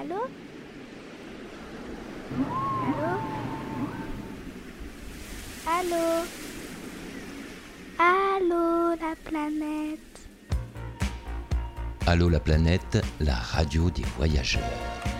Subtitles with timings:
[0.00, 0.22] Allô
[2.86, 3.12] Allô
[5.66, 6.24] Allô
[7.98, 10.00] Allô la planète
[12.06, 15.19] Allô la planète, la radio des voyageurs.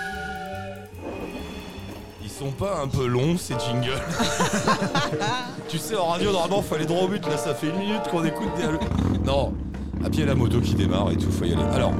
[2.41, 4.01] Sont pas un peu longs ces jingles
[5.69, 7.23] Tu sais, en radio, normalement, faut aller droit au but.
[7.27, 9.23] Là, ça fait une minute qu'on écoute des.
[9.23, 9.53] Non,
[10.03, 11.61] à pied la moto qui démarre et tout, faut y aller.
[11.71, 11.93] Alors.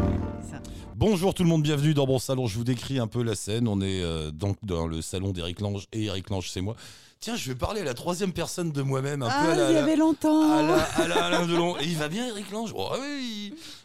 [0.95, 2.47] Bonjour tout le monde, bienvenue dans mon salon.
[2.47, 3.67] Je vous décris un peu la scène.
[3.67, 6.75] On est euh, donc dans le salon d'Eric Lange et Eric Lange, c'est moi.
[7.19, 9.59] Tiens, je vais parler à la troisième personne de moi-même, un peu Ah, la, il
[9.59, 10.57] y à la- avait longtemps.
[10.57, 11.77] à la, à la Alain Delon.
[11.77, 12.71] Et il va bien, Eric Lange?
[12.75, 13.30] Oh, oui.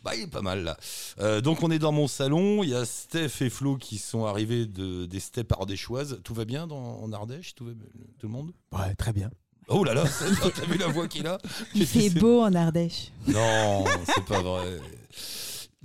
[0.06, 0.76] Bah, il est pas mal là.
[1.18, 2.62] Euh, donc on est dans mon salon.
[2.62, 6.20] Il y a Steph et Flo qui sont arrivés de, des steppes ardéchoises.
[6.22, 7.56] Tout va bien dans, en Ardèche?
[7.56, 8.52] Tout, va, tout le monde?
[8.70, 9.32] Ouais, très bien.
[9.66, 10.04] Oh là là,
[10.54, 11.38] t'as vu la voix qu'il a?
[11.74, 13.10] Il fait beau en Ardèche.
[13.26, 14.78] Non, c'est pas vrai.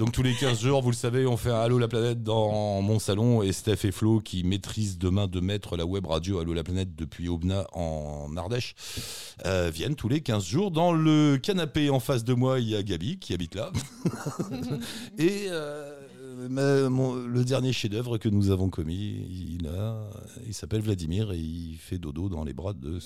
[0.02, 2.82] Donc tous les 15 jours, vous le savez, on fait un Allô la planète dans
[2.82, 6.40] mon salon et Steph et Flo qui maîtrisent de main de maître la web radio
[6.40, 8.74] Allô la planète depuis Aubenas en Ardèche
[9.46, 10.72] euh, viennent tous les 15 jours.
[10.72, 13.72] Dans le canapé en face de moi, il y a Gabi qui habite là.
[15.20, 15.94] et euh,
[16.50, 20.10] ma- mon- le dernier chef-d'œuvre que nous avons commis, il, a,
[20.48, 22.98] il s'appelle Vladimir et il fait dodo dans les bras de...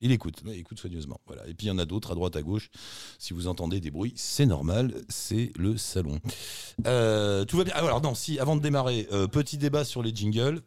[0.00, 1.20] Il écoute, il écoute soigneusement.
[1.26, 1.42] Voilà.
[1.48, 2.70] Et puis il y en a d'autres à droite, à gauche.
[3.18, 6.18] Si vous entendez des bruits, c'est normal, c'est le salon.
[6.86, 7.74] Euh, tout va bien.
[7.76, 10.60] Ah, Alors non, si, avant de démarrer, euh, petit débat sur les jingles.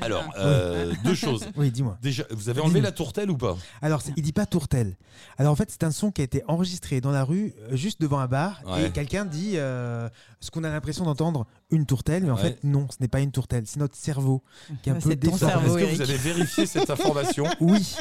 [0.00, 1.44] Alors, euh, deux choses.
[1.56, 1.98] Oui, dis-moi.
[2.00, 3.56] Déjà, vous avez enlevé la tourtelle ou pas?
[3.82, 4.96] Alors, il dit pas tourtelle.
[5.36, 8.20] Alors, en fait, c'est un son qui a été enregistré dans la rue, juste devant
[8.20, 8.86] un bar, Ouais.
[8.86, 12.40] et quelqu'un dit euh, ce qu'on a l'impression d'entendre une tourtelle, mais en Ouais.
[12.52, 14.44] fait, non, ce n'est pas une tourtelle, c'est notre cerveau
[14.84, 15.52] qui est un Ouais, peu c'est ton déformé.
[15.54, 15.96] cerveau, Est-ce que Eric.
[15.96, 17.46] vous avez vérifié cette information?
[17.60, 17.96] Oui.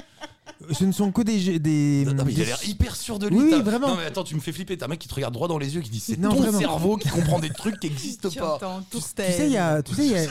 [0.72, 1.40] Ce ne sont que des.
[1.40, 3.38] jeux- des non, mais il a des- l'air hyper sûr de lui.
[3.38, 3.90] Oui, T'as- vraiment.
[3.90, 4.78] Non, mais attends, tu me fais flipper.
[4.78, 6.42] T'as un mec qui te regarde droit dans les yeux qui dit c'est Non, ton
[6.42, 6.60] vraiment.
[6.60, 8.56] cerveau qui comprend des trucs qui n'existent Tu pas.
[8.56, 9.82] entends Tu sais, il y a.
[9.82, 10.28] Tu sais, il y a-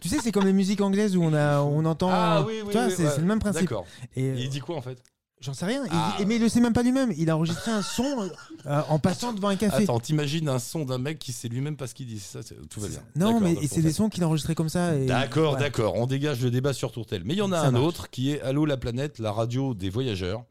[0.00, 2.10] Tu sais, c'est comme les musiques anglaises où on, a, on entend.
[2.12, 3.10] Ah oui, oui, tu vois, oui, c'est ouais.
[3.14, 3.62] c'est le même principe.
[3.62, 3.86] D'accord.
[4.16, 4.98] Et, Et euh, il dit quoi en fait?
[5.44, 5.84] J'en sais rien.
[5.84, 6.16] Il- Ah.
[6.26, 7.12] mais il le sait même pas lui-même.
[7.18, 8.28] Il a enregistré un son
[8.66, 9.82] euh, en passant devant un café.
[9.84, 12.18] Attends, t'imagines un son d'un mec qui sait lui-même pas ce qu'il dit.
[12.18, 13.00] Ça, c'est- tout va bien.
[13.14, 14.96] Non, D'accord, mais c'est des sons qu'il a enregistrés comme ça.
[14.96, 15.66] et- D'accord, voilà.
[15.66, 15.94] d'accord.
[15.96, 17.22] On dégage le débat sur Tourtel.
[17.24, 17.84] Mais il y en a Ça un marche.
[17.84, 20.44] autre qui est Allô la planète, la radio des voyageurs.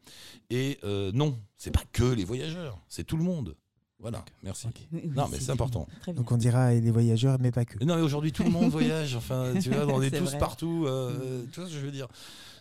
[0.50, 3.56] Et euh, non, c'est pas que les voyageurs, c'est tout le monde.
[3.98, 4.68] Voilà, merci.
[4.92, 5.88] Oui, Non, mais c'est important.
[6.02, 6.20] Très bien.
[6.20, 7.78] Donc on dira les voyageurs, mais pas que.
[7.80, 9.16] Mais non, mais aujourd'hui tout le monde voyage.
[9.16, 10.38] Enfin, tu vois, on est, C'est tous vrai.
[10.38, 10.84] partout.
[10.86, 12.06] euh, tu vois ce que je veux dire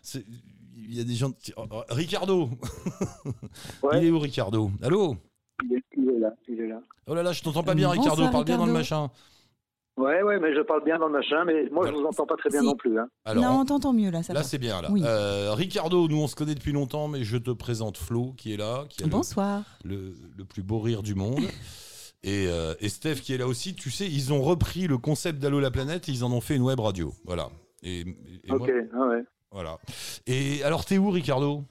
[0.01, 0.23] C'est-
[0.87, 1.31] Il y a des gens.
[1.31, 2.49] qui- oh, oh, Ricardo
[3.83, 4.01] Ouais.
[4.01, 4.71] Il est où Ricardo?
[4.81, 5.15] Allô?
[5.63, 6.81] Il est, il est là, il est là.
[7.07, 8.27] Oh là là, je t'entends pas bien, Ricardo.
[8.29, 9.07] Parle bien dans le Ricardo.
[9.07, 9.11] machin.
[9.95, 11.97] Ouais, ouais, mais je parle bien dans le machin, mais moi je Voilà.
[11.99, 12.65] vous entends pas très bien Si.
[12.65, 12.97] non plus.
[12.99, 13.07] Hein.
[13.25, 14.23] Alors, non, on t'entend mieux là.
[14.23, 14.81] Ça Là, c'est bien.
[14.81, 14.87] Là.
[14.91, 15.03] Oui.
[15.05, 18.57] Euh, Ricardo, nous, on se connaît depuis longtemps, mais je te présente Flo, qui est
[18.57, 19.61] là, qui a le- Bonsoir.
[19.83, 21.39] le, le plus beau rire du monde.
[22.25, 23.75] Et, euh, et Steph, qui est là aussi.
[23.75, 26.55] Tu sais, ils ont repris le concept d'Allo la planète et ils en ont fait
[26.55, 27.13] une web radio.
[27.25, 27.49] Voilà.
[27.83, 28.05] Et, et-
[28.45, 29.23] et ok, moi- ah ouais.
[29.53, 29.77] Voilà.
[30.27, 31.63] Et alors, t'es où, Ricardo?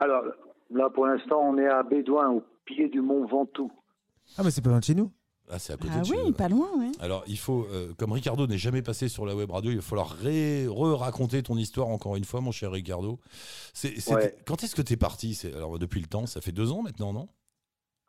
[0.00, 0.22] Alors
[0.70, 3.72] là, pour l'instant, on est à Bédouin, au pied du mont Ventoux.
[4.36, 5.10] Ah, mais c'est pas loin de chez nous.
[5.50, 6.90] Ah, c'est à côté Ah de chez oui, pas loin, ouais.
[7.00, 9.82] Alors, il faut, euh, comme Ricardo n'est jamais passé sur la web radio, il va
[9.82, 13.18] falloir ré- re-raconter ton histoire encore une fois, mon cher Ricardo.
[13.72, 14.36] C'est, c'était- Ouais.
[14.46, 15.32] Quand est-ce que t'es parti?
[15.34, 17.28] C'est- Alors, depuis le temps, ça fait deux ans maintenant, non?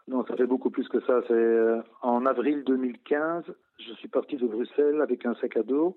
[0.10, 1.22] Non, ça fait beaucoup plus que ça.
[1.28, 3.46] C'est euh, en avril 2015,
[3.88, 5.96] je suis parti de Bruxelles avec un sac à dos.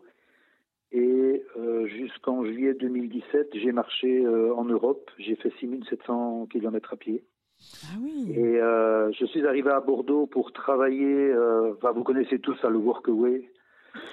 [0.93, 5.11] Et euh, jusqu'en juillet 2017, j'ai marché euh, en Europe.
[5.19, 7.25] J'ai fait 6700 km à pied.
[7.85, 8.33] Ah oui.
[8.37, 11.33] Et euh, je suis arrivé à Bordeaux pour travailler.
[11.73, 13.49] enfin, vous connaissez tous ça, le Workaway.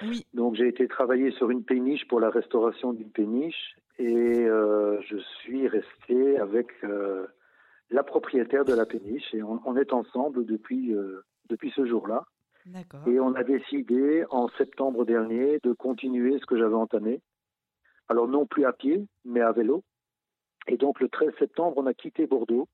[0.02, 0.24] Oui.
[0.34, 5.68] Donc j'ai été travailler sur une péniche pour la restauration d'une péniche et je suis
[5.68, 6.68] resté avec
[7.90, 10.94] la propriétaire de la péniche et on, on est ensemble depuis
[11.48, 12.24] depuis ce jour-là.
[13.06, 17.20] Et on a décidé en septembre dernier de continuer ce que j'avais entamé.
[18.08, 19.82] Alors non plus à pied mais à vélo.
[20.66, 22.68] Et donc le 13 septembre on a quitté Bordeaux.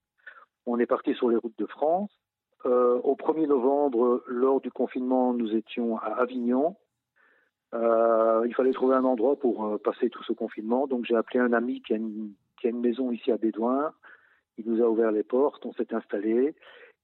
[0.66, 2.10] On est parti sur les routes de France.
[2.64, 6.76] Euh, au 1er novembre, lors du confinement, nous étions à Avignon.
[7.74, 10.86] Euh, il fallait trouver un endroit pour euh, passer tout ce confinement.
[10.86, 13.92] Donc j'ai appelé un ami qui a, une, qui a une maison ici à Bédouin.
[14.58, 16.54] Il nous a ouvert les portes, on s'est installé.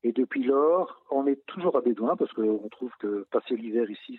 [0.05, 4.19] Et depuis lors, on est toujours à Bédouin parce qu'on trouve que passer l'hiver ici,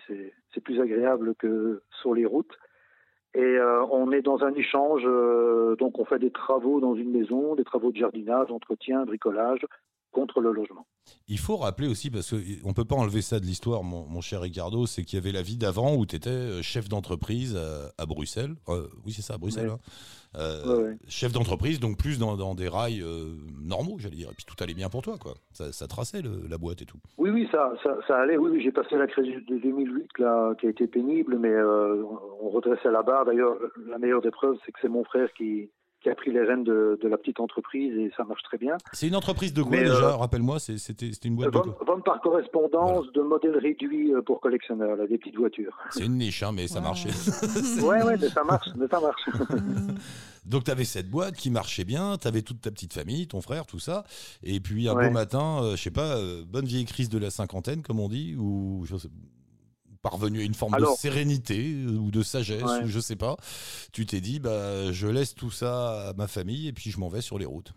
[0.54, 2.56] c'est plus agréable que sur les routes.
[3.34, 7.10] Et euh, on est dans un échange, euh, donc on fait des travaux dans une
[7.10, 9.66] maison, des travaux de jardinage, entretien, bricolage,
[10.14, 10.86] contre le logement.
[11.28, 14.22] Il faut rappeler aussi, parce qu'on ne peut pas enlever ça de l'histoire, mon, mon
[14.22, 17.92] cher Ricardo, c'est qu'il y avait la vie d'avant où tu étais chef d'entreprise à,
[18.02, 18.54] à Bruxelles.
[18.70, 19.68] Euh, oui, c'est ça, à Bruxelles.
[19.68, 19.74] Ouais.
[19.74, 19.78] hein.
[20.36, 20.96] Euh, Ouais, ouais.
[21.08, 24.30] Chef d'entreprise, donc plus dans, dans des rails euh, normaux, j'allais dire.
[24.30, 25.34] Et puis tout allait bien pour toi, quoi.
[25.52, 26.98] Ça, ça traçait le- la boîte et tout.
[27.18, 28.36] Oui, oui, ça, ça, ça allait.
[28.36, 32.02] Oui, oui, j'ai passé la crise de 2008 là, qui a été pénible, mais euh,
[32.42, 33.24] on redressait la barre.
[33.26, 33.56] D'ailleurs,
[33.86, 35.70] la meilleure des preuves, c'est que c'est mon frère qui,
[36.04, 38.76] qui a pris les rênes de, de la petite entreprise et ça marche très bien.
[38.92, 41.86] C'est une entreprise de quoi Mais, déjà euh, Rappelle-moi, c'était une boîte de Vente, quoi
[41.96, 45.76] vente par correspondance de modèles réduits euh, pour collectionneurs, là, des petites voitures.
[45.90, 46.84] C'est une niche, hein, mais ça Ouais.
[46.84, 47.08] marchait.
[47.82, 49.22] Ouais, ouais, mais ça marche, mais ça marche.
[50.46, 53.40] Donc tu avais cette boîte qui marchait bien, tu avais toute ta petite famille, ton
[53.40, 54.04] frère, tout ça.
[54.42, 55.08] Et puis un Ouais.
[55.08, 58.08] beau matin, euh, je sais pas, euh, bonne vieille crise de la cinquantaine, comme on
[58.08, 59.08] dit, ou je sais-
[60.04, 61.58] parvenu à une forme Alors- de sérénité
[61.88, 62.84] euh, ou de sagesse, Ouais.
[62.84, 63.34] ou je sais pas.
[63.92, 67.08] Tu t'es dit, bah, je laisse tout ça à ma famille et puis je m'en
[67.08, 67.72] vais sur les routes.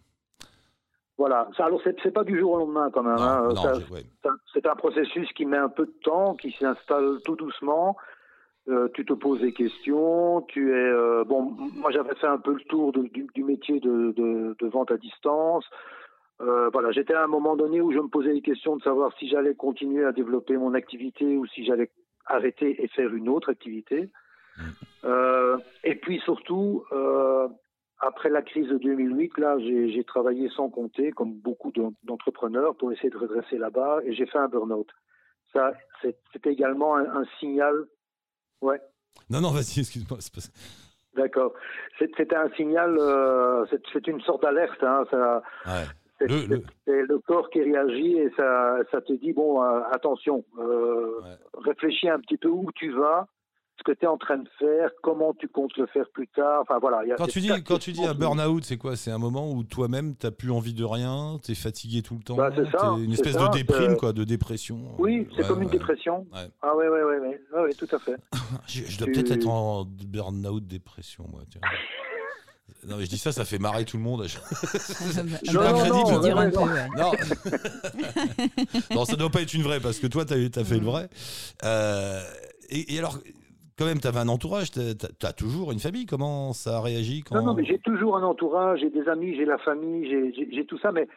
[1.17, 1.49] Voilà.
[1.57, 3.17] Ça, alors, c'est pas du jour au lendemain quand même.
[3.17, 3.49] Hein.
[3.91, 4.05] ouais.
[4.53, 7.97] C'est un- processus qui met un peu de temps, qui s'installe tout doucement.
[8.69, 10.41] Euh, tu te poses des questions.
[10.49, 11.55] Tu es euh, bon.
[11.75, 14.91] Moi, j'avais fait un peu le tour de- du, du métier de, de- de vente
[14.91, 15.65] à distance.
[16.41, 19.11] Euh, voilà, j'étais à un moment donné où je me posais des questions de savoir
[19.17, 21.89] si j'allais continuer à développer mon activité ou si j'allais
[22.27, 24.09] arrêter et faire une autre activité.
[25.03, 27.47] Euh, et puis surtout, euh,
[27.99, 32.91] après la crise de 2008, là, j'ai travaillé sans compter, comme beaucoup de- d'entrepreneurs, pour
[32.91, 34.89] essayer de redresser là-bas, et j'ai fait un burn-out.
[35.53, 35.71] Ça,
[36.01, 37.75] c'est- c'était également un, un signal.
[38.61, 38.81] Ouais,
[39.29, 40.17] Non, non, vas-y, excuse-moi.
[41.15, 41.53] d'accord.
[41.97, 42.97] C'était un signal.
[42.99, 44.81] euh, c'est c'est une sorte d'alerte.
[44.83, 45.85] Hein, ça, Ouais.
[46.19, 50.43] C'est Le- le- le corps qui réagit et ça, ça te dit bon, euh, attention,
[50.59, 51.37] euh, Ouais.
[51.65, 53.27] réfléchis un petit peu où tu vas,
[53.79, 56.61] ce que tu es en train de faire, comment tu comptes le faire plus tard.
[56.63, 57.01] Enfin voilà.
[57.03, 58.95] il y a Quand tu dis, quand tu dis un burn-out, c'est quoi?
[58.95, 62.35] C'est un moment où toi-même, t'as plus envie de rien, t'es fatigué tout le temps,
[62.37, 64.79] Bah, c'est ça, une espèce ça, de déprime, quoi, de dépression.
[64.97, 65.71] Oui, c'est Ouais, comme une ouais.
[65.73, 66.25] dépression.
[66.33, 66.47] Ouais.
[66.63, 68.15] Ah ouais, ouais, ouais, ouais, ouais, ouais, tout à fait.
[68.67, 71.41] Je, je dois Tu- peut-être être en burn-out dépression, moi.
[71.47, 71.61] tiens.
[72.87, 74.23] Non, mais je dis ça, ça fait marrer tout le monde.
[74.27, 74.39] Je suis
[75.57, 75.63] peu,
[76.53, 76.65] non.
[76.95, 77.11] Non.
[78.95, 81.09] non, ça doit pas être une vraie, parce que toi, t'as as fait le vrai.
[81.63, 82.21] Euh,
[82.69, 83.17] et, et alors,
[83.77, 86.05] quand même, t'avais un entourage, t'as as, toujours une famille.
[86.05, 87.35] Comment ça a réagi quand...
[87.35, 90.79] Non, non, mais j'ai toujours un entourage, j'ai des amis, j'ai la famille, j'ai- tout
[90.79, 91.07] ça, mais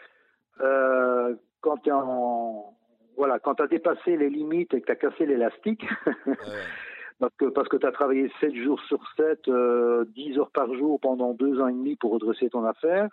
[0.60, 2.74] euh, quand tu en.
[3.16, 5.84] Voilà, quand tu as dépassé les limites et que tu as cassé l'élastique,
[6.26, 6.34] ouais.
[7.20, 10.72] parce que, parce que tu as travaillé 7 jours sur 7, euh, 10 heures par
[10.74, 13.08] jour pendant deux ans et demi pour redresser ton affaire,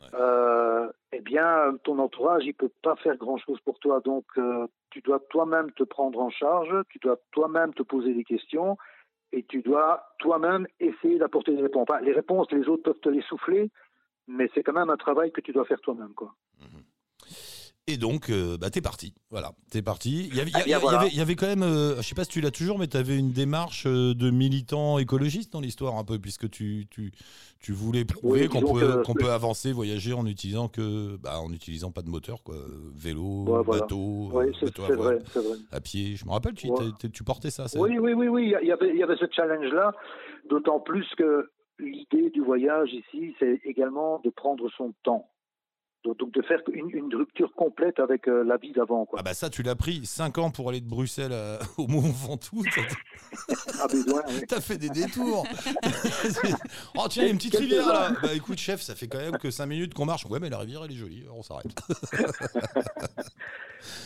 [0.00, 0.06] Ouais.
[0.14, 3.98] euh, eh bien, ton entourage, il peut pas faire grand-chose pour toi.
[4.00, 8.22] Donc, euh, tu dois toi-même te prendre en charge, tu dois toi-même te poser des
[8.22, 8.76] questions
[9.32, 11.86] et tu dois toi-même essayer d'apporter des réponses.
[11.90, 13.70] Enfin, les réponses, les autres peuvent te les souffler,
[14.28, 16.14] mais c'est quand même un travail que tu dois faire toi-même.
[16.14, 16.32] quoi.
[17.90, 19.14] Et donc, euh, bah, t'es parti.
[19.30, 20.28] Voilà, t'es parti.
[20.30, 20.98] Il y avait, il y a- bien, il y voilà.
[21.00, 22.86] avait, il y avait quand même, euh, je sais pas si tu l'as toujours, mais
[22.86, 27.12] tu avais une démarche euh, de militant écologiste dans l'histoire un peu, puisque tu, tu,
[27.60, 31.50] tu voulais prouver Oui, qu'on peut, qu'on peut avancer, voyager en utilisant que, bah, en
[31.50, 32.56] utilisant pas de moteur, quoi.
[32.94, 33.80] Vélo, Ouais, voilà.
[33.82, 35.56] bateau, euh, bateau à c'est voile, vrai, c'est vrai.
[35.72, 36.14] à pied.
[36.16, 36.90] Je me rappelle, tu, Ouais.
[37.10, 37.64] tu portais ça.
[37.76, 38.52] Oui, oui, oui, oui.
[38.62, 39.94] Il y avait, il y avait ce challenge-là,
[40.50, 41.48] d'autant plus que
[41.78, 45.30] l'idée du voyage ici, c'est également de prendre son temps.
[46.14, 49.04] Donc, de faire une, une rupture complète avec euh, la vie d'avant.
[49.06, 49.18] quoi.
[49.20, 52.00] Ah bah ça, tu l'as pris 5 ans pour aller de Bruxelles à- au Mont
[52.00, 52.62] Ventoux.
[53.80, 54.02] Ah, oui.
[54.48, 55.46] T'as fait des détours.
[56.96, 58.10] oh tiens, il y a une petite rivière là.
[58.22, 60.24] Bah écoute chef, ça fait quand même que 5 minutes qu'on marche.
[60.26, 61.66] Ouais mais la rivière elle est jolie, on s'arrête.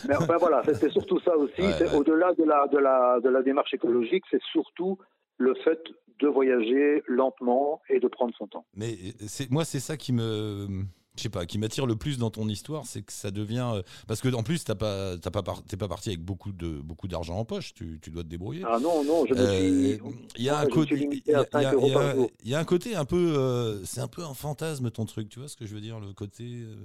[0.07, 1.61] Mais enfin voilà, c'était surtout ça aussi.
[1.61, 1.95] Ouais, C'est ouais.
[1.95, 4.97] Au-delà de la, de, la, de la démarche écologique, c'est surtout
[5.37, 5.79] le fait
[6.19, 8.65] de voyager lentement et de prendre son temps.
[8.75, 8.95] Mais
[9.27, 10.83] c'est moi c'est ça qui me
[11.15, 13.81] je sais pas, qui m'attire le plus dans ton histoire, c'est que ça devient euh,
[14.07, 16.69] parce que en plus t'as pas t'as pas par- t'es pas parti avec beaucoup de
[16.81, 18.63] beaucoup d'argent en poche, tu, tu dois te débrouiller.
[18.67, 20.01] Ah non, non, je me Euh, suis...
[20.37, 21.89] Il y a un côté, il y a- à 5 il y a- euros il
[21.89, 22.31] y a- par jour.
[22.43, 25.29] il y a un côté un peu, euh, c'est un peu un fantasme ton truc,
[25.29, 26.75] tu vois ce que je veux dire, le côté, euh,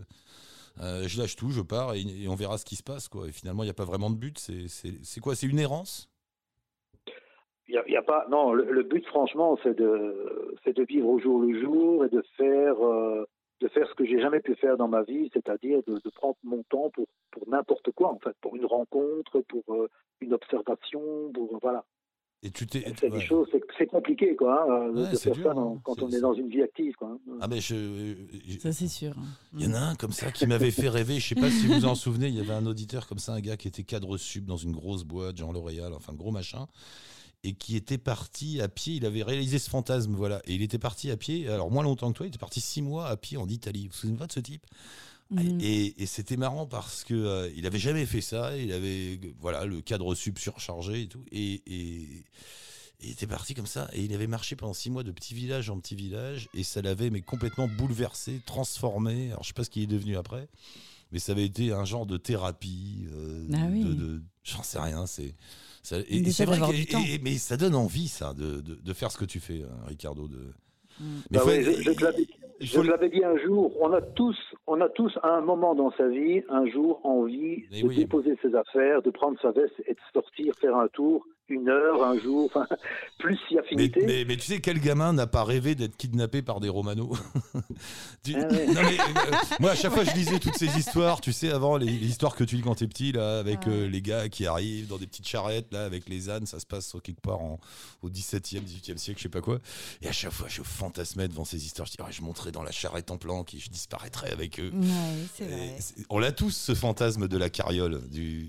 [0.82, 3.28] euh, je lâche tout, je pars et, et on verra ce qui se passe quoi.
[3.28, 5.58] Et finalement il n'y a pas vraiment de but, c'est c'est- c'est quoi, c'est une
[5.58, 6.10] errance?
[7.70, 11.18] Il y a, pas, non, le, le but, franchement, c'est de, c'est de vivre au
[11.18, 13.26] jour le jour et de faire, euh,
[13.60, 16.36] de faire ce que j'ai jamais pu faire dans ma vie, c'est-à-dire de, de prendre
[16.44, 19.88] mon temps pour, pour n'importe quoi, en fait, pour une rencontre, pour euh,
[20.20, 21.84] une observation, pour, voilà.
[22.44, 22.84] Et tu t'es.
[23.00, 23.18] C'est ouais.
[23.18, 25.80] des choses, c'est- c'est compliqué, quoi, hein, de Ouais, de c'est faire dur, ça hein.
[25.82, 27.08] quand C'est- on c'est- est dans une vie active, quoi.
[27.08, 27.18] hein.
[27.40, 28.14] Ah, mais je.
[28.46, 29.12] je- Ça, c'est sûr.
[29.54, 31.18] Il y en a un comme ça qui m'avait fait rêver.
[31.18, 32.28] Je sais pas si vous vous en souvenez.
[32.28, 34.70] Il y avait un auditeur comme ça, un gars qui était cadre sub dans une
[34.70, 36.68] grosse boîte, Jean L'Oréal, enfin gros machin,
[37.44, 38.94] et qui était parti à pied.
[38.94, 40.40] Il avait réalisé ce fantasme, voilà.
[40.46, 41.48] Et il était parti à pied.
[41.48, 43.86] Alors moins longtemps que toi, il était parti six mois à pied en Italie.
[43.88, 44.64] Vous vous souvenez pas de ce type?
[45.30, 45.58] Mhm.
[45.60, 48.56] Et, et c'était marrant parce que euh, il avait jamais fait ça.
[48.56, 51.24] Il avait voilà le cadre sub surchargé et tout.
[51.32, 52.24] Et, et-
[53.00, 53.88] et il était parti comme ça.
[53.92, 56.48] Et il avait marché pendant six mois de petit village en petit village.
[56.54, 59.28] Et ça l'avait mais complètement bouleversé, transformé.
[59.30, 60.48] Alors je sais pas ce qu'il est devenu après.
[61.12, 63.06] Mais ça avait été un genre de thérapie.
[63.12, 63.84] euh, Ah oui.
[63.84, 65.06] de, de- j'en sais rien.
[65.06, 65.34] C'est
[65.82, 68.74] ça- et, Il et c'est vrai que- et- mais ça donne envie ça de, de-
[68.74, 70.28] de faire ce que tu fais, hein, Ricardo.
[70.28, 70.36] De...
[70.36, 71.04] Mm.
[71.30, 72.26] Mais Bah faut- oui, je, je te l'avais-
[72.60, 76.08] je dit un jour, on a tous, on a tous à un moment dans sa
[76.08, 77.96] vie, un jour envie Mais de oui.
[77.96, 82.04] déposer ses affaires, de prendre sa veste et de sortir faire un tour, une heure,
[82.04, 82.66] un jour, enfin,
[83.18, 84.02] plus si Mais, affinité.
[84.06, 87.16] mais, mais tu sais, quel gamin n'a pas rêvé d'être kidnappé par des Romanos
[88.22, 88.66] Tu- Ah ouais.
[88.66, 91.76] Non, mais, euh, Moi, à chaque fois, je lisais toutes ces histoires, tu sais, avant,
[91.76, 93.70] les, les histoires que tu lis quand t'es petit, là, avec Ah.
[93.70, 96.66] euh, les gars qui arrivent dans des petites charrettes, là, avec les ânes, ça se
[96.66, 97.58] passe quelque part en,
[98.02, 99.58] au 17e, 18e siècle, je sais pas quoi.
[100.02, 101.86] Et à chaque fois, je fantasmais devant ces histoires.
[101.86, 104.70] Je dis, Ah, je monterais dans la charrette en planque et je disparaîtrais avec eux.
[104.74, 105.76] Ouais, vrai.
[106.10, 108.48] on l'a tous, ce fantasme de la carriole, du,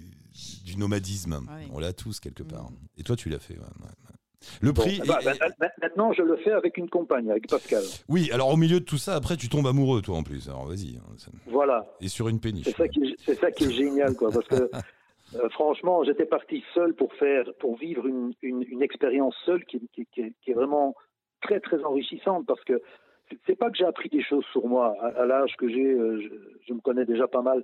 [0.69, 1.33] du nomadisme.
[1.33, 1.67] Ouais.
[1.73, 2.71] On l'a tous, quelque part.
[2.71, 2.75] Mm.
[2.97, 4.15] Et toi, tu l'as fait, ouais, ouais, ouais.
[4.61, 4.99] Le Bon, prix.
[5.05, 7.83] bah, et- bah, bah, maintenant, je le fais avec une compagne, avec Pascal.
[8.07, 10.47] Oui, alors au milieu de tout ça, après, tu tombes amoureux, toi, en plus.
[10.47, 10.95] Alors vas-y.
[10.97, 11.85] hein, Voilà.
[11.99, 12.65] Et sur une péniche.
[12.65, 14.55] C'est ça qui est, c'est ça qui est génial, quoi, parce que
[15.35, 19.81] euh, franchement, j'étais parti seul pour faire, pour vivre une, une, une expérience seule qui,
[19.93, 20.95] qui, qui est, qui est vraiment
[21.41, 22.81] très très enrichissante, parce que
[23.29, 25.85] c'est- c'est pas que j'ai appris des choses sur moi à, à l'âge que j'ai,
[25.85, 26.29] euh, je,
[26.67, 27.63] je me connais déjà pas mal,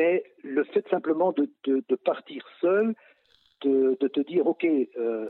[0.00, 2.86] mais le fait simplement de, de, de partir seul,
[3.62, 5.28] de, de te dire, ok, euh,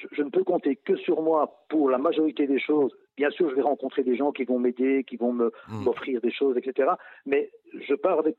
[0.00, 2.92] je, je ne peux compter que sur moi pour la majorité des choses.
[3.16, 5.84] Bien sûr, je vais rencontrer des gens qui vont m'aider, qui vont me, Mm.
[5.84, 6.90] m'offrir des choses, etc.
[7.24, 7.50] Mais
[7.88, 8.36] je pars avec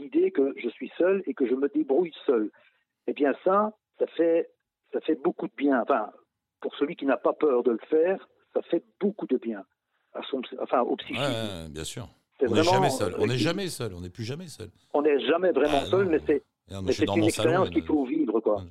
[0.00, 2.50] l'idée que je suis seul et que je me débrouille seul.
[3.06, 3.56] Eh bien, ça,
[3.98, 4.50] ça fait,
[4.92, 5.80] ça fait beaucoup de bien.
[5.80, 6.10] Enfin,
[6.60, 9.62] pour celui qui n'a pas peur de le faire, ça fait beaucoup de bien.
[10.12, 11.22] À son, enfin, au Ouais, psychisme.
[11.22, 12.06] ouais, bien sûr.
[12.42, 13.14] On n'est vraiment- jamais seul.
[13.18, 13.94] On n'est jamais seul.
[13.94, 14.70] On n'est plus jamais seul.
[14.94, 16.10] On n'est jamais vraiment Ah, seul, non.
[16.10, 16.20] mais
[16.92, 18.60] c'est, dans une expérience qu'il faut vivre, quoi.
[18.62, 18.68] Ouais.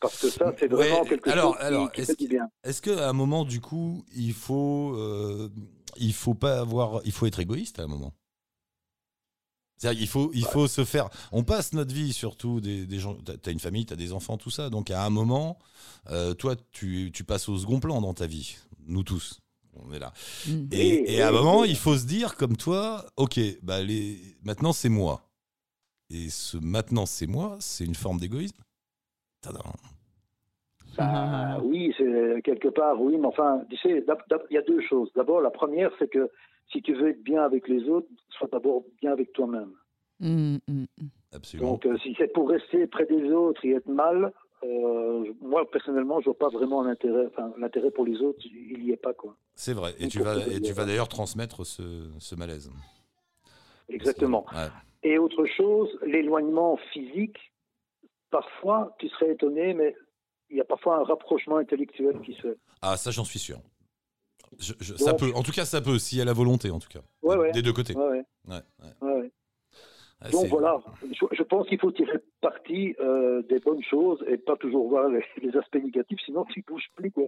[0.00, 2.28] Parce que ça, c'est Ouais, vraiment quelque alors- chose qui, alors, qui est-ce fait du
[2.28, 2.48] bien.
[2.62, 5.48] Est-ce qu'à un moment, du coup, il faut, euh,
[5.96, 8.12] il faut pas avoir, il faut être égoïste à un moment?
[9.76, 11.08] C'est-à-dire, il faut, il faut se faire.
[11.30, 13.14] On passe notre vie surtout des, des gens.
[13.14, 14.70] T'as as une famille, t'as des enfants, tout ça.
[14.70, 15.58] Donc à un moment,
[16.10, 18.56] euh, toi, tu, tu passes au second plan dans ta vie.
[18.86, 19.38] Nous tous,
[19.86, 20.12] on est là.
[20.46, 20.68] Mm.
[20.72, 21.68] Et, Oui, et à un oui, moment, oui.
[21.70, 25.22] il faut se dire comme toi, ok, bah les, maintenant c'est moi.
[26.10, 28.62] Et ce maintenant c'est moi, c'est une forme d'égoïsme.
[29.42, 29.62] Tadam.
[30.96, 34.04] Bah, oui, c'est quelque part, oui, mais enfin, tu sais,
[34.50, 35.10] il y a deux choses.
[35.14, 36.28] D'abord, la première, c'est que
[36.72, 39.72] si tu veux être bien avec les autres, sois d'abord bien avec toi-même.
[40.18, 40.84] Mm, mm.
[41.32, 41.72] Absolument.
[41.72, 44.32] Donc, euh, si c'est pour rester près des autres et être mal,
[44.64, 47.26] euh, moi, personnellement, je vois pas vraiment l'intérêt.
[47.26, 49.36] Enfin, l'intérêt pour les autres, il y est pas, quoi.
[49.54, 49.94] C'est vrai.
[49.98, 52.70] Et tu vas, te et tu dire- vas d'ailleurs transmettre ce, ce malaise.
[53.88, 54.44] Exactement.
[54.52, 54.68] Ouais.
[55.02, 57.38] Et autre chose, l'éloignement physique,
[58.30, 59.94] parfois, tu serais étonné, mais
[60.50, 62.58] il y a parfois un rapprochement intellectuel qui se fait.
[62.82, 63.60] Ah, ça, j'en suis sûr.
[64.58, 65.30] Je- je- ça peut.
[65.34, 67.00] En tout cas, ça peut, s'il y a la volonté, en tout cas.
[67.22, 67.62] Ouais, Des- ouais.
[67.62, 67.94] Deux côtés.
[67.94, 68.92] Ouais, ouais, Ouais, ouais.
[69.02, 69.32] ouais, ouais.
[69.72, 69.74] Ah,
[70.32, 70.78] Donc c'est- voilà,
[71.12, 75.08] je, je pense qu'il faut tirer parti euh, des bonnes choses et pas toujours voir
[75.08, 77.10] les, les aspects négatifs, sinon tu bouges plus.
[77.12, 77.26] Quoi.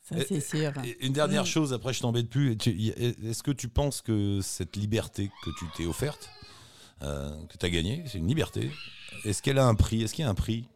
[0.00, 0.70] Ça, c'est sûr.
[0.84, 1.48] Et Une dernière Oui.
[1.48, 2.52] chose, après je t'embête plus.
[2.52, 6.30] Est-ce que tu penses que cette liberté que tu t'es offerte,
[7.02, 8.70] euh, que tu as gagnée, c'est une liberté,
[9.24, 10.02] est-ce qu'elle a un prix?
[10.02, 10.68] Est-ce qu'il y a un prix?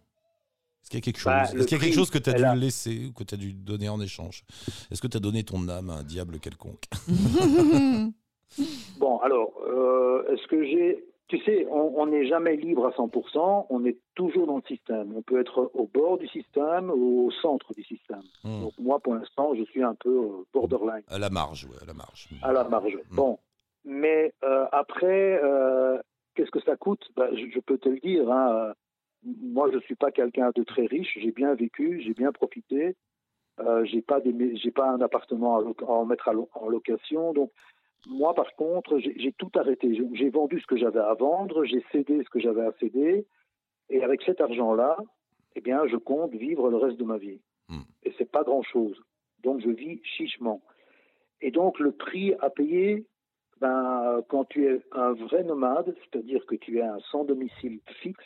[0.83, 1.27] Est-ce qu'il y a quelque chose?
[1.27, 3.13] Bah, Est-ce le qu'il y a quelque chose que tu as dû a- laisser ou
[3.13, 4.43] que tu as dû donner en échange?
[4.91, 6.85] Est-ce que tu as donné ton âme à un diable quelconque?
[8.99, 11.05] Bon, alors, euh, est-ce que j'ai...
[11.29, 15.13] Tu sais, on n'est jamais libre à 100%, on est toujours dans le système.
[15.15, 18.23] On peut être au bord du système ou au centre du système.
[18.45, 18.63] Hmm.
[18.63, 21.85] Donc moi, pour l'instant, je suis un peu euh, borderline, À la marge, ouais, à
[21.85, 22.29] la marge.
[22.43, 22.97] à la marge.
[23.11, 23.17] Hmm.
[23.17, 23.39] Bon,
[23.85, 25.99] mais euh, après, euh,
[26.35, 27.07] qu'est-ce que ça coûte?
[27.15, 28.31] Ben, je, je peux te le dire.
[28.33, 28.73] hein,
[29.23, 31.19] moi, je ne suis pas quelqu'un de très riche.
[31.21, 32.97] J'ai bien vécu, j'ai bien profité.
[33.61, 37.35] Euh, j'ai pas des, j'ai pas un appartement à, en mettre à lo- en location.
[37.35, 37.51] Donc,
[38.09, 39.95] moi, par contre, j'ai tout arrêté.
[40.15, 43.27] J'ai- vendu ce que j'avais à vendre, j'ai cédé ce que j'avais à céder,
[43.91, 44.97] et avec cet argent-là,
[45.55, 47.41] eh bien, je compte vivre le reste de ma vie.
[47.69, 47.83] Hmm.
[48.03, 49.01] Et c'est pas grand-chose.
[49.43, 50.63] Donc, je vis chichement.
[51.41, 53.07] Et donc, le prix à payer,
[53.61, 58.25] ben, quand tu es un vrai nomade, c'est-à-dire que tu es un sans domicile fixe,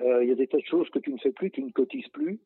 [0.00, 1.70] euh, il y a des tas de choses que tu ne fais plus, tu ne
[1.70, 2.38] cotises plus,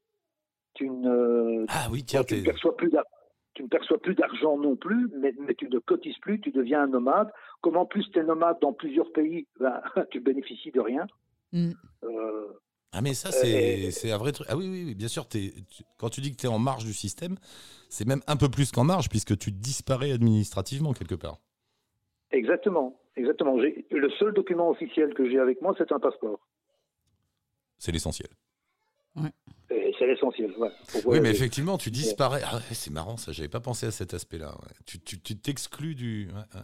[0.75, 3.05] tu ne, Ah oui, tiens, tu ne perçois plus d'ar-
[3.55, 6.83] tu ne perçois plus d'argent non plus, mais, mais tu ne cotises plus, tu deviens
[6.83, 7.31] un nomade.
[7.61, 9.81] Comme en plus tu es nomade dans plusieurs pays, ben,
[10.11, 11.07] tu bénéficies de rien.
[11.53, 11.71] Mm.
[12.05, 12.53] Euh,
[12.93, 14.47] Ah mais ça c'est Euh, c'est un vrai truc.
[14.51, 15.27] Ah oui oui, oui bien sûr.
[15.29, 17.37] t'es- tu- quand tu dis que tu es en marge du système,
[17.89, 21.39] c'est même un peu plus qu'en marge puisque tu disparais administrativement quelque part.
[22.31, 23.59] exactement, exactement.
[23.61, 26.41] J'ai- Le seul document officiel que j'ai avec moi, c'est un passeport.
[27.79, 28.29] C'est l'essentiel.
[29.17, 29.21] Et
[29.99, 30.53] c'est l'essentiel.
[30.59, 31.23] voilà, Oui voyager.
[31.23, 32.41] mais effectivement tu disparais.
[32.45, 33.33] Ah ouais, c'est marrant ça.
[33.33, 34.49] J'avais pas pensé à cet aspect-là.
[34.49, 34.75] ouais.
[34.87, 36.29] Tu tu- tu t'exclus du.
[36.29, 36.61] ouais,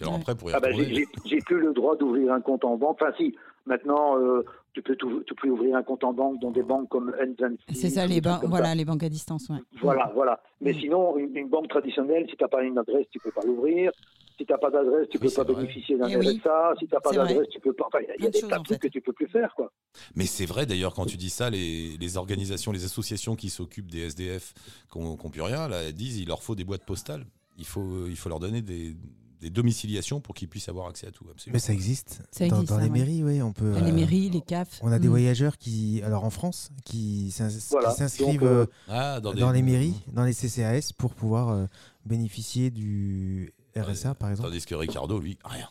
[0.00, 1.04] alors après pour y Ah ben, retourner.
[1.26, 2.98] j'ai- plus le droit d'ouvrir un compte en banque.
[3.02, 3.34] Enfin, si,
[3.66, 6.88] maintenant, euh, tu, peux tout- tu peux ouvrir un compte en banque dans des banques
[6.88, 7.58] comme N26.
[7.74, 8.74] C'est ça, les banques, voilà, ça.
[8.76, 9.58] les banques à distance, ouais.
[9.82, 10.40] Voilà, voilà.
[10.60, 10.80] Mais Mm.
[10.80, 13.90] sinon, une, une banque traditionnelle, si tu n'as pas une adresse, tu peux pas l'ouvrir.
[14.38, 15.62] Si tu n'as pas d'adresse, tu Oui, peux pas vrai.
[15.62, 16.40] bénéficier d'un Eh oui.
[16.44, 16.74] RSA.
[16.78, 17.84] Si tu n'as pas d'adresse, tu peux pas.
[17.88, 18.88] Enfin, il y a- y des choses, tas de en trucs fait.
[18.88, 19.72] que tu peux plus faire, quoi.
[20.14, 23.90] Mais c'est vrai d'ailleurs quand tu dis ça, les, les organisations, les associations qui s'occupent
[23.90, 24.54] des SDF,
[24.92, 27.26] qui n'ont plus rien, là, elles disent il leur faut des boîtes postales.
[27.58, 28.94] Il faut, il faut leur donner des,
[29.40, 31.24] des domiciliations pour qu'ils puissent avoir accès à tout.
[31.28, 31.54] Absolument.
[31.54, 32.22] Mais ça existe.
[32.30, 32.98] Ça dans, existe, dans ça, les ouais.
[32.98, 33.72] mairies, oui, on peut.
[33.84, 34.78] Les euh, mairies, les CAF.
[34.82, 35.10] On a des Mm.
[35.10, 37.34] voyageurs qui, alors en France, qui
[37.70, 37.90] Voilà.
[37.90, 41.66] s'inscrivent euh, euh, Ah, dans, dans, des- les mairies, dans les CCAS, pour pouvoir euh,
[42.06, 44.48] bénéficier du RSA, par exemple.
[44.50, 45.68] Tandis que Ricardo, lui, rien.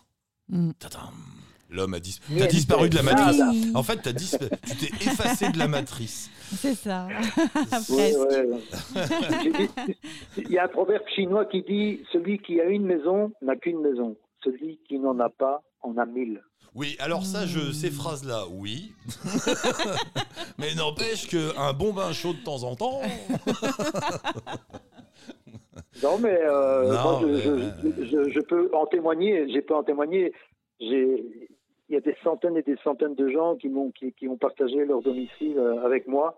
[0.49, 0.71] Mm.
[0.79, 1.13] Tadam.
[1.69, 3.41] L'homme a, dis- disparu de la matrice.
[3.51, 4.31] Oui, En fait, t'as dis-
[4.65, 6.29] tu t'es effacé de la matrice.
[6.55, 7.09] c'est ça.
[7.89, 8.49] Oui, ouais.
[10.37, 13.81] Il y a un proverbe chinois qui dit Celui qui a une maison n'a qu'une
[13.81, 14.15] maison.
[14.45, 16.41] Celui qui n'en a pas en a mille.
[16.73, 18.93] Oui, alors ça, je, ces phrases-là, oui.
[20.59, 23.01] Mais n'empêche qu'un bon bain chaud de temps en temps.
[26.03, 27.41] Non, mais, euh, Non, moi, je, mais,
[27.97, 29.47] je- je- je peux en témoigner.
[29.49, 30.33] J'ai peux en témoigner.
[30.79, 31.57] Il
[31.89, 34.85] y a des centaines et des centaines de gens qui m'ont qui, qui ont partagé
[34.85, 36.37] leur domicile euh, avec moi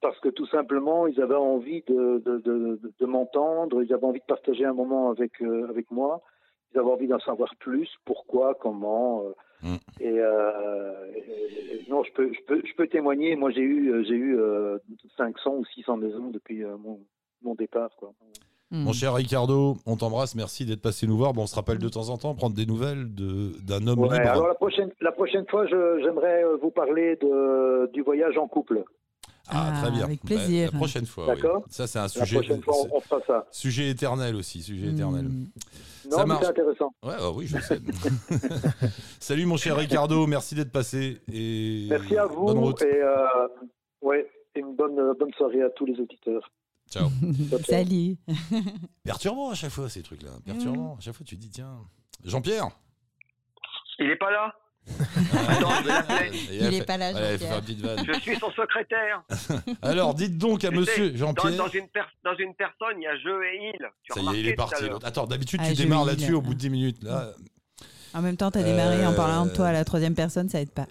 [0.00, 4.04] parce que tout simplement ils avaient envie de, de, de, de- de m'entendre, ils avaient
[4.06, 6.22] envie de partager un moment avec euh, avec moi,
[6.72, 9.24] ils avaient envie d'en savoir plus, pourquoi, comment.
[9.24, 9.76] euh, Mm.
[10.02, 10.18] Et,
[11.90, 13.36] non, je peux je peux je peux témoigner.
[13.36, 14.78] Moi, j'ai eu j'ai eu euh,
[15.18, 16.98] 500 ou 600 maisons depuis mon
[17.42, 18.12] mon départ, quoi.
[18.70, 18.84] Mm.
[18.84, 21.32] Mon cher Ricardo, on t'embrasse, merci d'être passé nous voir.
[21.32, 24.16] Bon, on se rappelle de temps en temps, prendre des nouvelles de- d'un homme Ouais,
[24.18, 24.30] libre.
[24.30, 28.84] alors la prochaine, la prochaine fois, j'aimerais euh, vous parler de, du voyage en couple.
[29.52, 30.04] Ah, très Ah, bien.
[30.04, 30.70] avec Bah, plaisir.
[30.72, 31.24] la prochaine fois.
[31.28, 31.34] oui.
[31.34, 31.64] D'accord.
[31.68, 33.46] Ça, c'est un La sujet, prochaine fois, on, fera ça.
[33.50, 35.24] sujet éternel aussi, sujet éternel.
[35.24, 35.46] Mm.
[36.12, 36.42] Non, Ça marche.
[36.44, 36.92] c'est intéressant.
[37.02, 37.80] Ouais, ah oui, je sais.
[39.18, 41.18] Salut mon cher Ricardo, merci d'être passé.
[41.32, 42.82] Et Merci à vous Bonne route.
[42.82, 43.16] et euh,
[44.02, 46.50] ouais, et une bonne, bonne soirée à tous les auditeurs.
[46.90, 47.08] Ciao.
[47.68, 48.16] Salut.
[49.04, 50.30] Perturbant à chaque fois ces trucs-là.
[50.44, 50.96] Perturbant.
[50.98, 51.78] À chaque fois, tu dis tiens.
[52.24, 52.68] Jean-Pierre
[53.98, 54.52] Il est pas là
[54.88, 56.38] Ah, Attends, je vais l'appeler.
[56.60, 57.38] Il est pas là, faut Jean-Pierre.
[57.38, 58.06] faire une petite vanne.
[58.06, 59.22] Je suis son secrétaire.
[59.82, 61.56] Alors, dites donc à Tu monsieur sais, Jean-Pierre.
[61.56, 63.78] dans une per- dans une personne, il y a je et il.
[64.02, 64.74] Tu as Ça y est, il remarqué est tout parti.
[64.74, 64.90] à l'heure.
[64.94, 65.06] l'autre.
[65.06, 67.02] Attends, d'habitude, Ah, tu je démarres là-dessus au bout de 10 minutes.
[67.04, 67.32] Là.
[68.14, 70.60] En même temps, t'as démarré en parlant de toi à Euh, la troisième personne, ça
[70.60, 70.86] aide pas.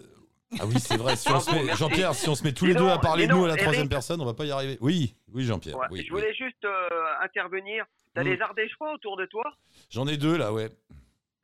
[0.59, 1.15] Ah oui, c'est vrai.
[1.15, 1.79] Si on Ah se bon, met- merci.
[1.79, 3.81] Jean-Pierre, si on se met tous les deux à parler de nous à la troisième
[3.83, 3.91] Eric.
[3.91, 4.77] personne, on va pas y arriver.
[4.81, 5.77] Oui, oui, Jean-Pierre.
[5.77, 6.19] Ouais, oui, je oui.
[6.21, 6.89] voulais juste euh,
[7.21, 7.85] intervenir.
[8.15, 8.35] T'as Mm.
[8.35, 9.43] des Ardéchois autour de toi?
[9.91, 10.69] J'en ai deux là, ouais.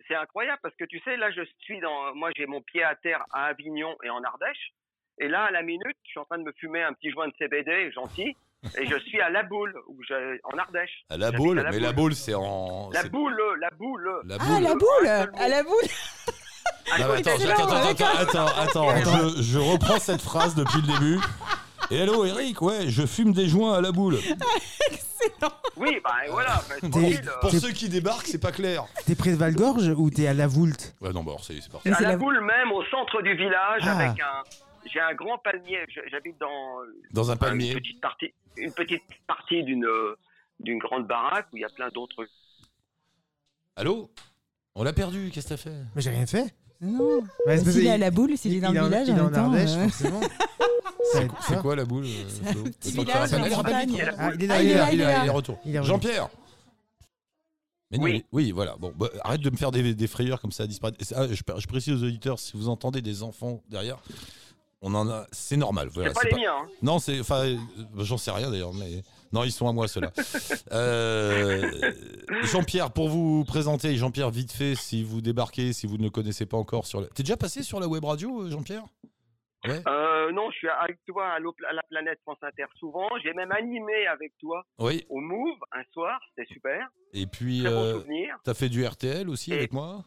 [0.07, 2.15] C'est incroyable parce que tu sais, là, je suis dans.
[2.15, 4.73] Moi, j'ai mon pied à terre à Avignon et en Ardèche.
[5.19, 7.27] Et là, à la minute, je suis en train de me fumer un petit joint
[7.27, 8.35] de CBD gentil.
[8.79, 11.05] Et je suis à La Boule, où je- en Ardèche.
[11.11, 12.15] À la boule, à La mais la Boule.
[12.15, 12.89] c'est en.
[12.91, 14.21] La boule, la boule.
[14.25, 14.63] La Ah, boule.
[14.63, 15.07] la un boule.
[15.39, 15.73] À la boule
[16.27, 16.31] Ah,
[16.87, 20.81] Non, mais attends, excellent, attends, attends, attends, attends, attends, je, je reprends cette phrase depuis
[20.81, 21.19] le début.
[21.91, 24.17] Et hello Eric, ouais, je fume des joints à la boule.
[25.77, 26.61] Oui, bah voilà.
[26.69, 28.85] bah, T'es- tranquille, euh, Pour T'es- ceux qui débarquent, c'est pas clair.
[29.05, 31.71] T'es près de Valgorge ou t'es à la Voulte Ouais, non, bon, alors, c'est c'est
[31.71, 31.89] parti.
[31.89, 33.97] Mais à c'est la la- boule même, au centre du village, Ah.
[33.97, 34.43] avec un.
[34.91, 35.79] J'ai un grand palmier.
[35.89, 36.77] Je- J'habite dans
[37.11, 37.73] Dans un une palmier.
[37.73, 40.15] petite partie, une petite partie d'une euh,
[40.59, 42.25] d'une grande baraque où il y a plein d'autres.
[43.75, 44.09] Allô?
[44.75, 45.75] On l'a perdu, qu'est-ce que t'as fait?
[45.95, 46.53] Mais j'ai rien fait.
[46.85, 47.23] Non.
[47.45, 49.23] Parce S'il est à la boule, s'il est dans le village il est en en
[49.25, 49.45] même temps.
[49.45, 50.21] Ardèche, forcément.
[51.47, 52.69] C'est quoi la boule euh.
[52.89, 55.57] Ah, il est retour.
[55.65, 56.29] Jean-Pierre
[57.91, 58.11] Mais non, Oui.
[58.13, 58.75] mais- oui, voilà.
[58.77, 60.97] Bon, bah, arrête de me faire des, des frayeurs comme ça à disparaître.
[61.15, 63.97] Ah, je, je précise aux auditeurs, si vous entendez des enfants derrière,
[64.81, 65.89] on en a, c'est normal.
[65.93, 66.53] Voilà, c'est pas les miens.
[66.63, 66.67] hein.
[66.81, 67.57] Non, c'est, enfin, euh,
[67.99, 69.03] j'en sais rien d'ailleurs, mais
[69.35, 70.11] non, ils sont à moi ceux-là.
[70.71, 71.69] Euh,
[72.43, 76.45] Jean-Pierre, pour vous présenter, Jean-Pierre, vite fait, si vous débarquez, si vous ne le connaissez
[76.45, 77.07] pas encore sur la.
[77.07, 78.83] T'es déjà passé sur la web radio, euh, Jean-Pierre?
[79.67, 79.81] Ouais.
[79.87, 83.07] Euh, non, je suis avec toi à, la planète France Inter souvent.
[83.23, 85.03] J'ai même animé avec toi Oui.
[85.09, 86.19] au Move un soir.
[86.35, 86.87] C'était super.
[87.13, 88.37] Et puis, euh, souvenir.
[88.43, 90.05] t'as fait du RTL aussi Et- avec moi?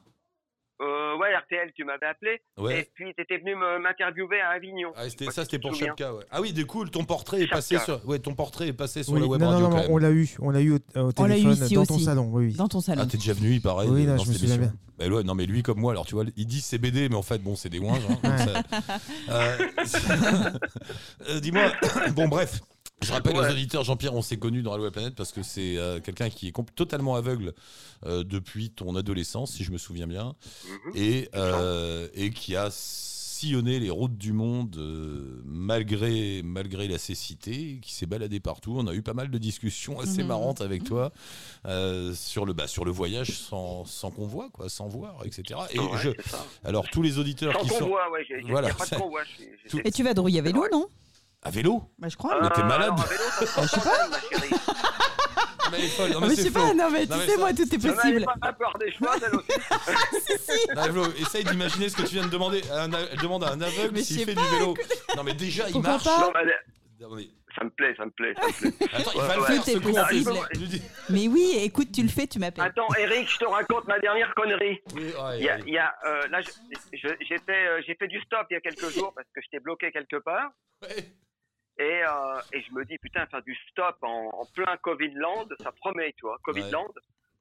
[0.80, 2.40] Euh, ouais, RTL, tu m'avais appelé.
[2.56, 2.80] Ouais.
[2.80, 4.92] Et puis, tu étais venu me- m'interviewer à Avignon.
[4.96, 5.74] Ah, c'était- ça, c'était pour.
[5.74, 6.14] Chapka.
[6.14, 6.24] Ouais.
[6.30, 8.00] Ah oui, du coup, ton portrait est passé sur.
[8.08, 9.82] Ouais, ton portrait est passé sur Oui, la web non, non, radio non, quand non,
[9.82, 9.92] même.
[9.92, 12.04] on l'a eu, on l'a eu au, au eu téléphone ici dans ton aussi.
[12.04, 12.28] salon.
[12.32, 12.52] Oui, oui.
[12.54, 13.02] Dans ton salon.
[13.04, 13.86] Ah, t'es déjà venu, il paraît.
[13.86, 14.72] Oui, non, dans je me cette souviens émission.
[14.98, 15.08] bien.
[15.08, 17.14] Bah ouais, non, mais lui, comme moi, alors tu vois, il dit c'est BD, mais
[17.14, 18.02] en fait, bon, c'est des ouinges.
[18.24, 18.36] hein,
[19.30, 19.56] Euh,
[21.28, 21.70] euh, Dis-moi,
[22.16, 22.60] bon, bref.
[23.00, 23.46] Je rappelle Ouais.
[23.48, 26.48] aux auditeurs, Jean-Pierre, on s'est connus dans la Planète parce que c'est euh, quelqu'un qui
[26.48, 27.54] est totalement aveugle
[28.06, 30.34] euh, depuis ton adolescence, si je me souviens bien,
[30.66, 30.92] Mhm.
[30.96, 37.78] et, euh, et qui a sillonné les routes du monde euh, malgré, malgré la cécité,
[37.80, 38.74] qui s'est baladé partout.
[38.76, 40.28] On a eu pas mal de discussions assez Mhm.
[40.28, 41.12] marrantes avec toi
[41.66, 45.60] euh, sur, le, bah, sur le voyage sans, sans convoi, quoi, sans voir, etc.
[45.70, 46.44] Et Ouais, je, c'est ça.
[46.64, 48.58] alors, tous les auditeurs Sans qui sont ouais.
[48.58, 48.96] A pas de
[49.70, 50.88] Tout- Et tu vas de rouiller à vélo, non?
[51.42, 52.40] À vélo, Bah, je crois.
[52.42, 52.92] Mais t'es Euh, malade.
[52.92, 54.54] alors, à vélo, ça se je sais ma chérie.
[55.70, 56.10] mais elle est folle.
[56.10, 56.60] Non, Ah, mais mais je c'est sais Flo.
[56.60, 58.24] pas, non mais tu Non, mais sais, ça- moi, tout est Elle possible.
[58.40, 59.48] pas peur des choix, elle aussi.
[60.26, 60.68] si, si.
[60.74, 62.62] Non, Flo, essaye d'imaginer ce que tu viens de demander.
[62.70, 64.74] à un a- Elle demande à un aveugle s'il sais fait pas, du vélo.
[65.16, 66.04] Non, mais déjà, il marche.
[66.04, 68.88] pas Non, mais elle- Non, mais- ça me plaît, ça me plaît, ça me plaît.
[68.92, 69.46] Attends, il Ouais, va le ouais.
[69.46, 69.92] faire, est con.
[69.92, 70.80] possible.
[71.10, 72.64] Mais oui, écoute, tu le fais, tu m'appelles.
[72.64, 74.80] Attends, Eric, je te raconte ma dernière connerie.
[74.94, 75.62] Oui, ouais, Il y a, ouais.
[75.66, 79.12] il y a, euh, là, euh, j'ai fait du stop il y a quelques jours
[79.14, 80.50] parce que j'étais bloqué quelque part.
[80.82, 81.12] Ouais.
[81.78, 85.70] Et, euh, et je me dis, putain, faire du stop en, en plein Covid-land, ça
[85.72, 86.92] promet, tu vois, Covid-land.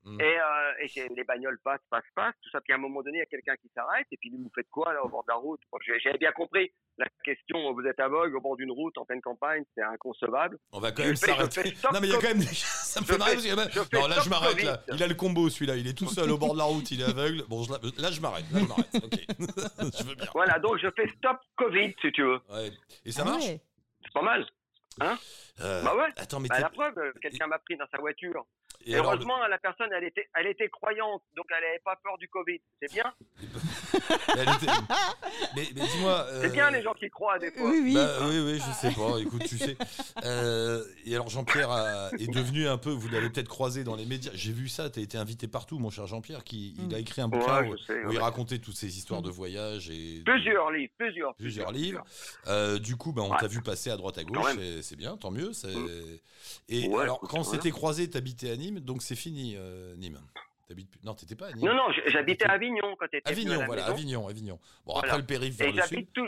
[0.04, 0.21] Mm.
[0.21, 2.62] Et, euh, et les bagnoles passent, passent, passent, tout ça.
[2.62, 4.06] Puis à un moment donné, il y a quelqu'un qui s'arrête.
[4.12, 5.60] Et puis, lui, vous faites quoi, là, au bord de la route?
[5.69, 9.21] Bon, J'avais bien compris la question, vous êtes aveugle au bord d'une route en pleine
[9.21, 10.58] campagne, c'est inconcevable.
[10.71, 11.73] On va quand Je même s'arrêter.
[11.91, 12.41] Non, mais il y a quand même.
[12.41, 14.30] Ça me fait marrer fais- parce qu'il y a même- je fais Non, là, je
[14.30, 14.82] m'arrête là.
[14.93, 15.76] Il a le combo celui-là.
[15.76, 16.89] Il est tout seul au bord de la route.
[16.91, 17.43] Il est aveugle.
[17.50, 17.71] Bon, je
[18.02, 18.45] là, je m'arrête.
[18.52, 18.88] Là, je m'arrête.
[18.95, 19.26] Ok.
[20.00, 20.28] je veux bien.
[20.34, 22.39] Voilà, donc je fais stop Covid, si tu veux.
[22.50, 22.71] Ouais.
[23.06, 23.43] Et ça Ah marche?
[23.45, 23.60] ouais.
[24.08, 24.46] C'est pas mal.
[25.62, 26.10] Euh, Bah ouais.
[26.17, 28.46] Attends, mais Bah, la preuve, euh, quelqu'un m'a pris dans sa voiture.
[28.85, 31.81] Et Et, alors, le- heureusement, la personne, elle était, elle était croyante, donc elle n'avait
[31.83, 32.59] pas peur du Covid.
[32.81, 33.13] C'est bien.
[34.29, 34.71] était-
[35.55, 36.25] Mais, mais dis-moi.
[36.41, 37.69] C'est euh, bien les gens qui croient des fois.
[37.69, 37.93] Oui, oui.
[37.93, 39.17] Bah, oui, oui, je sais pas.
[39.19, 39.77] Écoute, tu sais.
[40.23, 42.91] Euh, et alors, Jean-Pierre a- est devenu un peu.
[42.91, 44.31] Vous l'avez peut-être croisé dans les médias.
[44.33, 44.89] J'ai vu ça.
[44.89, 46.43] Tu as été invité partout, mon cher Jean-Pierre.
[46.43, 48.97] Qui il a écrit un bouquin Ouais, où, je sais, où il racontait toutes ces
[48.97, 51.35] histoires de voyage et Plusieurs livres, plusieurs.
[51.35, 52.03] plusieurs livres.
[52.47, 53.37] Euh, du coup, bah, on Ouais.
[53.39, 54.55] t'a vu passer à droite à gauche.
[54.81, 55.53] C'est bien, tant mieux.
[55.53, 56.19] c'est- Mm.
[56.69, 60.19] Et Ouais, alors, quand s'était croisé, t'habitais à Nîmes, donc c'est fini, euh, Nîmes.
[60.67, 61.65] T'habites plus- Non, t'étais pas à Nîmes.
[61.65, 64.60] Non, non, j'habitais à Avignon quand tu étais Avignon, voilà, Avignon, Avignon.
[64.86, 65.08] Bon, Voilà.
[65.08, 66.08] après le périph' vers Et le sud.
[66.13, 66.27] tout.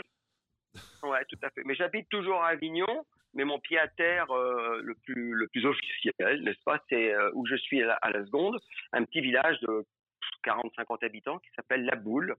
[1.02, 1.62] Ouais, tout à fait.
[1.64, 5.66] Mais j'habite toujours à Avignon, mais mon pied à terre euh, le plus le plus
[5.66, 8.58] officiel, n'est-ce pas C'est euh, où je suis à la, à la seconde,
[8.92, 9.84] un petit village de
[10.44, 12.34] 40-50 habitants qui s'appelle La Boule,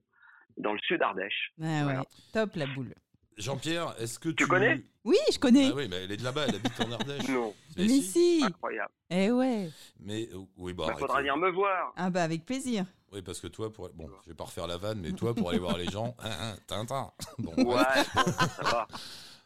[0.56, 1.52] dans le sud Ardèche.
[1.60, 1.82] Ah ouais.
[1.84, 2.04] Voilà.
[2.32, 2.94] Top la boule.
[3.38, 4.36] Jean-Pierre, est-ce que tu.
[4.36, 5.68] Tu connais Oui, je connais.
[5.70, 7.28] Ah oui, mais elle est de là-bas, elle habite en Ardèche.
[7.28, 8.02] Non, Mais Mais si.
[8.02, 8.42] si.
[8.44, 8.90] incroyable.
[9.10, 9.70] Eh ouais.
[10.00, 10.84] Mais euh, oui, bah.
[10.86, 10.98] Il arrête.
[11.00, 11.92] faudra venir me voir.
[11.96, 12.84] Ah bah avec plaisir.
[13.12, 13.88] Oui, parce que toi, pour.
[13.90, 16.14] Bon, je vais pas refaire la vanne, mais toi, pour aller voir les gens.
[16.22, 17.10] Hein, hein, Tintin.
[17.38, 18.88] Bon, Ouais, bon, ça va.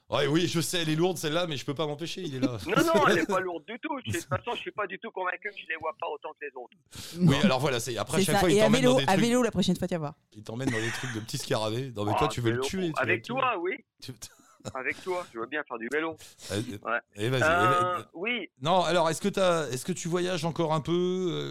[0.08, 2.38] Ouais, oui, je sais, elle est lourde celle-là, mais je peux pas m'empêcher, il est
[2.40, 2.58] là.
[2.66, 3.98] Non, non, elle n'est pas lourde du tout.
[4.06, 6.06] Je- De toute façon, je suis pas du tout convaincu que je les vois pas
[6.06, 6.76] autant que les autres.
[7.20, 8.40] Oui, alors voilà, c'est après chaque ça.
[8.40, 9.20] fois, il Et à t'emmène vélo, dans des à trucs.
[9.20, 10.14] vélo la prochaine fois, tu vas voir.
[10.32, 11.92] Il t'emmène dans des trucs de petits scarabées.
[11.96, 12.92] Non, mais Ah, toi, tu veux le tuer.
[12.92, 13.76] tu Avec toi, oui.
[14.00, 14.12] Tu-
[14.74, 16.16] Avec toi, je veux bien faire du vélo.
[16.52, 16.98] Euh, Ouais.
[17.16, 17.42] Et vas-y.
[17.42, 20.92] Euh, vas- oui, Non, alors, est-ce que, t'as- est-ce que tu voyages encore un peu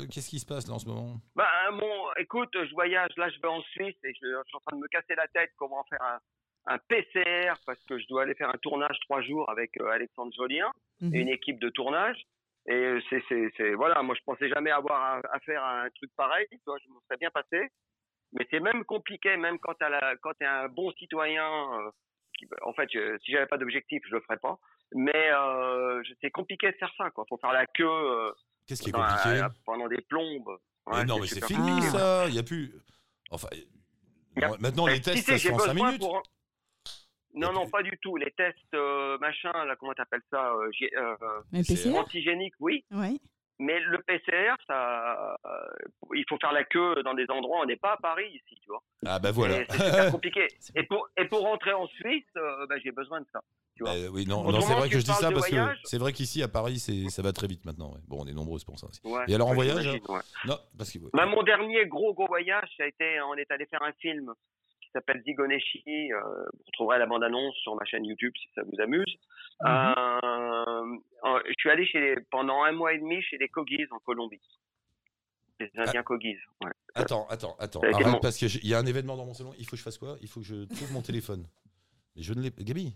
[0.04, 1.15] Euh, Qu'est-ce qui se passe là en ce moment?
[1.36, 4.60] Bah, mon, écoute, je voyage, là je vais en Suisse et je, je suis en
[4.65, 6.20] train de me casser la tête comment faire un,
[6.67, 10.32] un PCR parce que je dois aller faire un tournage trois jours avec euh, Alexandre
[10.36, 11.13] Jolien Mhm.
[11.15, 12.17] et une équipe de tournage.
[12.67, 15.88] Et euh, c'est, c'est, c'est, voilà, moi je pensais jamais avoir à, à faire un
[15.95, 17.67] truc pareil, tu vois, je me serais bien passé.
[18.34, 19.86] Mais c'est même compliqué, même quand tu
[20.43, 21.47] es un bon citoyen.
[21.80, 21.89] euh,
[22.38, 24.58] qui, en fait, je, si j'avais pas d'objectif, je le ferais pas.
[24.93, 27.23] Mais euh, c'est compliqué de faire ça, quoi.
[27.30, 28.32] Faut faire la queue
[28.67, 29.45] Qu'est-ce qui est compliqué?
[29.65, 30.58] pendant des plombes.
[30.88, 31.89] Mais non, mais c'est fini compliqué.
[31.97, 32.25] ça.
[32.28, 32.73] Il y a plus.
[33.32, 33.47] Enfin,
[34.41, 36.01] a- maintenant Mais les tests si, ça se fait en 5 besoin minutes.
[36.01, 36.23] pour-
[37.36, 38.15] Non, non, pas du tout.
[38.17, 41.15] Les tests, euh, machin, là, comment t'appelles ça euh, j'ai- euh,
[41.54, 42.84] Un PCR Antigénique, oui.
[42.91, 43.17] Ouais.
[43.58, 45.65] Mais le PCR, ça, euh,
[46.13, 47.62] il faut faire la queue dans des endroits.
[47.62, 48.84] On n'est pas à Paris ici, tu vois.
[49.06, 49.62] Ah bah voilà.
[49.62, 50.45] Et C'est compliqué.
[50.76, 53.39] Et pour, et pour rentrer en Suisse, euh, bah, j'ai besoin de ça.
[53.78, 53.93] Tu vois.
[53.93, 56.12] Bah oui, non, non c'est vrai que je dis ça parce voyage que c'est vrai
[56.12, 57.93] qu'ici à Paris, c'est ça va très vite maintenant.
[57.93, 58.00] ouais.
[58.08, 59.00] Bon, on est nombreux pour ça aussi.
[59.06, 59.86] Ouais, Et alors en voyage.
[60.45, 61.00] Non, parce que.
[61.13, 64.34] Bah, mon dernier gros gros voyage, ça a été, on est allé faire un film
[65.00, 66.12] s'appelle Zigoneshi.
[66.12, 66.20] Euh,
[66.54, 69.16] vous retrouverez la bande-annonce sur ma chaîne YouTube si ça vous amuse.
[69.62, 69.70] Mhm.
[69.70, 73.86] Euh, euh, je suis allé chez les, pendant un mois et demi chez les Kogis
[73.92, 74.42] en Colombie.
[75.60, 76.36] Les Indiens Kogis.
[76.64, 76.72] Ouais.
[76.96, 77.82] Attends, attends, attends.
[77.82, 79.54] Arrête mon- parce qu'il y a un événement dans mon salon.
[79.58, 80.18] Il faut que je fasse quoi?
[80.22, 81.48] Il faut que je trouve mon téléphone.
[82.16, 82.52] Mais je ne l'ai.
[82.52, 82.94] Gabi?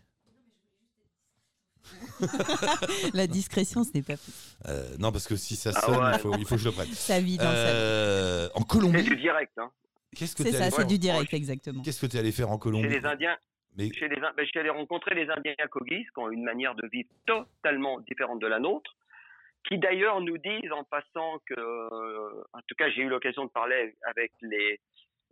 [3.13, 4.35] La discrétion, ce n'est pas possible.
[4.67, 6.11] Euh, non, parce que si ça Ah sonne, ouais.
[6.13, 6.87] il, faut, il faut que je le prenne.
[6.89, 7.71] Sa vie dans sa vie.
[7.73, 9.03] Euh, en C'est Colombie.
[9.03, 9.51] du direct.
[9.57, 9.71] Hein.
[10.15, 11.81] Qu'est-ce que C'est ça, c'est du direct, exactement.
[11.83, 12.87] Qu'est-ce que tu es allé faire en Chez Colombie?
[12.89, 13.37] les Indiens,
[13.77, 16.43] Mais chez les, In- ben, je suis allé rencontrer les Indiens Kogis qui ont une
[16.43, 18.95] manière de vivre totalement différente de la nôtre,
[19.67, 23.49] qui d'ailleurs nous disent en passant que, euh, en tout cas j'ai eu l'occasion de
[23.51, 24.79] parler avec les,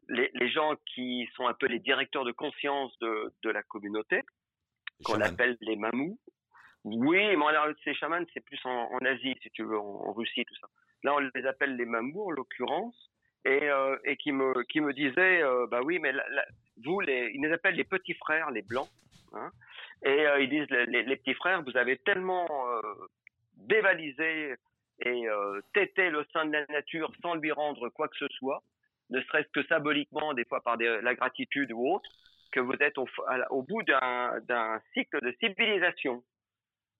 [0.10, 4.22] les, les gens qui sont un peu les directeurs de conscience de, de la communauté,
[5.04, 6.20] qu'on appelle les mamous.
[6.84, 10.14] Oui, mais alors, ces chamans, c'est plus en, en Asie, si tu veux, en, en
[10.14, 10.68] Russie, tout ça.
[11.04, 12.96] Là, on les appelle les mamous, en l'occurrence,
[13.48, 16.12] et, euh, et qui me qui me disaient, euh, bah oui, mais
[16.84, 18.90] vous, ils les appellent les petits frères, les blancs,
[19.34, 19.52] hein,
[20.04, 22.82] et euh, ils disent, les, petits frères, vous avez tellement euh,
[23.56, 24.56] dévalisé
[25.06, 25.28] et
[25.74, 28.64] tété le sein de la nature sans lui rendre quoi que ce soit,
[29.12, 32.10] ne serait-ce que symboliquement, des fois par des- la gratitude ou autre,
[32.52, 36.24] que vous êtes au, bout d'un cycle de civilisation.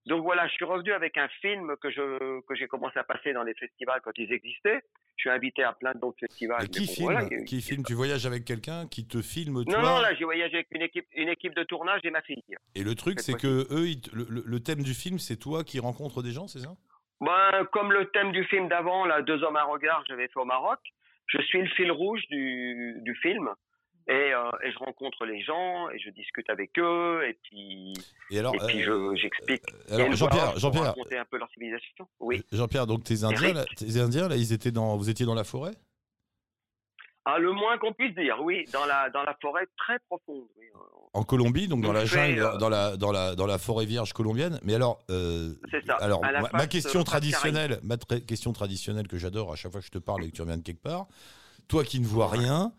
[0.06, 3.32] Donc voilà, je suis revenu avec un film que je que j'ai commencé à passer
[3.32, 4.80] dans les festivals quand ils existaient.
[5.16, 6.62] Je suis invité à plein d'autres festivals.
[6.62, 9.74] Mais qui bon, filme voilà, Qui filme Tu voyages avec quelqu'un qui te filme toi
[9.76, 12.42] Non, non, là j'ai voyagé avec une équipe, une équipe de tournage et ma fille.
[12.74, 15.36] Et le truc, c'est que eux, ils te- le, le- le thème du film, c'est
[15.36, 16.74] toi qui rencontres des gens, c'est ça?
[17.20, 20.44] Ben, comme le thème du film d'avant, là, Deux hommes à regard, j'avais fait au
[20.44, 20.78] Maroc,
[21.26, 23.50] je suis le fil rouge du, du film.
[24.10, 27.92] Et, euh, et je rencontre les gens et je discute avec eux et puis,
[28.30, 29.62] Et alors, et puis euh, je- j'explique.
[29.90, 32.08] Alors une Jean-Pierre, Jean-Pierre, raconter un peu leur civilisation.
[32.18, 32.42] Oui.
[32.50, 35.44] Jean-Pierre, donc tes Indiens, là, tes Indiens, là, ils étaient dans, vous étiez dans la
[35.44, 35.72] forêt?
[37.26, 40.46] Ah, le moins qu'on puisse dire, oui, dans la, dans la forêt très profonde.
[40.56, 40.64] Oui.
[41.12, 44.14] en Colombie, donc dans la jungle, euh, dans la dans la dans la forêt vierge
[44.14, 44.58] colombienne.
[44.62, 45.52] Mais alors, euh,
[45.86, 49.80] ça, alors ma, ma question euh, traditionnelle, ma question traditionnelle que j'adore à chaque fois
[49.80, 51.06] que je te parle et que tu reviens de quelque part,
[51.68, 52.72] toi qui ne vois rien,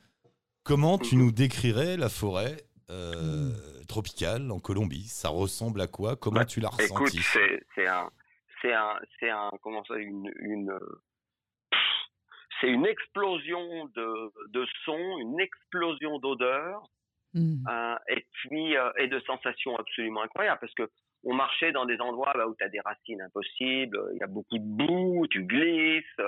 [0.69, 1.21] comment tu Mhm.
[1.23, 2.57] nous décrirais la forêt
[2.91, 3.49] euh,
[3.87, 5.07] tropicale en Colombie?
[5.07, 6.15] Ça ressemble à quoi?
[6.15, 8.09] Comment Bah, tu l'as Écoute, ressenti c'est c'est un,
[8.61, 10.31] c'est un, c'est un, comment ça, une,
[12.61, 16.83] c'est une explosion de, de sons, une explosion d'odeurs,
[17.35, 17.63] Mm.
[17.69, 20.89] euh, et puis euh, et de sensations absolument incroyables parce que
[21.23, 24.27] on marchait dans des endroits bah, où tu as des racines impossibles, il y a
[24.27, 26.21] beaucoup de boue, tu glisses.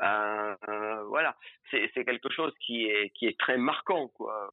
[0.00, 1.36] Euh, voilà,
[1.70, 4.50] c'est c'est quelque chose qui est qui est très marquant quoi,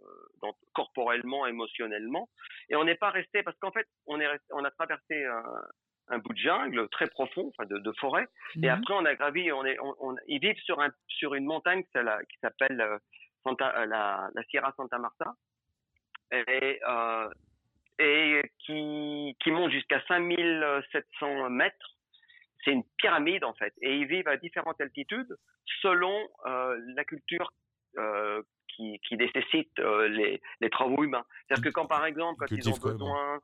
[0.73, 2.27] corporellement, émotionnellement.
[2.69, 5.43] Et on n'est pas resté parce qu'en fait on est resté, on a traversé un,
[6.09, 8.69] un bout de jungle très profond, enfin de, de forêt, et Mhm.
[8.69, 11.83] après on a gravi, on est, on, on- ils vivent sur un sur une montagne
[11.83, 12.97] qui s'appelle- euh,
[13.45, 15.33] Santa, euh, la, la Sierra Santa Marta,
[16.31, 17.29] et euh,
[17.99, 21.95] et qui qui monte jusqu'à 5700 mètres.
[22.65, 25.35] C'est une pyramide en fait, et ils vivent à différentes altitudes
[25.81, 27.51] selon euh, la culture
[27.97, 31.23] euh, qui, qui nécessite euh, les, les travaux humains.
[31.47, 33.39] C'est-à-dire que quand par exemple, quand ils ont besoin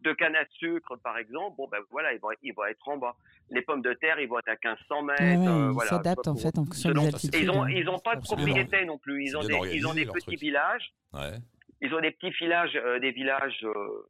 [0.00, 2.96] de canne à sucre, par exemple, bon ben voilà, ils vont, ils vont être en
[2.96, 3.16] bas.
[3.50, 5.22] Les pommes de terre, ils vont être à 1500 mètres.
[5.22, 7.40] Ouais, euh, ils voilà, s'adaptent en fait en fonction selon- des altitudes.
[7.42, 7.70] Ils ont, hein.
[7.70, 9.24] ils ont pas de propriété non plus.
[9.24, 10.38] Ils ont des, ils ont des petits truc.
[10.40, 10.94] villages.
[11.12, 11.36] Ouais.
[11.82, 14.08] Ils ont des petits villages, euh, des villages euh,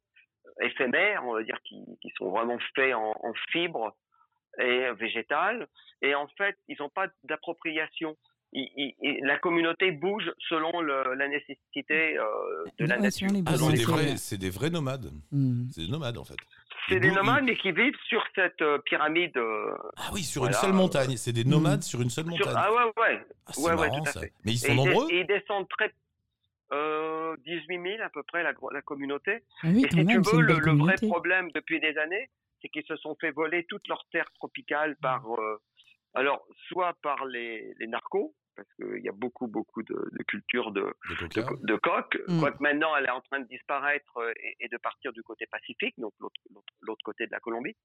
[0.60, 3.96] éphémères, on va dire, qui, qui sont vraiment faits en, en fibres
[4.58, 5.66] et végétales.
[6.02, 8.16] Et en fait, ils n'ont pas d'appropriation.
[9.22, 12.24] La communauté bouge selon le- la nécessité euh,
[12.78, 13.28] de la nature.
[13.32, 15.10] les Ah, c'est des vrais, c'est des vrais nomades.
[15.32, 15.64] Mm.
[15.72, 16.36] C'est des nomades en fait.
[16.88, 19.36] C'est des nomades, ils- mais qui vivent sur cette euh, pyramide.
[19.36, 21.16] euh, Ah oui, sur Voilà, une seule montagne.
[21.16, 22.54] C'est des nomades sur une seule sur- montagne.
[22.56, 23.26] Ah ouais, ouais.
[23.46, 24.20] Ah, c'est ouais, ouais, marrant tout à ça.
[24.20, 24.32] fait.
[24.44, 25.90] Mais ils sont nombreux ils descendent très.
[26.72, 29.42] Euh, 18 000 à peu près la, la communauté.
[29.62, 32.28] Ah oui, Et quand si même, tu c'est veux, le, vrai problème depuis des années,
[32.64, 35.60] c'est qu'ils se sont fait voler toutes leurs terres tropicales par, euh,
[36.14, 40.70] alors, soit par les, les narcos, parce qu'il y a beaucoup, beaucoup de, de cultures
[40.70, 41.42] de, de de, coca.
[41.42, 42.40] co- de coq, Mm.
[42.40, 45.44] quoique maintenant elle est en train de disparaître euh, et, et de partir du côté
[45.46, 47.76] pacifique, donc l'autre- côté de la Colombie.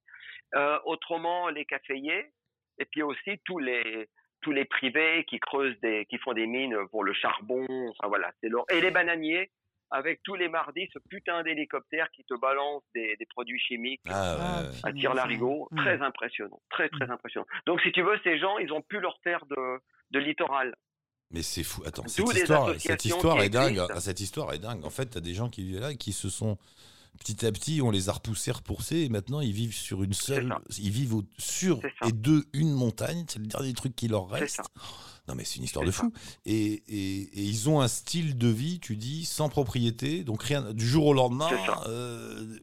[0.55, 2.31] Euh, autrement, les caféiers,
[2.77, 4.07] et puis aussi tous les
[4.41, 8.31] tous les privés qui creusent des, qui font des mines pour le charbon, enfin voilà,
[8.39, 8.63] c'est leur...
[8.71, 9.51] et les bananiers
[9.91, 14.37] avec tous les mardis ce putain d'hélicoptère qui te balance des, des produits chimiques Ah,
[14.61, 14.69] ouais.
[14.83, 15.77] à tir larigot, Mm.
[15.77, 17.47] très impressionnant, très très impressionnant.
[17.65, 19.79] Donc si tu veux, ces gens, ils ont plus leur terre de,
[20.11, 20.75] de littoral.
[21.31, 21.83] Mais c'est fou.
[21.85, 23.81] Attends, cette histoire, cette histoire est dingue.
[23.89, 24.83] Ah, Cette histoire est dingue.
[24.83, 26.57] En fait, t'as des gens qui vivent là et qui se sont
[27.19, 30.55] petit à petit, on les a repoussés, repoussés, et maintenant ils vivent sur une seule,
[30.79, 33.25] ils vivent au- sur et de une montagne.
[33.27, 34.61] C'est le dernier truc qui leur C'est reste.
[35.29, 36.11] Non mais c'est une histoire de fou.
[36.45, 40.73] Et, et- et ils ont un style de vie, tu dis, sans propriété, donc rien
[40.73, 41.47] du jour au lendemain.
[41.49, 41.83] C'est ça.
[41.87, 42.57] euh,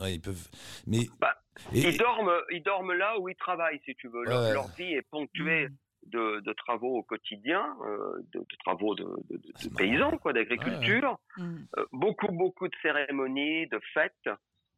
[0.00, 0.48] ouais, ils peuvent.
[0.86, 1.34] Mais Bah,
[1.74, 4.24] et- Ils dorment, ils dorment là où ils travaillent, si tu veux.
[4.24, 4.52] Leur, Ouais.
[4.52, 5.76] leur vie est ponctuée Mm.
[6.12, 9.90] de, de travaux au quotidien, euh, de, de travaux de, de- de- c'est de marrant.
[10.10, 11.18] paysans, quoi, d'agriculture.
[11.38, 11.56] Mm.
[11.78, 14.28] Euh, beaucoup, beaucoup de cérémonies, de fêtes,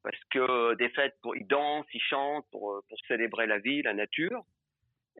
[0.04, 3.94] parce que des fêtes, pour, ils dansent, ils chantent pour, pour célébrer la vie, la
[3.94, 4.44] nature.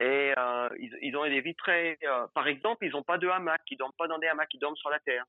[0.00, 1.98] Et euh, ils, ils ont des vies très.
[2.04, 4.58] euh, par exemple, ils n'ont pas de hamac, ils dorment pas dans des hamacs, ils
[4.60, 5.24] dorment sur la terre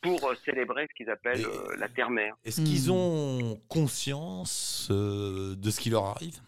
[0.00, 2.34] pour euh, célébrer ce qu'ils appellent euh, la terre-mère.
[2.44, 2.96] Est-ce qu'ils Hmm.
[2.96, 6.40] ont conscience euh, de ce qui leur arrive?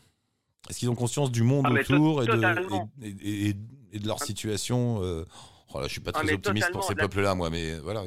[0.68, 2.90] Est-ce qu'ils ont conscience du monde Ah, autour et, de, totalement.
[3.02, 3.54] et, et- et-
[3.92, 5.24] et de leur situation euh,
[5.72, 8.02] oh là, Je suis pas Ah, très optimiste pour ces peuples-là, moi, mais voilà.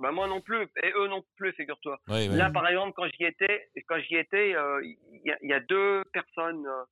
[0.00, 1.98] Bah, moi non plus, et eux non plus, figure-toi.
[2.08, 5.52] Là, par exemple, quand j'y étais, quand j'y étais, euh, il y, a- il y
[5.52, 6.84] a deux personnes euh,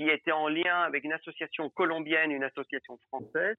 [0.00, 3.56] qui étaient en lien avec une association colombienne, une association française,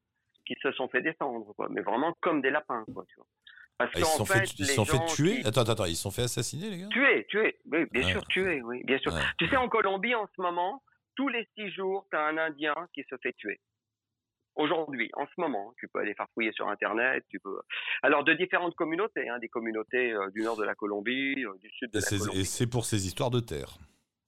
[0.48, 1.68] qui se sont fait descendre, quoi.
[1.70, 3.06] Mais vraiment comme des lapins, quoi.
[3.08, 3.28] Tu vois.
[3.78, 6.10] Parce Ah, ils se sont fait, ils sont tuer qui- Attends, attends, ils se sont
[6.12, 6.88] fait assassiner, les gars?
[6.90, 8.12] Tués, tués, oui, bien Ouais.
[8.12, 9.14] sûr, tués, oui, bien sûr.
[9.14, 9.22] Ouais.
[9.38, 10.82] Tu sais, en Colombie, en ce moment,
[11.16, 13.60] tous les six jours, tu as un Indien qui se fait tuer.
[14.56, 17.60] Aujourd'hui, en ce moment, tu peux aller farfouiller sur Internet, tu peux.
[18.02, 21.70] Alors, de différentes communautés, hein, des communautés euh, du nord de la Colombie, euh, du
[21.70, 22.40] sud de Et la Colombie.
[22.42, 23.78] Et c'est pour ces histoires de terre.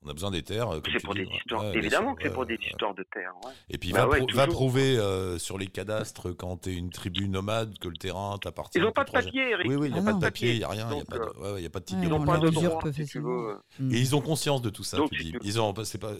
[0.05, 0.69] On a besoin des terres.
[0.73, 1.63] euh, C'est pour dis, des histoires.
[1.63, 2.59] Ouais, Évidemment que c'est ouais, pour des ouais.
[2.65, 3.33] histoires de terre.
[3.45, 3.51] ouais.
[3.69, 4.59] Et puis Bah va, ouais, prou- va toujours.
[4.59, 8.77] prouver euh, sur les cadastres quand tu es une tribu nomade que le terrain t'appartient.
[8.79, 9.25] Ils n'ont pas de proche.
[9.25, 9.67] papier, Eric.
[9.69, 10.17] Oui, oui, il n'y a Ah pas non.
[10.17, 11.67] de papier, il n'y a rien, il n'y a pas de, ouais, ouais, il y
[11.67, 13.03] a pas de titre Ouais, de Ils on n'ont pas de droit, peu si tu
[13.05, 13.29] facilement.
[13.43, 13.57] veux.
[13.79, 13.91] Mm.
[13.93, 15.31] Et ils ont conscience de tout ça, Donc, tu si dis.
[15.33, 16.11] tu- Ils ont, c'est pas.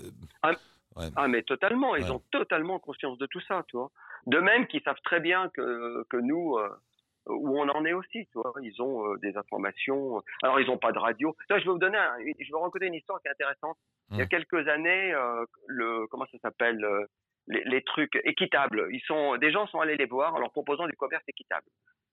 [1.15, 1.95] Ah, mais totalement.
[1.95, 2.11] Ils Ouais.
[2.11, 3.91] ont totalement conscience de tout ça, tu vois.
[4.27, 6.69] De même qu'ils savent très bien que, que nous, euh,
[7.27, 8.53] où on en est aussi, tu vois.
[8.61, 10.21] Ils ont euh, des informations.
[10.41, 11.35] Alors, ils n'ont pas de radio.
[11.47, 13.77] Ça, je vais vous donner, un- je vais raconter une histoire qui est intéressante.
[14.11, 14.29] Il y a Hum.
[14.29, 17.05] quelques années, euh, le, comment ça s'appelle, euh,
[17.47, 18.87] les, les trucs équitables.
[18.91, 21.65] Ils sont, des gens sont allés les voir en leur proposant du commerce équitable.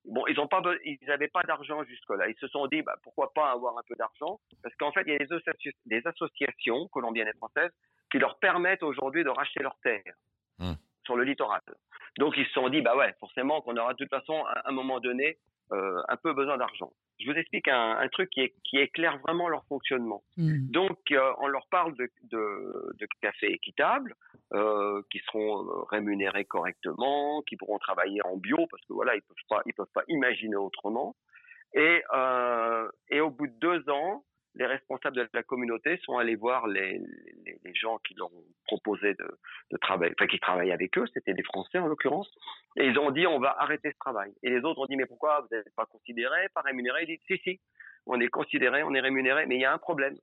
[0.06, 2.28] Bon, ils ont pas, ils n'avaient pas d'argent jusque-là.
[2.28, 4.40] Ils se sont dit, bah, pourquoi pas avoir un peu d'argent?
[4.62, 7.70] Parce qu'en fait, il y a des, associ- des associations colombiennes et françaises
[8.10, 10.14] qui leur permettent aujourd'hui de racheter leurs terres.
[11.10, 11.60] Sur le littoral.
[12.18, 14.72] Donc, ils se sont dit, bah ouais, forcément qu'on aura de toute façon, à un
[14.72, 15.38] moment donné,
[15.72, 16.92] euh, un peu besoin d'argent.
[17.18, 20.22] Je vous explique un, un truc qui, est, qui éclaire vraiment leur fonctionnement.
[20.36, 20.70] Mm.
[20.70, 24.14] Donc, euh, on leur parle de, de, de café équitable,
[24.52, 29.46] euh, qui seront rémunérés correctement, qui pourront travailler en bio, parce que voilà, ils peuvent
[29.48, 31.16] pas, ils peuvent pas imaginer autrement.
[31.74, 32.02] Et,
[33.10, 37.00] et au bout de deux ans, les responsables de la communauté sont allés voir les,
[37.64, 39.38] les, gens qui leur ont proposé de,
[39.70, 42.30] de travailler, enfin qui travaillaient avec eux, c'était des Français en l'occurrence,
[42.76, 44.32] et ils ont dit on va arrêter ce travail.
[44.42, 47.04] Et les autres ont dit mais pourquoi vous n'êtes pas considéré, pas rémunéré?
[47.04, 47.60] Ils disent si si,
[48.06, 50.16] on est considéré, on est rémunéré, mais il y a un problème.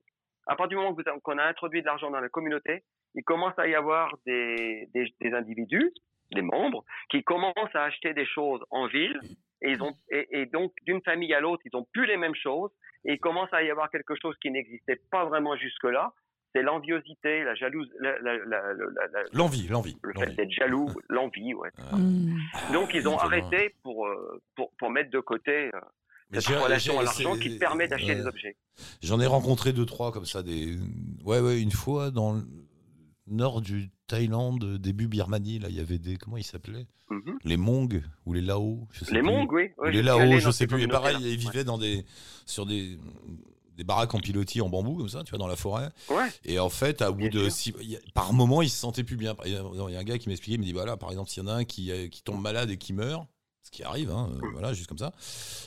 [0.46, 3.66] À partir du moment qu'on a introduit de l'argent dans la communauté, il commence à
[3.66, 5.92] y avoir des, des individus,
[6.32, 9.20] des membres, qui commencent à acheter des choses en ville,
[9.62, 12.34] et, ils ont, et, et donc d'une famille à l'autre, ils ont plus les mêmes
[12.34, 12.70] choses,
[13.04, 16.12] et il commence à y avoir quelque chose qui n'existait pas vraiment jusque-là,
[16.54, 19.98] c'est l'enviosité, la la- L'envie, l'envie.
[20.02, 21.70] le fait d'être jaloux, l'envie, ouais.
[21.92, 22.34] Mm.
[22.72, 23.18] Donc ils ont évidemment.
[23.18, 25.80] arrêté pour, euh, pour, pour mettre de côté euh,
[26.30, 28.16] Mais cette relation à l'argent qui permet d'acheter ouais.
[28.16, 28.56] des objets.
[29.02, 30.42] J'en ai rencontré deux, trois comme ça.
[30.42, 30.76] Des...
[31.24, 32.42] Ouais, ouais, une fois dans le
[33.26, 36.16] nord du Thaïlande, début Birmanie, là, il y avait des.
[36.16, 36.86] Comment ils s'appelaient?
[37.10, 37.38] Mhm.
[37.44, 39.28] Les Mongs ou les Lao je sais Les plus.
[39.30, 39.70] Mongs, oui.
[39.78, 40.82] Ou oui, les Lao, je sais plus.
[40.82, 42.04] Et pareil, ils vivaient dans des,
[42.44, 42.98] sur des,
[43.76, 45.88] des baraques en pilotis en bambou, comme ça, tu vois, dans la forêt.
[46.10, 46.26] Ouais.
[46.44, 49.36] Et en fait, à bout de a- par moment, ils se sentaient plus bien.
[49.46, 49.56] Il y
[49.96, 51.54] a un gars qui m'expliquait, il me dit voilà, par exemple, s'il y en a
[51.54, 53.26] un qui, euh, qui tombe malade et qui meurt,
[53.62, 55.12] ce qui arrive, hein, euh, voilà, juste comme ça.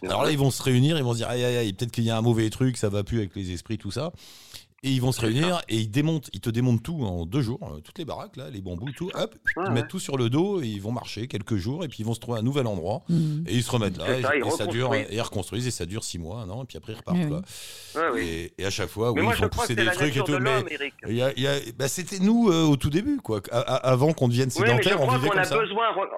[0.03, 2.03] Alors là, ils vont se réunir, ils vont se dire aïe aïe aïe, peut-être qu'il
[2.03, 4.11] y a un mauvais truc, ça va plus avec les esprits, tout ça.
[4.83, 7.59] Et ils vont se réunir et ils démontent, ils te démontent tout en deux jours,
[7.71, 9.69] euh, toutes les baraques là, les bambous, tout, hop, Ouais, ils ouais.
[9.75, 12.15] mettent tout sur le dos et ils vont marcher quelques jours et puis ils vont
[12.15, 13.43] se trouver un nouvel endroit Mm.
[13.47, 15.11] et ils se remettent là et, ça, ils et ça dure, reconstruisent.
[15.11, 17.27] et ils reconstruisent et ça dure six mois, non, et puis après ils repartent Oui,
[17.29, 17.41] quoi.
[18.01, 18.21] Ouais, oui.
[18.57, 20.37] Et, et à chaque fois, oui, moi, ils que pousser des trucs et tout, de
[20.39, 20.63] mais
[21.15, 23.39] y a- il y a- bah, c'était nous euh, au tout début, quoi.
[23.51, 25.59] A- a- avant qu'on devienne Oui, je sédentaires, on vivait qu'on comme a ça.
[25.59, 25.91] besoin.
[25.91, 26.09] re-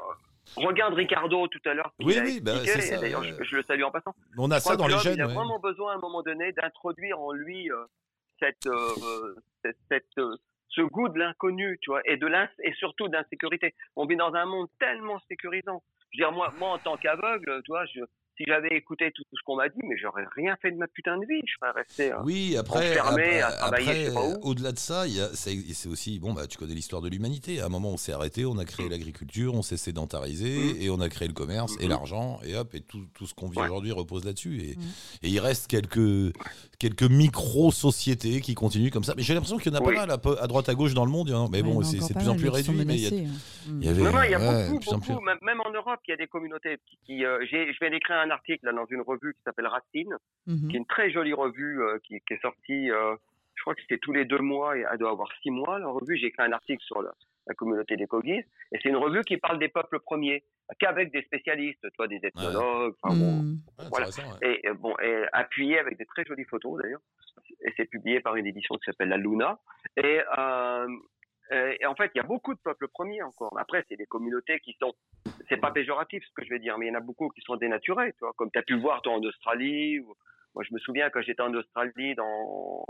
[0.55, 1.91] Regarde Ricardo tout à l'heure.
[1.99, 4.13] Oui, oui, bah, c'est ça, D'ailleurs, je, je le salue en passant.
[4.37, 5.15] On a ça dans les gènes.
[5.17, 7.75] Il a vraiment besoin à un moment donné d'introduire en lui euh,
[8.67, 10.35] euh, cette, cette, euh,
[10.69, 12.27] ce goût de l'inconnu, tu vois, et de
[12.63, 13.73] et surtout d'insécurité.
[13.95, 15.83] On vit dans un monde tellement sécurisant.
[16.13, 18.01] Dire, moi, moi en tant qu'aveugle, tu vois, je,
[18.37, 21.17] si j'avais écouté tout ce qu'on m'a dit, mais j'aurais rien fait de ma putain
[21.17, 21.41] de vie.
[21.45, 22.11] Je serais resté.
[22.11, 24.09] euh, Oui, après, enfermé à travailler,
[24.41, 27.61] au-delà de ça, c'est aussi, bon, bah, tu connais l'histoire de l'humanité.
[27.61, 30.81] À un moment, on s'est arrêté, on a créé l'agriculture, on s'est sédentarisé, Mhm.
[30.81, 31.89] et on a créé le commerce et Mhm.
[31.89, 33.65] l'argent, et hop, et tout, tout ce qu'on vit Ouais.
[33.65, 34.59] aujourd'hui repose là-dessus.
[34.61, 36.33] Et, et il reste quelques,
[36.79, 39.13] quelques micro-sociétés qui continuent comme ça.
[39.15, 39.93] Mais j'ai l'impression qu'il y en a Oui.
[39.95, 41.29] pas mal à, à droite, à gauche dans le monde.
[41.31, 41.47] hein.
[41.51, 42.73] Mais Ouais, bon, c'est de plus en plus réduit.
[42.85, 43.27] Mais il y a- menacés.
[43.67, 43.79] Mm.
[43.81, 44.01] il y avait.
[44.03, 45.13] Non, non, il y a ouais, beaucoup, de plus en plus.
[45.13, 48.17] beaucoup, même, en Europe, il y a des communautés qui, qui, euh, je viens d'écrire
[48.17, 50.17] un article là, dans une revue qui s'appelle Racine,
[50.47, 50.67] Mhm.
[50.69, 53.15] qui est une très jolie revue euh, qui, qui est sortie, euh,
[53.55, 55.87] je crois que c'était tous les deux mois, et elle doit avoir six mois, la
[55.87, 56.17] revue.
[56.17, 57.11] J'ai écrit un article sur la,
[57.47, 60.43] la communauté des Kogis, et c'est une revue qui parle des peuples premiers,
[60.79, 63.33] qu'avec des spécialistes, toi, des ethnologues, enfin, bon.
[63.79, 64.07] Ouais, voilà.
[64.07, 64.59] intéressant, ouais.
[64.63, 67.01] et bon, et appuyé avec des très jolies photos d'ailleurs.
[67.65, 69.59] Et c'est publié par une édition qui s'appelle La Luna.
[69.97, 70.87] Et, euh,
[71.51, 73.53] Euh, et en fait, il y a beaucoup de peuples premiers encore.
[73.59, 74.93] Après, c'est des communautés qui sont,
[75.49, 77.41] c'est pas péjoratif ce que je vais dire, mais il y en a beaucoup qui
[77.41, 79.99] sont dénaturés, tu vois, comme tu as pu le voir toi en Australie.
[79.99, 80.15] Ou...
[80.55, 82.85] Moi, je me souviens quand j'étais en Australie, dans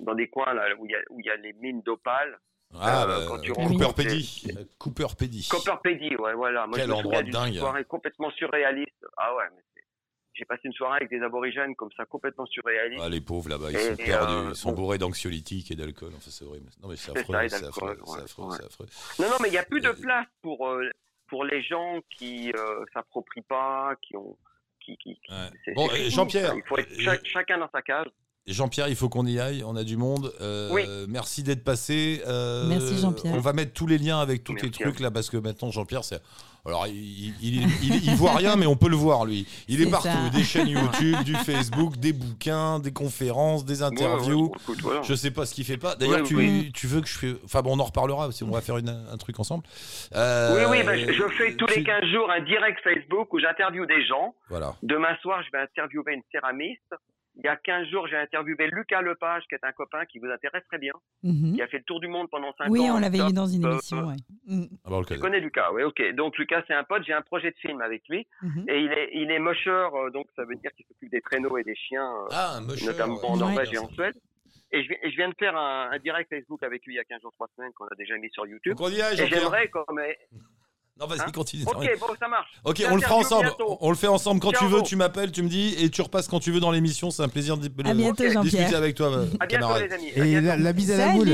[0.00, 2.38] dans des coins là où il y y a les mines d'opale.
[2.74, 4.46] Ah, Euh, bah, quand tu Cooper Pedy.
[4.78, 6.16] Cooper Pedy.
[6.16, 6.66] Ouais, voilà.
[6.66, 7.54] Moi, Quel je me endroit dingue.
[7.54, 9.06] soirée complètement surréaliste.
[9.16, 9.62] Ah ouais, mais
[10.34, 13.02] j'ai passé une soirée avec des aborigènes comme ça, complètement surréaliste.
[13.04, 14.82] Ah, les pauvres là-bas, ils sont et, perdus, euh, ils sont bon.
[14.82, 16.12] bourrés d'anxiolytiques et d'alcool.
[16.16, 16.68] Enfin, c'est horrible.
[16.82, 18.56] Non, mais c'est affreux, c'est affreux, ouais, affreux, ouais.
[18.60, 18.86] c'est affreux.
[19.18, 20.88] Non, non, mais il n'y a plus de place pour, euh,
[21.28, 24.36] pour les gens qui euh, s'approprient pas, qui ont.
[24.84, 25.50] Qui, qui, qui- Ouais.
[25.64, 26.54] c'est- Bon, Jean-Pierre.
[26.56, 28.06] Il faut être chacun dans sa case.
[28.46, 30.32] Jean-Pierre, il faut qu'on y aille, on a du monde.
[30.40, 30.84] Euh, Oui.
[31.06, 32.22] Merci d'être passé.
[32.26, 33.34] Euh, Merci, Jean-Pierre.
[33.34, 36.04] On va mettre tous les liens avec tous les trucs là parce que maintenant Jean-Pierre,
[36.04, 36.22] c'est.
[36.66, 39.46] Alors, il, il, il, il- il voit rien, mais on peut le voir lui.
[39.68, 40.08] Il est, partout.
[40.08, 40.28] ça.
[40.30, 44.46] Des chaînes YouTube, du Facebook, des bouquins, des conférences, des interviews.
[44.46, 45.02] Ouais, ouais, écoute, voilà.
[45.02, 45.94] Je sais pas ce qu'il fait pas.
[45.96, 46.70] D'ailleurs, tu, oui.
[46.74, 47.34] tu veux que je fais.
[47.44, 48.44] Enfin bon, on en reparlera aussi.
[48.44, 49.64] On va faire une- un truc ensemble.
[50.14, 53.32] Euh, Oui, oui, bah, je, je fais tous les tu- 15 jours un direct Facebook
[53.32, 54.34] où j'interviewe des gens.
[54.50, 54.74] Voilà.
[54.82, 56.94] Demain soir, je vais interviewer une céramiste.
[57.40, 60.26] Il y a 15 jours, j'ai interviewé Lucas Lepage, qui est un copain qui vous
[60.26, 61.54] intéresse très bien, Mhm.
[61.54, 62.96] qui a fait le tour du monde pendant 5 Oui, ans.
[62.96, 64.08] on l'avait eu dans une euh, émission.
[64.08, 64.16] ouais.
[64.46, 64.64] Mm.
[64.84, 65.20] Ah bah, Tu connaît.
[65.20, 66.02] connais Lucas, oui, ok.
[66.14, 68.26] Donc Lucas, c'est un pote, j'ai un projet de film avec lui.
[68.42, 68.64] Mhm.
[68.68, 71.56] Et il est, il est mocheur, euh, donc ça veut dire qu'il s'occupe des traîneaux
[71.58, 73.24] et des chiens, euh, Ah, musher, notamment ouais.
[73.26, 73.38] en Ouais.
[73.38, 74.16] Norvège et en Suède.
[74.72, 76.96] Et je, viens- et je viens de faire un, un direct Facebook avec lui il
[76.96, 78.74] y a 15 jours, 3 semaines, qu'on a déjà mis sur YouTube.
[78.76, 79.98] Donc on y Et j'aimerais comme...
[81.00, 81.64] Non, vas-y, Hein continue.
[81.64, 82.48] Ok, bon, ça marche.
[82.64, 83.44] Ok, on le fera ensemble.
[83.46, 83.78] bientôt.
[83.80, 84.68] On le fait ensemble quand tu Ciao.
[84.68, 84.82] veux.
[84.82, 87.10] Tu m'appelles, tu me dis, et tu repasses quand tu veux dans l'émission.
[87.10, 90.08] C'est un plaisir de, À bientôt, discuter avec toi, À bientôt, les amis.
[90.16, 91.30] Et la, la bise à la boule.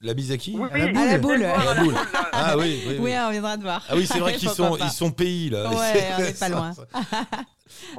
[0.00, 1.42] La bise à qui Oui, À la oui, boule.
[1.44, 1.94] À la boule.
[1.96, 2.30] À la.
[2.32, 2.94] Ah oui, oui.
[2.94, 2.96] oui.
[3.00, 3.84] Oui, on viendra te voir.
[3.88, 4.84] Ah oui, c'est vrai qu'ils sont, pas.
[4.84, 5.68] ils sont pays là.
[5.70, 6.72] Ouais, on est pas loin.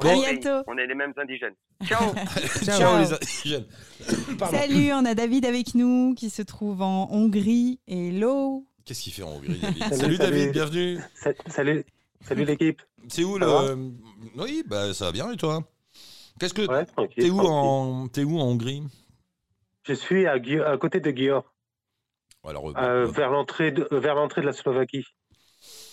[0.00, 0.64] Bon, À bientôt.
[0.66, 1.54] On est les mêmes indigènes.
[1.86, 2.12] Ciao.
[2.64, 3.66] Ciao, les indigènes.
[4.36, 4.56] Pardon.
[4.58, 7.78] Salut, on a David avec nous qui se trouve en Hongrie.
[7.86, 8.64] Hello.
[8.84, 10.50] Qu'est-ce qu'il fait en Hongrie, David Salut, Salut, David, salut.
[10.52, 10.98] bienvenue.
[11.14, 11.84] Sa- Salut,
[12.22, 12.82] salut l'équipe.
[13.08, 15.62] C'est où Ça le va Oui, bah ça va bien et toi?
[16.38, 18.82] Qu'est-ce que Ouais, t'es où en t'es où en Hongrie
[19.84, 21.42] Je suis à, Gui- à côté de Győr,
[22.44, 25.04] Alors euh, euh, bon, vers l'entrée de, vers l'entrée de la Slovaquie.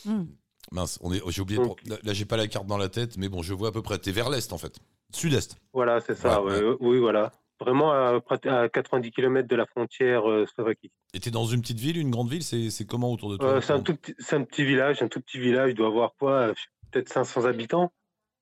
[0.05, 0.23] Hmm.
[0.71, 3.17] mince, on est j'ai oublié Donc- là, là, j'ai pas la carte dans la tête
[3.17, 4.77] mais bon, je vois à peu près t'es vers l'est en fait.
[5.13, 5.57] Sud-est.
[5.73, 6.41] Voilà, c'est ça.
[6.41, 7.31] Ouais, ouais, Oui, voilà.
[7.59, 10.91] Vraiment à, prat- à 90 km de la frontière euh, Slovaquie.
[11.13, 13.61] Et t'es dans une petite ville, une grande ville, c'est comment autour de toi Euh,
[13.61, 15.71] c'est un tout petit, c'est un petit village, un tout petit village.
[15.71, 16.53] Il doit avoir quoi euh,
[16.91, 17.91] Peut-être 500 habitants.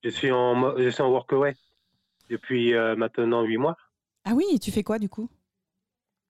[0.04, 1.56] Je suis en, je suis en workaway
[2.30, 3.78] depuis euh, maintenant 8 mois.
[4.26, 5.30] Ah oui, et tu fais quoi du coup?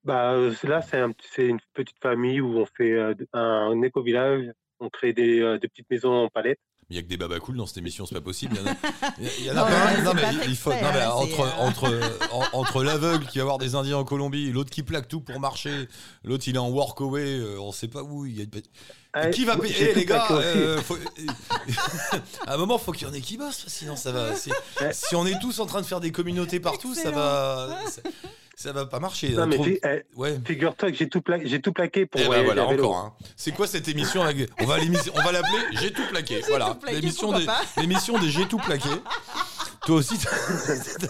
[0.04, 4.52] Bah, là, c'est un- une petite famille où on fait euh, un éco-village.
[4.80, 6.60] On crée des, euh, des petites maisons en palette.
[6.92, 8.58] Il y a que des babacools dans cette émission, c'est pas possible.
[9.20, 10.72] Il y en a, pas Non, mais pas il- fait il faut.
[10.72, 12.00] exprès, Non, mais hein, entre, euh, entre,
[12.32, 15.40] en- entre l'aveugle qui va voir des Indiens en Colombie, l'autre qui plaque tout pour
[15.40, 15.88] marcher,
[16.24, 18.28] l'autre il est en workaway, euh, on sait pas où.
[18.28, 19.26] Il y a...
[19.28, 20.98] Et qui va payer les gars euh, faut-
[22.48, 24.36] À un moment, faut qu'il y en ait qui bossent, sinon ça va.
[24.36, 27.80] Si on est tous en train de faire des communautés partout, ça va.
[28.58, 29.30] Ça, va pas marcher.
[29.30, 30.40] Non, hein, mais trop- fi- eh, Ouais.
[30.46, 32.96] figure-toi que j'ai tout, pla- j'ai tout plaqué pour Eh ben voyager voilà, encore.
[32.98, 33.14] hein.
[33.36, 36.42] C'est quoi cette émission avec- On va l'émission- on va l'appeler J'ai tout plaqué.
[36.48, 37.46] Voilà, l'émission des,
[37.78, 38.90] l'émission des J'ai tout plaqué.
[39.86, 40.18] Toi aussi.
[40.18, 41.08] t'as-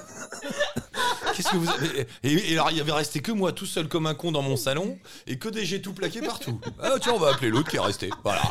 [1.33, 3.87] Qu'est-ce que vous avez et, et alors il y avait resté que moi tout seul
[3.89, 6.59] comme un con dans mon salon et que des J'ai tout plaqué partout.
[6.81, 8.09] Ah tiens, on va appeler l'autre qui est resté.
[8.23, 8.41] Voilà,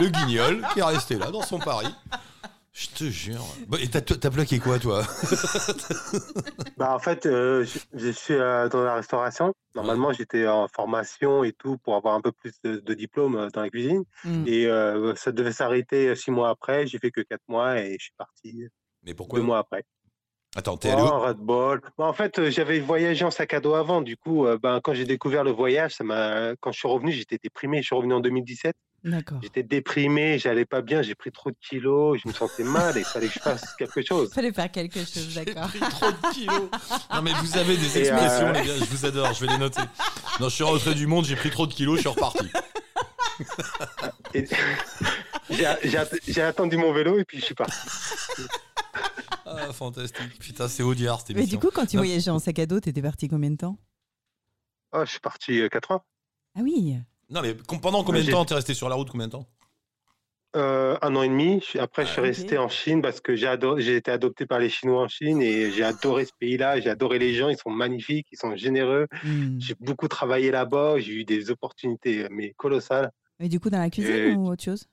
[0.00, 1.86] le guignol qui est resté là dans son pari.
[2.76, 3.42] Je te jure.
[3.68, 5.02] Bah, et t'as, plaqué quoi toi
[6.76, 9.54] Bah, en fait, euh, je, je suis euh, dans la restauration.
[9.74, 13.48] Normalement, j'étais en formation et tout pour avoir un peu plus de, de diplôme euh,
[13.48, 14.04] dans la cuisine.
[14.24, 14.44] Hmm.
[14.46, 16.86] Et euh, ça devait s'arrêter six mois après.
[16.86, 18.66] J'ai fait que quatre mois et je suis parti
[19.04, 19.82] Mais pourquoi deux mois après.
[20.54, 21.80] Attends, t'es Oh, allé où un ras-de-bol.
[21.96, 24.02] Bah, en fait, j'avais voyagé en sac à dos avant.
[24.02, 26.54] Du coup, euh, ben, quand j'ai découvert le voyage, ça m'a...
[26.60, 27.78] quand je suis revenu, j'étais déprimé.
[27.78, 28.74] Je suis revenu en 2017.
[29.06, 29.38] D'accord.
[29.40, 33.00] J'étais déprimé, j'allais pas bien, j'ai pris trop de kilos, je me sentais mal et
[33.00, 34.30] il fallait que je fasse quelque chose.
[34.34, 35.68] Fallait faire quelque chose, J'ai d'accord.
[35.68, 36.68] pris trop de kilos.
[37.14, 39.52] Non mais vous avez des Et, expressions euh, les gars, je vous adore, je vais
[39.52, 39.80] les noter.
[40.40, 42.50] Non, je suis rentré du monde, j'ai pris trop de kilos, je suis reparti.
[45.48, 47.74] J'ai, j'ai att- j'ai attendu mon vélo et puis je suis parti.
[49.44, 50.38] Ah, fantastique.
[50.40, 51.58] Putain, c'est Audiard cette Mais émission.
[51.60, 52.02] du coup, quand tu Non.
[52.02, 53.78] voyageais en sac à dos, t'étais parti combien de temps?
[54.92, 56.02] Oh, je suis parti euh, quatre ans.
[56.56, 56.96] Ah oui.
[57.30, 59.46] Non mais pendant combien de temps t'es resté sur la route combien de temps
[60.54, 61.62] Euh, un an et demi.
[61.78, 65.02] Après, je suis Ah, resté en Chine parce que j'ai, été adopté par les Chinois
[65.02, 66.80] en Chine et j'ai adoré ce pays-là.
[66.80, 69.06] J'ai adoré les gens, ils sont magnifiques, ils sont généreux.
[69.22, 69.58] Hmm.
[69.60, 73.10] J'ai beaucoup travaillé là-bas, j'ai eu des opportunités mais colossales.
[73.40, 74.86] Et du coup, dans la cuisine Et- ou autre chose?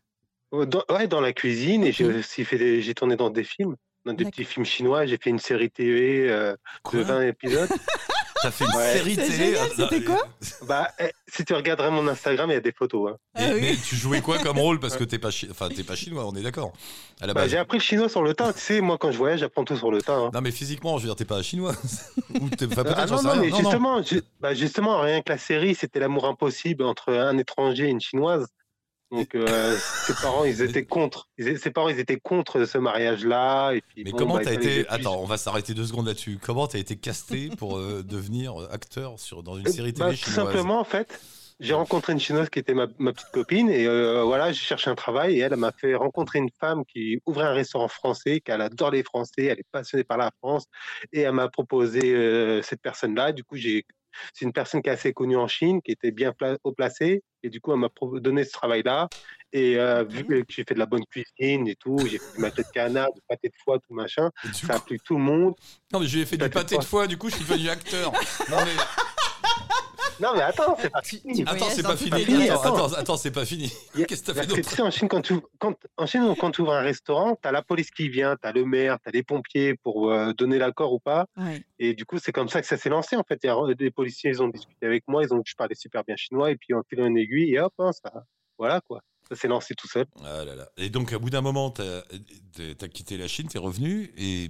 [0.53, 3.43] Euh, Dans, ouais, dans la cuisine et j'ai aussi fait des, j'ai tourné dans des
[3.43, 3.75] films,
[4.05, 4.31] dans des D'accord.
[4.31, 5.05] petits films chinois.
[5.05, 7.03] J'ai fait une série TV euh, de Quoi?
[7.03, 7.69] 20 épisodes.
[8.43, 8.93] T'as fait une Ouais.
[8.93, 9.37] série C'est télé.
[9.37, 10.27] génial, Ah, c'était euh, quoi
[10.67, 13.11] Bah, eh, si tu regarderais mon Instagram, il y a des photos.
[13.13, 13.17] hein.
[13.35, 13.61] Mais, Ah oui.
[13.61, 14.79] mais tu jouais quoi comme rôle?
[14.79, 16.73] Parce que t'es pas, chi- enfin, t'es pas chinois, on est d'accord.
[17.21, 17.51] À la Bah, base.
[17.51, 18.53] j'ai appris le chinois sur le tas.
[18.53, 20.13] Tu sais, moi, quand je voyage, j'apprends tout sur le tas.
[20.17, 20.31] hein.
[20.33, 21.73] non, mais physiquement, je veux dire, t'es pas chinois.
[22.41, 23.41] Ou t'es- enfin, peut-être, Ah j'en non, sais non, rien.
[23.51, 27.85] mais justement, ju- bah, justement, rien que la série, c'était l'amour impossible entre un étranger
[27.85, 28.47] et une chinoise.
[29.13, 31.29] Donc, euh, ses parents, ils étaient contre.
[31.37, 33.73] Ses parents, ils étaient contre ce mariage-là.
[33.95, 34.87] Mais bon, comment bah, t'as été.
[34.89, 36.39] Attends, on va s'arrêter deux secondes là-dessus.
[36.41, 40.17] Comment t'as été casté pour euh, devenir acteur sur, dans une Euh, série bah, télé
[40.17, 40.45] Tout chinoise?
[40.47, 41.19] simplement, en fait,
[41.59, 43.69] j'ai rencontré une chinoise qui était ma, ma petite copine.
[43.69, 45.35] Et euh, voilà, j'ai cherché un travail.
[45.35, 48.89] Et elle, elle m'a fait rencontrer une femme qui ouvrait un restaurant français, qu'elle adore
[48.89, 49.43] les Français.
[49.45, 50.65] Elle est passionnée par la France.
[51.11, 53.31] Et elle m'a proposé cette personne-là.
[53.31, 53.85] Du coup, j'ai.
[54.33, 57.23] C'est une personne qui est assez connue en Chine, qui était bien pla- haut placée.
[57.43, 57.89] Et du coup, elle m'a
[58.19, 59.09] donné ce travail-là.
[59.51, 62.39] Et euh, vu que j'ai fait de la bonne cuisine et tout, j'ai fait du
[62.41, 65.53] maquette de canard, du pâté de foie, tout machin, ça a plu tout le monde.
[65.91, 67.69] Non, mais je lui ai fait du pâté de foie, du coup, je suis devenu
[67.69, 68.11] acteur.
[68.49, 68.71] Non, mais.
[70.23, 71.41] Non, mais attends, c'est pas fini.
[71.41, 72.25] Attends, voyages c'est pas fini.
[72.25, 72.49] les.
[72.49, 72.85] Attends, attends.
[72.85, 73.73] attends, attends, c'est pas fini.
[73.93, 76.51] Qu'est-ce que t'as fait d'autre tu sais, en Chine, quand tu, quand, en Chine, quand
[76.51, 79.09] tu ouvres un restaurant, tu as la police qui vient, tu as le maire, tu
[79.09, 81.25] as les pompiers pour euh, donner l'accord ou pas.
[81.35, 81.61] Ouais.
[81.77, 83.17] Et du coup, c'est comme ça que ça s'est lancé.
[83.17, 83.41] En fait,
[83.77, 86.15] des policiers, ils ont discuté avec moi, ils ont dit que je parlais super bien
[86.15, 88.23] chinois, et puis on filé une aiguille, et hop, hein, ça,
[88.57, 89.01] voilà quoi.
[89.29, 90.05] Ça s'est lancé tout seul.
[90.23, 90.69] Ah là là.
[90.77, 92.01] Et donc, à bout d'un moment, t'as
[92.59, 94.49] as quitté la Chine, t'es revenu et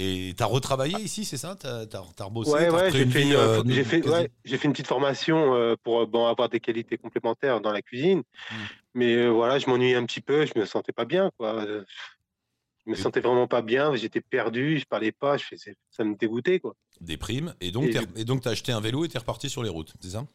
[0.00, 1.56] et t'as retravaillé ici, c'est ça?
[1.56, 4.86] T'as as, rebossé ouais, t'as ouais, j'ai fait, euh, fait, ouais, j'ai fait une petite
[4.86, 8.22] formation euh, pour euh, bon, avoir des qualités complémentaires dans la cuisine.
[8.50, 8.54] Hmm.
[8.94, 11.32] Mais euh, voilà, je m'ennuyais un petit peu, je me sentais pas bien.
[11.36, 11.64] Quoi.
[11.66, 16.04] Je me Et- sentais vraiment pas bien, j'étais perdu, je parlais pas, je faisais, ça
[16.04, 16.60] me dégoûtait.
[16.60, 16.74] Quoi.
[17.00, 17.54] des primes.
[17.60, 20.10] Et donc, Et donc, t'as acheté un vélo et t'es reparti sur les routes, c'est
[20.10, 20.26] ça?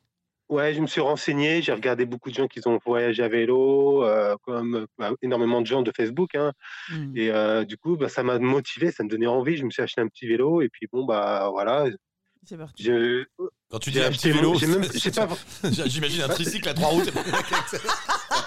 [0.50, 4.04] Ouais, je me suis renseigné, j'ai regardé beaucoup de gens qui ont voyagé à vélo,
[4.04, 6.36] euh, comme euh, bah, énormément de gens de Facebook.
[6.36, 6.52] Hein,
[6.92, 7.18] Mm.
[7.18, 9.56] et euh, du coup, bah, ça m'a motivé, ça me donnait envie.
[9.58, 11.86] Je me suis acheté un petit vélo et puis bon, bah voilà.
[12.46, 12.84] C'est parti.
[12.84, 13.24] Je...
[13.70, 14.54] Quand tu dis un petit vélo,
[15.86, 17.10] j'imagine un tricycle à trois routes.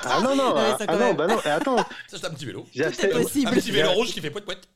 [0.05, 2.67] Ah non, non, ah, ça, ah non, bah non, et attends, C'est un petit vélo.
[2.73, 3.07] j'ai Tout acheté.
[3.07, 3.49] est possible.
[3.49, 4.69] Un petit vélo rouge qui fait poète poète.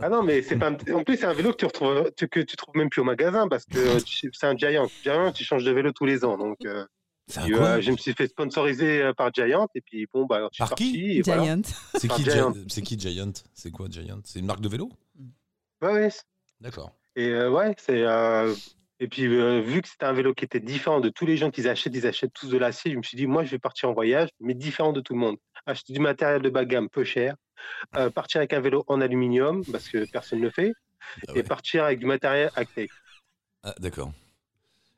[0.00, 2.40] Ah non, mais c'est pas un- En plus, c'est un vélo que tu retrouves, que
[2.40, 4.88] tu trouves même plus au magasin parce que tu- c'est un Giant.
[5.02, 6.36] Giant, tu changes de vélo tous les ans.
[6.38, 6.84] Donc, euh,
[7.38, 10.60] euh, je me suis fait sponsoriser euh, par Giant et puis bon, bah, je suis
[10.60, 11.42] Par qui voilà.
[11.44, 11.62] Giant.
[11.94, 12.52] C'est qui, Giant.
[12.52, 13.32] Gi- c'est qui Giant?
[13.54, 14.20] C'est quoi Giant?
[14.24, 14.90] C'est une marque de vélo?
[15.82, 16.08] Ouais, ouais,
[16.60, 16.92] D'accord.
[17.16, 18.02] Et euh, ouais, c'est.
[18.02, 18.54] euh,
[19.00, 21.50] Et puis, euh, vu que c'était un vélo qui était différent de tous les gens
[21.50, 23.88] qui achètent, ils achètent tous de l'acier, je me suis dit, moi, je vais partir
[23.90, 25.36] en voyage, mais différent de tout le monde.
[25.66, 27.36] Acheter du matériel de bas de gamme peu cher,
[27.96, 30.72] euh, partir avec un vélo en aluminium, parce que personne ne le fait,
[31.28, 32.90] Ah, et partir avec du matériel high-tech.
[33.62, 34.12] Ah, D'accord.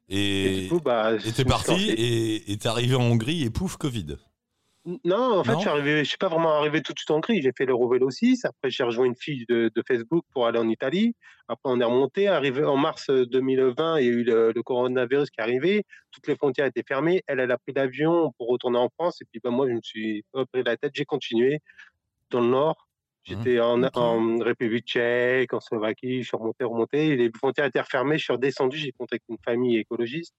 [0.09, 1.15] Et, Et du coup, bah.
[1.25, 4.17] et t'es parti et t'es arrivé en Hongrie et pouf, Covid.
[4.87, 5.57] Non, en fait, Non?
[5.59, 7.41] je suis arrivé, je suis pas vraiment arrivé tout de suite en Hongrie.
[7.41, 8.45] J'ai fait l'Eurovélo 6.
[8.45, 11.17] Après, j'ai rejoint une fille de, de Facebook pour aller en Italie.
[11.49, 12.29] Après, on est remonté.
[12.29, 15.85] Arrivé en mars 2020, il y a eu le, le coronavirus qui est arrivé.
[16.11, 17.23] Toutes les frontières étaient fermées.
[17.27, 19.23] Elle, elle a pris l'avion pour retourner en France.
[19.23, 20.93] Et puis, ben, moi, je me suis repris la tête.
[20.95, 21.61] J'ai continué
[22.29, 22.87] dans le Nord.
[23.23, 26.23] J'étais en, en République tchèque, en Slovaquie.
[26.23, 27.17] Je suis remonté, remonté.
[27.17, 28.19] Les frontières étaient refermées.
[28.19, 28.77] Je suis redescendu.
[28.77, 30.35] J'ai contacté une famille écologiste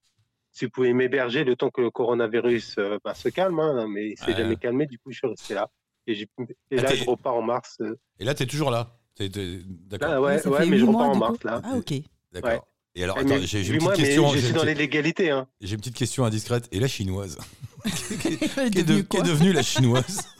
[0.57, 4.11] si vous pouvez m'héberger le temps que le coronavirus euh, bah, se calme, hein, mais
[4.11, 4.37] il s'est Ouais.
[4.37, 5.67] jamais calmé, du coup je suis resté là.
[6.07, 6.27] Et, et
[6.71, 7.75] Ah, là t'es- je repars en mars.
[7.81, 7.95] euh.
[8.19, 8.97] Et là, t'es toujours là?
[9.19, 10.09] D'accord.
[10.11, 11.61] Ah ouais, ça ouais mais je repars en mars là.
[11.63, 11.93] Ah, ok.
[12.31, 12.49] D'accord.
[12.51, 12.59] ouais.
[12.97, 14.29] Et alors, attends, mais j'ai une petite mais question.
[14.29, 15.29] je suis dans légalités.
[15.29, 15.47] Hein.
[15.59, 16.69] J'ai une petite question indiscrète.
[16.71, 17.37] Et la chinoise?
[18.21, 20.25] Qui est, Elle est de- devenue la chinoise?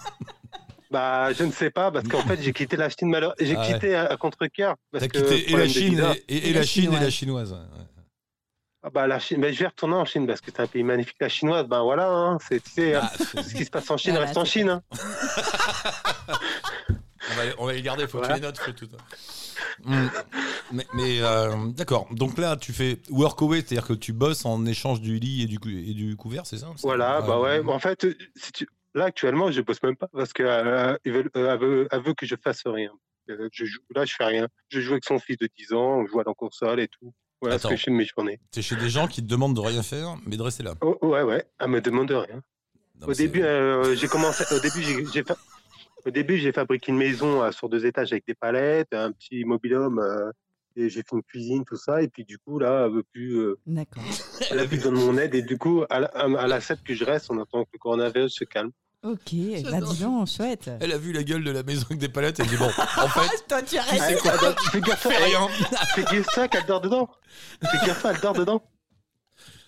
[0.91, 3.34] Bah, je ne sais pas, parce qu'en fait j'ai quitté la Chine malheur...
[3.39, 3.74] J'ai Ah ouais.
[3.74, 4.76] quitté à, à contre-cœur.
[4.93, 7.49] T'as que quitté et la Chine et, et- et Et la Chine et la chinoise.
[7.49, 7.51] chinoise.
[7.51, 7.86] ouais.
[8.88, 10.84] Ah bah, la Chine, mais je vais retourner en Chine parce que c'est un pays
[10.84, 11.16] magnifique.
[11.20, 14.16] La chinoise, ben voilà, hein, c'est, tu sais, Ah, ce qui se passe en Chine
[14.16, 14.70] reste en c'est Chine.
[14.70, 14.84] hein.
[17.32, 18.36] on, va, on va les garder, faut Voilà.
[18.36, 18.88] que tu les notes, faut tout.
[19.84, 20.08] Hmm.
[20.72, 22.08] Mais, mais, euh, d'accord.
[22.12, 25.60] Donc là, tu fais workaway, c'est-à-dire que tu bosses en échange du lit et du,
[25.60, 27.72] cou- et du couvert, c'est ça C'est- Voilà, bah euh, ouais.
[27.74, 28.06] En fait,
[28.36, 28.68] si tu...
[28.94, 32.26] là actuellement, je bosse même pas parce que euh, euh, elle veut, elle veut que
[32.28, 32.92] je fasse rien.
[33.32, 34.48] Euh, je joue, là, je fais rien.
[34.70, 37.12] Je joue avec son fils de 10 ans, on joue à la console et tout.
[37.42, 37.70] Voilà ce Attends.
[37.70, 38.40] que je fais de mes journées.
[38.52, 40.74] T'es chez des gens qui te demandent de rien faire, mais de rester là.
[40.82, 41.46] Oh, ouais, ouais.
[41.60, 42.42] Elle me demande rien.
[43.02, 44.44] Non, au début, euh, j'ai commencé.
[44.56, 45.24] Au début, j'ai,
[46.06, 49.44] au début, j'ai fabriqué une maison euh, sur deux étages avec des palettes, un petit
[49.46, 50.00] mobilhome.
[50.00, 50.32] euh,
[50.78, 52.02] et j'ai fait une cuisine, tout ça.
[52.02, 53.36] Et puis, du coup, là, elle veut plus.
[53.38, 54.04] euh, D'accord.
[54.52, 55.34] elle a plus besoin de mon aide.
[55.36, 58.34] Et du coup, elle, elle, elle accepte que je reste en attendant que le coronavirus
[58.34, 58.72] se calme.
[59.04, 59.20] Ok,
[59.70, 60.70] bah dis donc, chouette.
[60.80, 63.08] Elle a vu la gueule de la maison avec des palettes, elle dit bon, en
[63.08, 63.86] fait, Toi, tu dort-
[64.72, 65.48] fais gaffe, fais rien.
[65.93, 67.10] Fais gaffe ça qu'elle dort dedans.
[67.64, 68.64] Fais gaffe, elle dort dedans.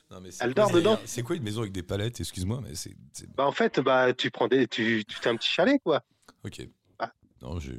[0.09, 0.99] Non, mais c'est Elle quoi dort dedans.
[1.05, 2.19] C'est quoi une maison avec des palettes?
[2.19, 2.95] Excuse-moi, mais c'est.
[3.13, 6.01] c'est- Bah en fait, bah tu prends des, tu, tu fais un petit chalet quoi.
[6.45, 6.65] Ok.
[6.97, 7.11] Ah.
[7.41, 7.71] Non, je.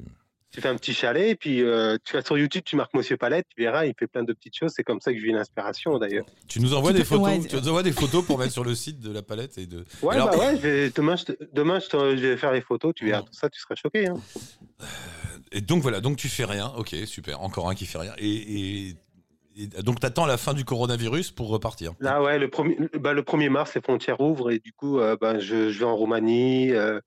[0.50, 3.16] Tu fais un petit chalet, et puis euh, tu vas sur YouTube, tu marques Monsieur
[3.16, 4.72] Palette, tu verras, il fait plein de petites choses.
[4.74, 6.24] C'est comme ça que je vis l'inspiration d'ailleurs.
[6.48, 8.64] Tu nous envoies Tu des photos, ouais, tu nous envoies des photos pour mettre sur
[8.64, 9.84] le site de la palette et de.
[10.02, 12.52] Ouais, Alors- bah ouais, je vais- demain, je, te- demain je, te- je vais faire
[12.52, 14.08] les photos, tu verras tout ça, tu seras choqué.
[14.08, 14.16] Hein.
[15.52, 16.72] Et donc voilà, donc tu fais rien.
[16.76, 17.40] Ok, super.
[17.42, 18.12] Encore un qui fait rien.
[18.18, 18.28] Et,
[18.88, 18.96] et-
[19.66, 21.92] donc t'attends la fin du coronavirus pour repartir.
[22.00, 25.16] Là, ouais, le premier, bah, le 1er mars, les frontières ouvrent et du coup, euh,
[25.20, 26.70] bah, je, je vais en Roumanie.
[26.72, 27.00] euh,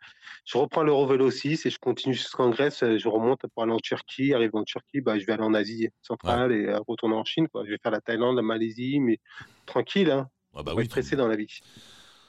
[0.45, 2.81] je reprends l'Eurovélo 6 et je continue jusqu'en Grèce.
[2.83, 4.33] euh, Je remonte pour aller en Turquie.
[4.33, 7.47] Arrive en Turquie, bah, je vais aller en Asie centrale et euh, retourner en Chine.
[7.47, 7.63] Quoi.
[7.65, 9.19] Je vais faire la Thaïlande, la Malaisie, mais
[9.65, 10.09] tranquille.
[10.11, 10.27] Hein.
[10.55, 10.87] Ah bah oui.
[10.87, 11.59] pressé dans la vie.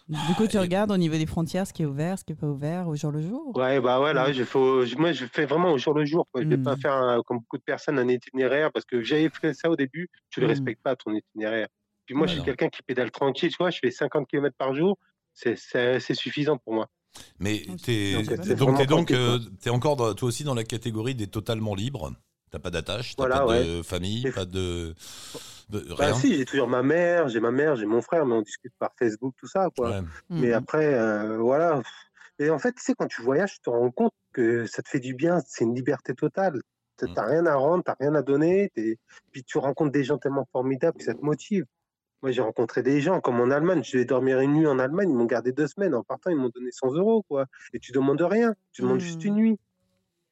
[0.09, 2.33] Du coup, tu et- regardes au niveau des frontières ce qui est ouvert, ce qui
[2.33, 3.57] n'est pas ouvert au jour le jour?
[3.57, 4.33] Ouais, bah ouais, là, Mm.
[4.33, 4.59] je fais
[4.99, 6.27] moi, je fais vraiment au jour le jour.
[6.33, 6.43] Quoi.
[6.43, 6.63] Je vais Mm.
[6.65, 9.77] pas faire, un- comme beaucoup de personnes, un itinéraire parce que j'avais fait ça au
[9.77, 10.09] début.
[10.31, 10.51] Tu le Mm.
[10.51, 11.69] respectes pas, ton itinéraire.
[12.07, 13.51] Puis moi, Ouais, je suis quelqu'un qui pédale tranquille.
[13.51, 14.99] Tu vois, je fais 50 km par jour.
[15.33, 15.57] C'est
[16.15, 16.89] suffisant pour moi.
[17.39, 18.13] Mais Donc, t'es
[18.57, 22.13] donc, donc tranquille, euh, t'es encore dans- toi aussi dans la catégorie des totalement libres?
[22.53, 24.95] T'as pas d'attache, t'as Voilà, pas de famille, pas de,
[25.71, 26.15] de- Bah rien.
[26.15, 28.91] si, j'ai toujours ma mère, j'ai ma mère, j'ai mon frère, mais on discute par
[28.99, 29.89] Facebook, tout ça, quoi.
[29.91, 30.01] Ouais.
[30.29, 30.53] Mais Mhm.
[30.53, 31.81] après, euh, voilà.
[32.39, 34.91] Et en fait, tu sais, quand tu voyages, tu te rends compte que ça te
[34.91, 36.61] fait du bien, c'est une liberté totale.
[36.99, 37.15] T'as Mm.
[37.15, 38.71] t'as rien à rendre, t'as rien à donner,
[39.31, 41.65] puis tu rencontres des gens tellement formidables que ça te motive.
[42.21, 43.83] Moi, j'ai rencontré des gens comme en Allemagne.
[43.83, 45.95] Je vais dormir une nuit en Allemagne, ils m'ont gardé deux semaines.
[45.95, 47.47] En partant, ils m'ont donné 100 euros, quoi.
[47.73, 49.29] Et tu demandes rien, tu demandes juste Mm.
[49.29, 49.59] une nuit.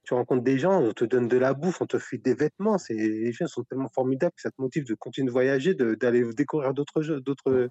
[0.05, 2.78] Tu rencontres des gens, on te donne de la bouffe, on te file des vêtements.
[2.78, 5.94] C'est- Les gens sont tellement formidables que ça te motive de continuer de voyager, de-
[5.94, 7.68] d'aller découvrir d'autres jeux, d'autres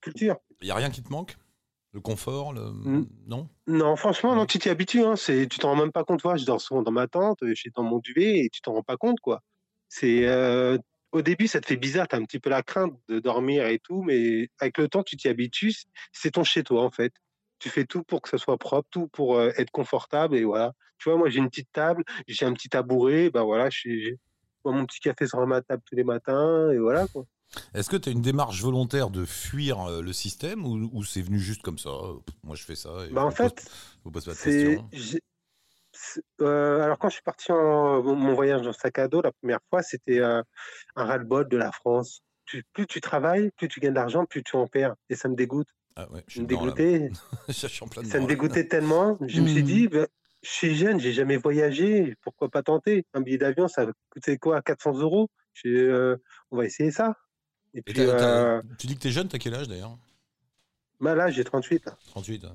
[0.00, 0.36] cultures.
[0.60, 1.36] Y a rien qui te manque?
[1.92, 2.70] Le confort, le...
[3.26, 3.50] Non?
[3.66, 5.02] Non, franchement, non, tu t'y habitues.
[5.04, 5.16] Hein.
[5.16, 6.20] C'est, tu t'en rends même pas compte.
[6.20, 8.72] Toi, je dors souvent dans ma tente, je suis dans mon duvet et tu t'en
[8.72, 9.42] rends pas compte, quoi.
[9.90, 10.78] C'est euh,
[11.10, 12.08] au début, ça te fait bizarre.
[12.08, 15.02] Tu as un petit peu la crainte de dormir et tout, mais avec le temps,
[15.02, 15.74] tu t'y habitues.
[16.12, 17.12] C'est ton chez toi, en fait.
[17.62, 20.72] Tu fais tout pour que ce soit propre, tout pour euh, être confortable et voilà.
[20.98, 24.18] Tu vois, moi, j'ai une petite table, j'ai un petit tabouret, ben voilà, j'ai
[24.64, 27.24] mon petit café sur ma table tous les matins et voilà, quoi.
[27.72, 31.22] Est-ce que tu as une démarche volontaire de fuir euh, le système ou, ou c'est
[31.22, 31.90] venu juste comme ça
[32.42, 32.90] Moi, je fais ça.
[33.08, 34.88] Et Bah, en pose- fait, je vous pose pas de questions.
[36.40, 39.60] euh, alors quand je suis parti en mon voyage en sac à dos la première
[39.70, 40.42] fois, c'était euh,
[40.96, 42.22] un ras-le-bol de la France.
[42.46, 44.94] Tu- plus tu travailles, plus tu gagnes d'argent, plus tu en perds.
[45.10, 45.68] Et ça me dégoûte.
[45.96, 46.72] Ah ouais, je Ça me suis dedans, là.
[46.72, 47.12] dégoûtait.
[47.48, 49.18] je suis en plein Ça me dégoûtait tellement.
[49.26, 50.06] Je me suis dit, bah,
[50.42, 52.16] je suis jeune, j'ai jamais voyagé.
[52.22, 53.06] Pourquoi pas tenter?
[53.14, 54.62] Un billet d'avion, ça va coûter quoi?
[54.62, 55.28] 400 euros?
[55.66, 56.16] Euh,
[56.50, 57.16] on va essayer ça.
[57.74, 59.98] Et puis euh, Tu dis que tu es jeune, t'as quel âge d'ailleurs?
[61.00, 61.84] Bah, là, j'ai 38.
[61.86, 61.96] là.
[62.06, 62.44] 38.
[62.44, 62.54] hein.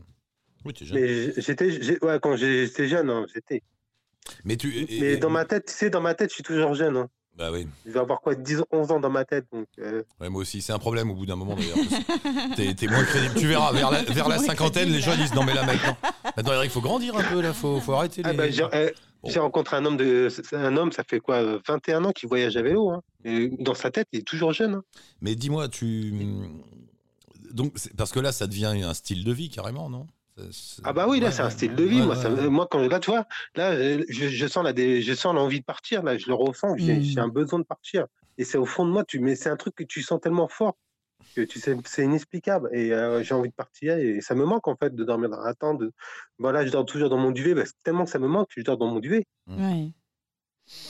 [0.66, 1.00] Oui, tu es jeune.
[1.00, 3.62] Mais j'- j'étais, ouais, quand j'étais jeune, hein, j'étais.
[4.44, 4.76] Mais, tu.
[4.76, 6.98] et- Mais et- dans ma tête, tu sais, dans ma tête, je suis toujours jeune.
[6.98, 7.10] hein.
[7.38, 9.46] Bah oui, Je vais avoir quoi 10, 11 ans dans ma tête.
[9.54, 10.62] Donc, euh, Ouais, moi aussi.
[10.62, 11.78] C'est un problème au bout d'un moment d'ailleurs.
[12.56, 13.36] T'es t'es moins crédible.
[13.36, 15.96] Tu verras, vers la, vers la Moins cinquantaine, les gens disent non, mais là maintenant.
[16.36, 18.30] Maintenant, Eric, faut grandir un peu là, faut, faut arrêter les.
[18.30, 18.90] ah bah, j'ai euh,
[19.24, 19.30] Bon.
[19.30, 22.56] j'ai rencontré un homme, de, un homme, ça fait quoi, euh, 21 ans qui voyage
[22.56, 22.92] à vélo.
[22.92, 23.02] hein.
[23.26, 24.76] Et dans sa tête, il est toujours jeune.
[24.76, 24.84] hein.
[25.22, 26.14] Mais dis-moi, tu.
[27.52, 30.06] Donc, c'est- parce que là, ça devient un style de vie carrément, non?
[30.84, 32.00] Ah bah oui, là, Ouais, c'est un style de vie.
[32.02, 33.26] ouais, moi, ouais, ça, moi, quand là, tu vois,
[33.56, 36.04] là, euh, je, je sens la, je sens l'envie de partir.
[36.04, 36.76] Là, je le ressens.
[36.78, 37.02] J'ai Mm.
[37.04, 38.06] j'ai un besoin de partir.
[38.38, 39.04] Et c'est au fond de moi.
[39.04, 40.78] Tu, mais c'est un truc que tu sens tellement fort
[41.36, 42.70] que tu sais, c'est inexplicable.
[42.74, 43.98] Et euh, j'ai envie de partir.
[43.98, 45.80] Et ça me manque en fait de dormir dans la tente.
[45.80, 45.92] De...
[46.38, 48.62] Voilà, je dors toujours dans mon duvet parce que tellement que ça me manque que
[48.62, 49.26] je dors dans mon duvet.
[49.48, 49.92] Ouais.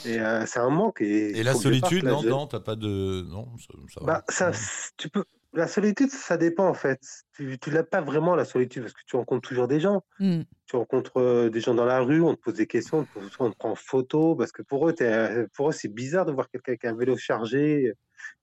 [0.05, 1.01] Et euh, c'est un manque.
[1.01, 3.21] Et, Et la parte, solitude, là, non, je- non, t'as pas de.
[3.29, 4.05] Non, ça, ça va.
[4.05, 4.57] Bah, ça, Non.
[4.97, 5.23] tu peux.
[5.53, 6.99] La solitude, ça dépend en fait.
[7.33, 10.03] Tu, tu l'as pas vraiment la solitude parce que tu rencontres toujours des gens.
[10.19, 10.41] Mm.
[10.65, 13.11] Tu rencontres euh, des gens dans la rue, on te pose des questions, on te,
[13.11, 16.25] pose- on te prend en photo parce que pour eux, euh, pour eux, c'est bizarre
[16.25, 17.93] de voir quelqu'un avec un vélo chargé.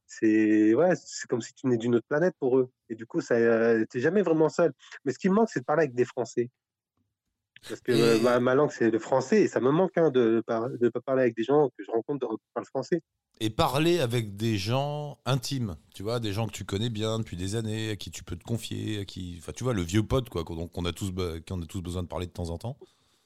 [0.06, 2.70] C'est ouais, c'est comme si tu venais d'une autre planète pour eux.
[2.88, 4.72] Et du coup, ça, euh, t'es jamais vraiment seul.
[5.04, 6.50] Mais ce qui me manque, c'est de parler avec des Français.
[7.68, 10.10] Parce que Et- euh, ma, ma langue, c'est le français et ça me manque hein,
[10.10, 13.00] de ne pas parler avec des gens que je rencontre qui parlent français.
[13.40, 17.36] Et parler avec des gens intimes, tu vois, des gens que tu connais bien depuis
[17.36, 20.04] des années, à qui tu peux te confier, à qui, enfin, tu vois, le vieux
[20.04, 21.12] pote, quoi, qu'on qu'on a tous,
[21.48, 22.76] qu'on a tous besoin de parler de temps en temps.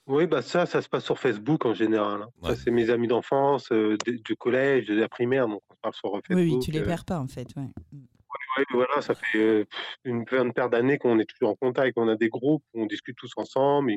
[0.07, 2.23] Oui, bah ça, ça se passe sur Facebook en général.
[2.23, 2.29] hein.
[2.43, 2.55] Ouais.
[2.57, 5.95] Ça, c'est mes amis d'enfance, euh, de- du collège, de la primaire, donc on parle
[5.95, 6.55] sur Oui, Facebook.
[6.55, 7.49] oui, tu les euh, perds pas en fait.
[7.57, 7.69] Ouais.
[7.93, 9.65] ouais, voilà, ça fait euh,
[10.05, 13.17] une bonne paire d'années qu'on est toujours en contact, on a des groupes, on discute
[13.19, 13.93] tous ensemble.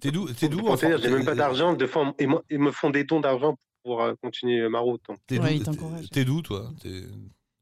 [0.00, 2.90] T'es d'où T'es d'où j'ai même pas d'argent, de fois, ils, me- ils me font
[2.90, 5.02] des dons d'argent pour euh, continuer ma route.
[5.26, 6.72] T'es Ouais, d'où- toi?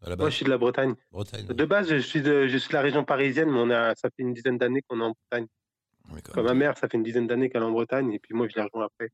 [0.03, 0.31] À la Moi, base?
[0.33, 0.95] je suis de la Bretagne.
[1.11, 1.47] Bretagne.
[1.47, 4.09] De base, je suis de, je suis de la région parisienne, mais on a, ça
[4.11, 5.47] fait une dizaine d'années qu'on est en Bretagne.
[6.33, 8.47] Comme ma mère, ça fait une dizaine d'années qu'elle est en Bretagne, et puis moi,
[8.49, 9.11] je l'ai rejoint après.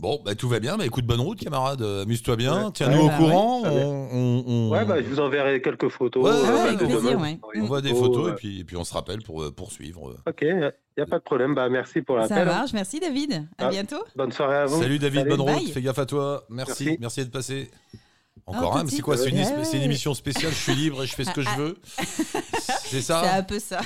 [0.00, 0.76] Bon, bah, tout va bien.
[0.76, 1.82] Bah, écoute, bonne route, camarade.
[1.82, 2.66] Amuse-toi bien.
[2.66, 2.70] Ouais.
[2.72, 3.62] Tiens-nous Ouais, au bah courant.
[3.62, 3.68] ouais.
[3.70, 6.22] On, on- on- Ouais, bah, je vous enverrai quelques photos.
[6.24, 7.18] Ouais, euh, ouais, bah, avec plaisir,
[7.56, 8.30] on voit des photos ouais.
[8.32, 10.14] et puis, et puis on se rappelle pour euh, poursuivre.
[10.26, 11.54] Ok, il n'y a pas de problème.
[11.56, 12.46] Bah, merci pour Ça l'appel.
[12.46, 12.72] marche.
[12.72, 13.48] Merci, David.
[13.58, 13.68] À Ah.
[13.70, 14.02] bientôt.
[14.14, 14.80] Bonne soirée à vous.
[14.80, 15.30] Salut David, Salut.
[15.30, 15.52] bonne route.
[15.64, 15.72] Bye.
[15.72, 16.44] Fais gaffe à toi.
[16.48, 16.84] Merci.
[16.84, 17.20] Merci, Merci.
[17.20, 17.70] d'être passé.
[18.50, 19.84] Ah, Encore un, mais c'est quoi C'est une, Ouais, c'est une ouais.
[19.84, 21.78] émission spéciale, je suis libre et je fais ce que je Ah, veux.
[21.98, 23.80] C'est C'est ça un peu ça.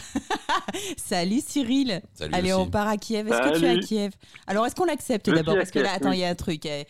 [0.97, 2.01] Salut Cyril.
[2.15, 2.63] Salut Allez, aussi.
[2.63, 3.27] on part à Kiev.
[3.29, 3.79] Est-ce que tu es à.
[3.79, 4.13] Kiev?
[4.47, 6.19] Alors, est-ce qu'on l'accepte d'abord Parce que là, attends, oui.
[6.19, 6.65] il y a un truc.
[6.65, 6.87] Il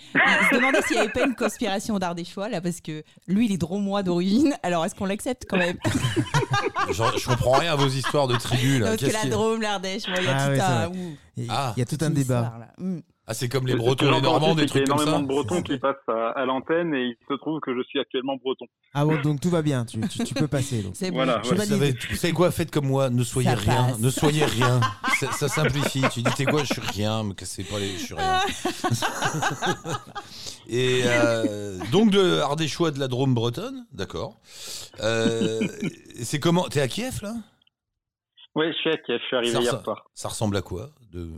[0.50, 3.58] se demandait s'il n'y avait pas une conspiration d'Ardéchois, là, parce que lui, il est
[3.58, 4.54] dromois d'origine.
[4.62, 5.78] Alors, est-ce qu'on l'accepte quand même?
[6.92, 8.80] Genre, je comprends rien à vos histoires de tribus.
[8.80, 8.88] Là.
[8.96, 10.92] Parce que la Drôme, l'Ardèche, il y a Ah tout ouais, c'est un.
[11.36, 11.72] Il Ah.
[11.76, 12.52] il y a tout un débat.
[13.28, 15.16] Ah, c'est comme les Bretons, les Normands, des c'est qu'il y a trucs comme énormément
[15.16, 15.22] ça.
[15.22, 18.34] de Bretons qui passent à, à l'antenne et il se trouve que je suis actuellement
[18.36, 18.66] breton.
[18.94, 20.82] Ah bon, donc tout va bien, tu, tu- tu peux passer.
[20.82, 20.92] donc.
[20.96, 21.18] C'est bon.
[21.18, 21.40] Voilà.
[21.44, 23.84] Vous savez, vous savez quoi Faites comme moi, ne soyez Ça rien.
[23.90, 24.00] passe.
[24.00, 24.80] Ne soyez rien.
[25.20, 26.02] ça, ça simplifie.
[26.12, 27.92] Tu dis, t'es quoi Je suis rien, me cassez pas les.
[27.92, 28.40] Je suis rien.
[30.68, 34.40] Et euh, donc de Ardéchois de la Drôme bretonne, d'accord.
[35.00, 35.60] Euh,
[36.22, 37.34] c'est comment T'es à Kiev là?
[38.54, 40.04] Oui, je suis à Kiev, je suis arrivé ça, hier soir.
[40.14, 41.30] ça ressemble à quoi de...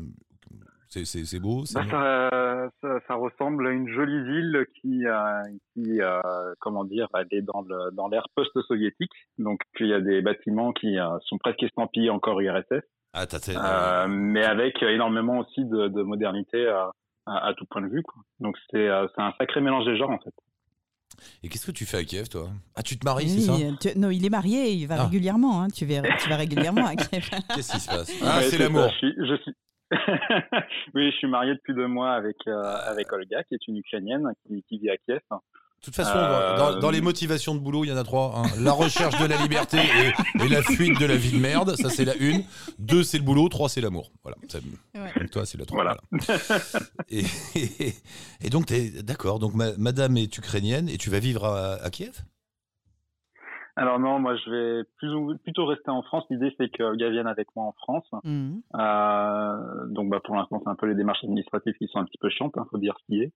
[1.05, 5.43] c'est, beau Bah, ça, ça, ça ressemble à une jolie ville qui, euh,
[5.73, 6.21] qui euh,
[6.61, 9.11] comment dire, elle est dans l'ère post-soviétique.
[9.39, 12.83] Donc il y a des bâtiments qui euh, sont presque estampillés encore URSS,
[13.13, 16.91] Ah, t'as, euh, mais avec énormément aussi de, de modernité à,
[17.27, 18.03] à, à tout point de vue.
[18.03, 18.23] Quoi.
[18.41, 20.35] Donc c'est un sacré mélange des genres en fait.
[21.45, 22.49] Et qu'est-ce que tu fais à Kiev, toi?
[22.75, 23.53] Ah, tu te maries, c'est ça?
[23.81, 25.05] tu- non, il est marié, il va Ah.
[25.05, 25.63] régulièrement.
[25.63, 25.69] hein.
[25.69, 27.29] Tu, vas, tu vas régulièrement à Kiev.
[27.55, 28.13] Qu'est-ce qui se passe?
[28.23, 28.89] Ah, Ouais, c'est l'amour.
[28.91, 29.53] Je suis, je suis...
[30.95, 34.29] oui, je suis marié depuis deux mois avec euh, avec Olga, qui est une Ukrainienne
[34.47, 35.21] qui, qui vit à Kiev.
[35.31, 38.33] De toute façon, Euh, dans, dans les motivations de boulot, il y en a trois.
[38.39, 38.45] hein.
[38.61, 41.91] La recherche de la liberté et, et la fuite de la vie de merde, ça
[41.91, 42.43] c'est la une.
[42.79, 43.51] Deux, c'est le boulot.
[43.51, 44.11] Trois, c'est l'amour.
[44.23, 44.39] Voilà.
[44.95, 45.13] Ouais.
[45.21, 45.83] Donc toi, c'est la trois.
[45.83, 45.99] Voilà.
[46.11, 46.41] voilà.
[47.11, 47.25] Et,
[47.55, 47.93] et-
[48.43, 49.39] et donc, t'es d'accord.
[49.41, 52.15] Donc, ma- madame est ukrainienne et tu vas vivre à, à Kiev?
[53.77, 56.25] Alors non, moi je vais plus ou- plutôt rester en France.
[56.31, 58.09] L'idée c'est que Olga vienne avec moi en France.
[58.23, 58.63] Mhm.
[58.77, 62.19] Euh, donc bah, pour l'instant c'est un peu les démarches administratives qui sont un petit
[62.19, 63.33] peu chiantes, hein, faut dire ce qui est.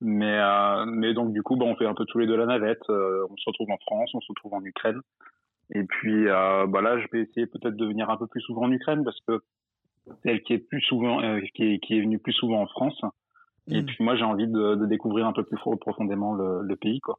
[0.00, 2.46] Mais euh, mais donc du coup bah, on fait un peu tous les deux la
[2.46, 2.82] navette.
[2.88, 5.00] Euh, on se retrouve en France, on se retrouve en Ukraine.
[5.74, 8.62] Et puis euh, bah là je vais essayer peut-être de venir un peu plus souvent
[8.62, 9.40] en Ukraine parce que
[10.22, 12.66] c'est elle qui est plus souvent euh, qui, est, qui est venue plus souvent en
[12.66, 13.00] France.
[13.68, 13.86] Et Mhm.
[13.86, 16.98] puis moi j'ai envie de, de découvrir un peu plus fo- profondément le, le pays
[17.00, 17.18] quoi.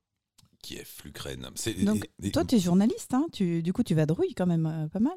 [0.63, 1.41] Kiev, l'Ukraine.
[1.85, 3.13] Donc, et- et- toi, tu es journaliste.
[3.13, 5.13] Hein tu, du coup, tu vadrouilles quand même euh, pas mal.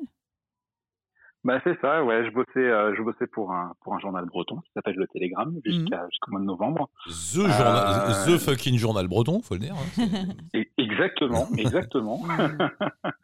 [1.45, 2.27] Bah c'est ça, ouais.
[2.27, 5.61] Je bossais, euh, je bossais pour un pour un journal breton qui s'appelle le Télégramme
[5.65, 6.91] jusqu'à jusqu'au mois de novembre.
[7.07, 7.13] The,
[7.47, 9.77] journal- Euh, the fucking journal breton, faut le dire.
[9.77, 10.25] hein.
[10.55, 12.21] Et- exactement, exactement.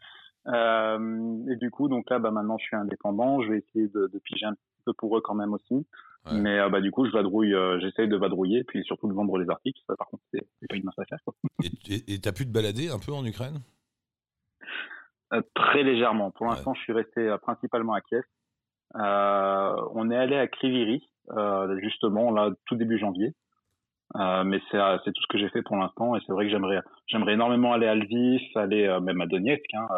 [0.48, 3.40] Euh, et du coup, donc là, bah maintenant, je suis indépendant.
[3.42, 5.86] Je vais essayer de, de piger un petit peu pour eux quand même aussi.
[6.26, 6.38] Ouais.
[6.38, 9.36] Mais euh, bah du coup, je vadrouille, euh, j'essaye de vadrouiller, puis surtout de vendre
[9.38, 9.80] les articles.
[9.88, 11.18] Ça, par contre, c'est pas une mince affaire.
[11.24, 11.34] Quoi.
[11.88, 13.60] Et- t'as pu te balader un peu en Ukraine?
[15.32, 16.30] Euh, très légèrement.
[16.30, 16.52] Pour Ouais.
[16.52, 18.22] l'instant, je suis resté euh, principalement à Kiev.
[18.94, 21.02] On est allé à Kriviri,
[21.80, 23.34] justement, là, tout début janvier.
[24.14, 26.80] Mais c'est c'est tout ce que j'ai fait pour l'instant et c'est vrai que j'aimerais
[27.06, 29.88] j'aimerais énormément aller à Lviv, aller même à Donetsk, hein,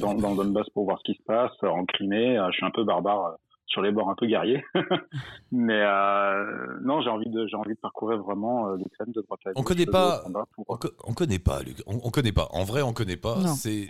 [0.00, 2.36] dans, dans Donbass pour voir ce qui se passe, en Crimée.
[2.50, 3.34] Je suis un peu barbare
[3.72, 4.62] sur les bords, un peu guerrier,
[5.50, 9.40] mais euh, non, j'ai envie de j'ai envie de parcourir vraiment euh, l'Ukraine de droite
[9.46, 9.60] à gauche.
[9.60, 11.82] On connaît pas- pour- On, co- on connaît pas, Luc.
[11.86, 12.48] On, on connaît pas.
[12.52, 13.46] En vrai, on connaît pas.
[13.48, 13.88] C'est,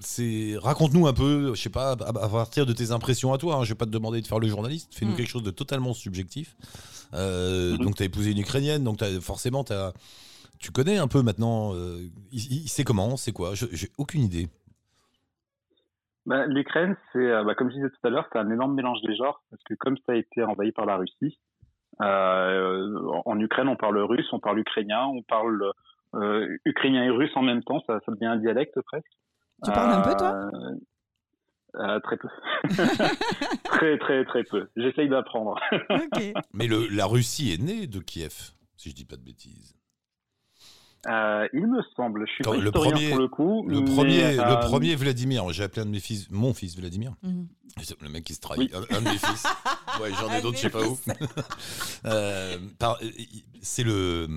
[0.00, 0.54] c'est.
[0.58, 1.54] Raconte-nous un peu.
[1.54, 3.56] Je sais pas, à, à partir de tes impressions à toi.
[3.56, 4.94] hein, je vais pas te demander de faire le journaliste.
[4.94, 5.16] Fais-nous Mm.
[5.16, 6.56] quelque chose de totalement subjectif.
[7.14, 7.78] Euh, Mhm.
[7.84, 8.84] Donc, t'as épousé une ukrainienne.
[8.84, 9.92] Donc, t'as, forcément, t'as.
[10.58, 11.72] Tu connais un peu maintenant.
[11.74, 12.00] Euh,
[12.32, 13.54] il, il sait comment, c'est quoi?
[13.54, 14.48] Je- J'ai aucune idée.
[16.28, 19.00] Bah, L'Ukraine, c'est, euh, bah, comme je disais tout à l'heure, c'est un énorme mélange
[19.00, 21.38] des genres, parce que comme ça a été envahi par la Russie,
[22.02, 25.72] euh, en Ukraine, on parle russe, on parle ukrainien, on parle
[26.14, 29.10] euh, ukrainien et russe en même temps, ça, ça devient un dialecte presque.
[29.64, 30.50] Tu parles un peu, toi?
[31.76, 32.28] Euh, Très peu.
[33.64, 34.68] très, très, très peu.
[34.76, 35.58] J'essaye d'apprendre.
[36.52, 39.74] Mais le, la Russie est née de Kiev, si je dis pas de bêtises.
[41.06, 43.64] Euh, il me semble, je suis Quand pas le premier- pour le coup.
[43.68, 45.48] Le mais, premier, euh, le premier Vladimir.
[45.52, 47.12] J'ai appelé un de mes fils, mon fils Vladimir.
[47.22, 47.46] Mhm.
[48.00, 48.84] Le mec qui se trahit, Oui.
[48.90, 49.44] un, un de mes fils.
[50.02, 50.98] Ouais, j'en ai d'autres, je sais pas où.
[52.04, 52.56] Euh,
[53.60, 54.28] c'est le,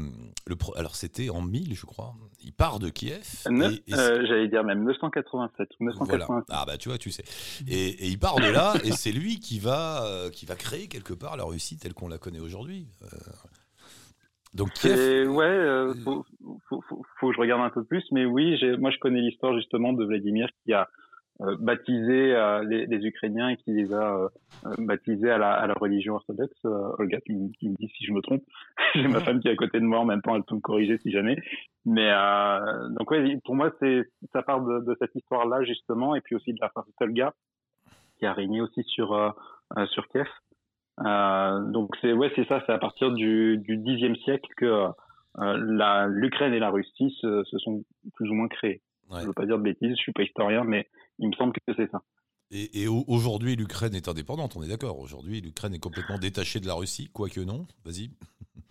[0.48, 2.16] le pro- alors c'était en 1000, je crois.
[2.44, 3.22] Il part de Kiev.
[3.48, 6.26] euh, J'allais dire même 987 ou voilà.
[6.26, 6.46] 987.
[6.50, 7.24] Ah bah tu vois, tu sais.
[7.68, 10.88] Et, et il part de là, et c'est lui qui va, euh, qui va créer
[10.88, 12.88] quelque part la Russie telle qu'on la connaît aujourd'hui.
[14.54, 15.30] Euh, donc Kiev.
[15.30, 16.26] Ouais, euh, faut,
[16.68, 19.22] faut, faut, faut que je regarde un peu plus, mais oui, j'ai- moi je connais
[19.22, 20.90] l'histoire justement de Vladimir qui a
[21.42, 25.66] euh, baptisé euh, les, les, Ukrainiens et qui les a euh, baptisés à la, à
[25.66, 26.60] la, religion orthodoxe.
[26.66, 28.44] Olga, qui, qui, me dit si je me trompe.
[28.96, 30.62] J'ai ma femme qui est à côté de moi en même temps, elle peut me
[30.62, 31.42] corriger si jamais.
[31.86, 32.12] Mais
[32.92, 36.54] donc ouais, pour moi, c'est ça part de, de cette histoire-là justement, et puis aussi
[36.54, 37.34] de la princesse Olga
[38.20, 39.36] qui a régné aussi sur
[39.88, 40.28] sur Kiev.
[40.98, 44.88] Donc c'est ouais, c'est ça, c'est à partir du, du Xe siècle que
[45.38, 47.84] l'Ukraine et la Russie se, se, sont
[48.16, 48.82] plus ou moins créées.
[49.12, 50.88] Je ne veux pas dire de bêtises, je suis pas historien, mais
[51.20, 52.02] il me semble que c'est ça.
[52.52, 55.00] Et, et aujourd'hui, l'Ukraine est indépendante, on est d'accord.
[55.00, 57.66] Aujourd'hui, l'Ukraine est complètement détachée de la Russie, quoique non.
[57.86, 58.10] Vas-y.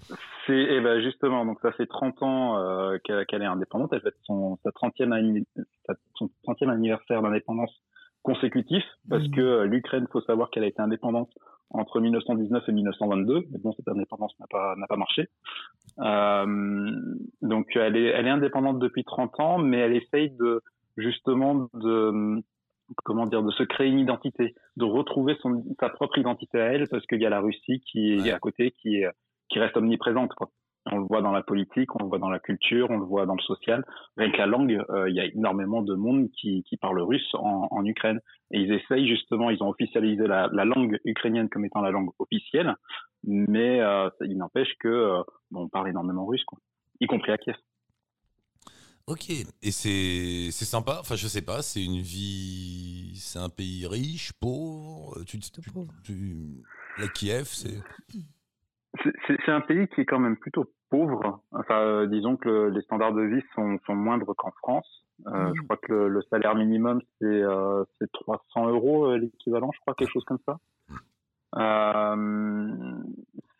[0.46, 3.90] C'est eh ben justement, donc ça fait 30 ans euh, qu'elle est indépendante.
[3.92, 5.44] Elle fait son, sa 30e,
[6.16, 7.70] son 30e anniversaire d'indépendance
[8.22, 9.30] consécutif, parce mmh.
[9.30, 11.30] que euh, l'Ukraine, faut savoir qu'elle a été indépendante
[11.70, 13.46] entre 1919 et 1922.
[13.50, 15.28] Mais bon, cette indépendance n'a pas n'a pas marché.
[16.00, 16.90] Euh,
[17.42, 20.62] donc elle est elle est indépendante depuis 30 ans, mais elle essaye de
[20.96, 22.42] justement de
[23.04, 26.88] comment dire de se créer une identité, de retrouver son sa propre identité à elle,
[26.88, 29.08] parce qu'il y a la Russie qui est à côté, qui est
[29.48, 30.34] qui reste omniprésente.
[30.34, 30.50] Quoi.
[30.86, 33.26] On le voit dans la politique, on le voit dans la culture, on le voit
[33.26, 33.84] dans le social.
[34.16, 37.68] Avec la langue, euh, il y a énormément de monde qui, qui parle russe en,
[37.70, 38.20] en, Ukraine.
[38.50, 42.10] Et ils essayent justement, ils ont officialisé la, la langue ukrainienne comme étant la langue
[42.18, 42.74] officielle,
[43.24, 46.58] mais euh, il n'empêche que euh, bon, on parle énormément russe, quoi,
[47.00, 47.56] y compris à Kiev.
[49.06, 54.32] Ok, et c'est sympa, enfin je sais pas, c'est une vie, c'est un pays riche,
[54.34, 55.50] pauvre, tu, tu,
[56.04, 56.64] tu
[56.96, 57.82] la Kiev, c'est...
[59.26, 61.41] C'est un pays qui est quand même plutôt pauvre.
[61.53, 65.05] Enfin, euh, disons que les standards de vie sont, sont moindres qu'en France.
[65.26, 65.53] Euh, mmh.
[65.57, 69.95] Je crois que le, le salaire minimum c'est euh, 300 euros euh, l'équivalent, je crois
[69.95, 70.59] quelque chose comme ça.
[71.57, 73.03] Euh,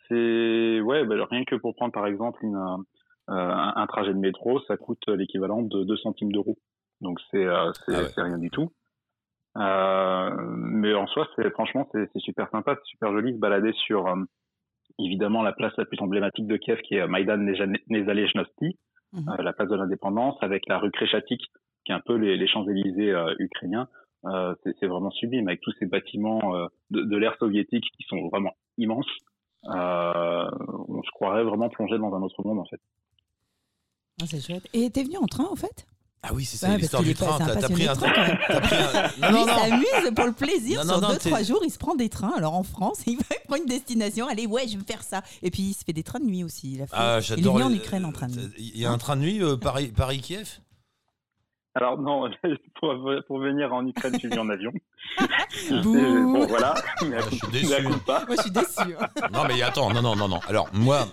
[0.09, 2.85] c'est ouais, bah, rien que pour prendre par exemple une, un,
[3.29, 6.57] un, trajet de métro, ça coûte l'équivalent de 2 centimes d'euros.
[7.01, 8.71] Donc c'est ah c'est rien du tout.
[9.57, 14.07] mais en soi, c'est franchement c'est super sympa, c'est super joli de se balader sur
[14.99, 17.39] évidemment la place la plus emblématique de Kiev qui est Maïdan
[17.89, 18.79] Nezalezhnosti,
[19.13, 19.29] mhm.
[19.29, 21.41] euh, la place de l'indépendance, avec la rue Kreshatik
[21.85, 23.89] qui est un peu les, les Champs-Élysées euh, ukrainiens.
[24.27, 28.29] Euh, c'est vraiment sublime avec tous ces bâtiments euh, de, de l'ère soviétique qui sont
[28.29, 29.09] vraiment immenses.
[29.65, 32.81] on se croirait vraiment plongé dans un autre monde en fait.
[34.21, 34.69] Ah, c'est chouette.
[34.75, 35.87] Et t'es venu en train en fait?
[36.23, 37.39] Ah oui, c'est ça, l'histoire du train.
[37.39, 38.13] T'as pris un train.
[39.23, 40.85] Non, non, il s'amuse pour le plaisir.
[40.85, 42.33] Sur deux, trois jours, il se prend des trains.
[42.37, 44.27] Alors en France, il va prendre une destination.
[44.29, 45.23] Allez, ouais, je vais faire ça.
[45.43, 46.75] Et puis il se fait des trains de nuit aussi.
[46.75, 46.95] Il, a fait...
[46.97, 48.53] ah, il est venu en Ukraine en train de nuit.
[48.59, 50.61] Il y a un train de nuit euh, Paris-Kiev?
[51.75, 52.29] Alors non,
[52.81, 52.95] pour,
[53.27, 54.73] pour, venir en Ukraine, je suis venu en avion.
[55.71, 56.75] bon voilà.
[56.77, 57.83] Ah, je suis déçu.
[57.83, 58.97] Moi, je suis déçu.
[59.33, 60.41] Non mais attends, non non non non.
[60.49, 61.07] Alors moi,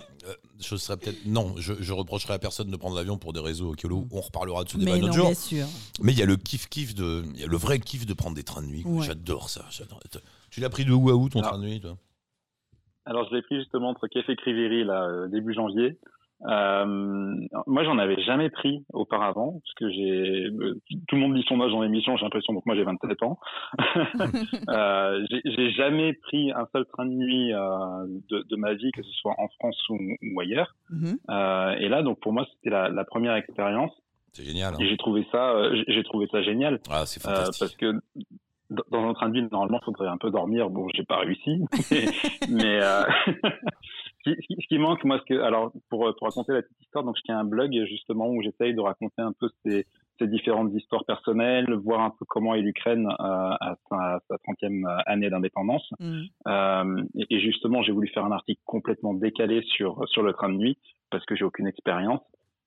[0.60, 3.72] je serais peut-être non, je, je, reprocherais à personne de prendre l'avion pour des réseaux
[3.72, 5.34] auquel on reparlera de ce débat un autre jour.
[5.34, 5.66] Sûr.
[6.02, 8.14] Mais il y a le kiff kiff de, il y a le vrai kiff de
[8.14, 8.84] prendre des trains de nuit.
[9.00, 9.64] J'adore ça.
[10.50, 11.96] Tu l'as pris de où à où ton train de nuit toi?
[13.04, 15.98] Alors je l'ai pris justement entre Kiev et Kriviri là euh, début janvier.
[16.46, 16.84] Euh,
[17.66, 20.48] moi, j'en avais jamais pris auparavant, parce que j'ai
[21.08, 23.38] tout le monde dit son âge dans l'émission, j'ai l'impression, donc moi j'ai 27 ans.
[24.68, 29.02] euh, j'ai jamais pris un seul train de nuit euh, de, de, ma vie, que
[29.02, 29.98] ce soit en France ou,
[30.32, 30.74] ou ailleurs.
[31.30, 33.92] Euh, et là, donc pour moi, c'était la, la, première expérience.
[34.32, 34.74] C'est génial.
[34.74, 34.78] Hein.
[34.80, 36.80] Et j'ai trouvé ça, euh, j'ai trouvé ça génial.
[36.90, 37.62] Ah, c'est fantastique.
[37.62, 38.00] Euh, parce que
[38.90, 40.68] dans un train de vie, normalement, il faudrait un peu dormir.
[40.70, 41.60] Bon, j'ai pas réussi,
[41.90, 42.06] mais,
[42.50, 43.02] mais euh,
[44.24, 47.22] ce qui manque, moi, ce que, alors, pour, pour raconter la petite histoire, donc, je
[47.22, 49.86] tiens un blog, justement, où j'essaye de raconter un peu ces,
[50.18, 54.84] ces différentes histoires personnelles, voir un peu comment est l'Ukraine euh, à sa, sa 30e
[55.06, 55.88] année d'indépendance.
[56.00, 56.22] Mmh.
[56.46, 60.48] Euh, et, et, justement, j'ai voulu faire un article complètement décalé sur, sur le train
[60.48, 60.78] de nuit,
[61.10, 62.20] parce que j'ai aucune expérience.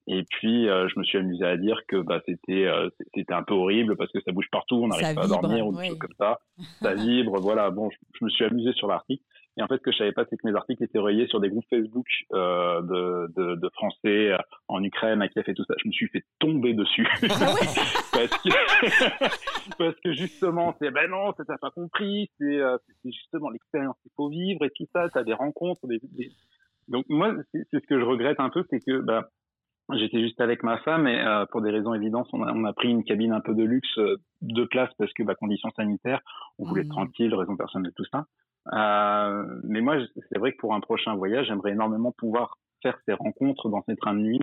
[0.08, 3.44] Et puis, euh, je me suis amusé à dire que bah, c'était euh, c'était un
[3.44, 6.00] peu horrible parce que ça bouge partout, on n'arrive pas à dormir ou des choses
[6.00, 6.40] comme ça.
[6.82, 7.70] Ça vibre, voilà.
[7.70, 9.24] Bon, je, je, me suis amusé sur l'article.
[9.58, 11.40] Et en fait, ce que je savais pas, c'est que mes articles étaient relayés sur
[11.40, 14.38] des groupes Facebook euh, de, de, de, Français euh,
[14.68, 15.74] en Ukraine, à Kiev et tout ça.
[15.84, 17.06] Je me suis fait tomber dessus.
[17.24, 17.28] Ah
[18.14, 18.50] parce, que,
[19.78, 24.30] parce que justement, c'est ben non, t'as pas compris, c'est euh, justement l'expérience qu'il faut
[24.30, 25.10] vivre et tout ça.
[25.10, 26.32] T'as des rencontres, des, des...
[26.88, 29.30] donc moi, c'est ce que je regrette un peu, c'est que bah,
[29.94, 32.74] J'étais juste avec ma femme et euh, pour des raisons évidentes, on a, on a,
[32.74, 36.22] pris une cabine un peu de luxe, euh, de place parce que bah, conditions sanitaires,
[36.60, 36.92] on voulait être mmh.
[36.92, 38.26] tranquille, raison personnelle, tout ça.
[38.74, 39.98] Euh, mais moi,
[40.30, 43.96] c'est vrai que pour un prochain voyage, j'aimerais énormément pouvoir faire ces rencontres dans ces
[43.96, 44.42] trains de nuit,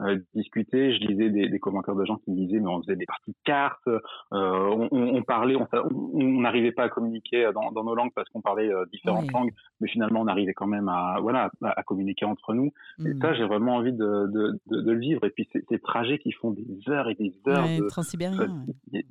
[0.00, 0.94] euh, discuter.
[0.94, 3.32] Je lisais des, des, commentaires de gens qui me disaient mais on faisait des parties
[3.32, 3.98] de cartes, euh,
[4.32, 5.56] on, on, parlait,
[5.92, 9.34] on n'arrivait pas à communiquer dans, dans, nos langues parce qu'on parlait euh, différentes oui.
[9.34, 12.72] langues, mais finalement on arrivait quand même à voilà à, à communiquer entre nous.
[13.04, 15.24] Et ça j'ai vraiment envie de, de, de, de, le vivre.
[15.24, 18.64] Et puis ces trajets qui font des heures et des heures ouais, de transsibérien.
[18.92, 19.04] Ouais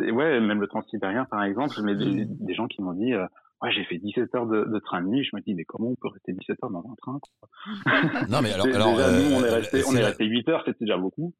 [0.00, 2.36] ouais, même le transsibérien, par exemple, mais des, mm.
[2.40, 3.26] des gens qui m'ont dit, euh,
[3.64, 5.24] ouais, j'ai fait 17 heures de, de, train de nuit.
[5.24, 7.48] Je me dis, mais comment on peut rester 17 heures dans un train quoi
[8.28, 10.98] Non, mais alors, alors nous, on est resté, on est resté 8 heures, c'était déjà
[10.98, 11.34] beaucoup.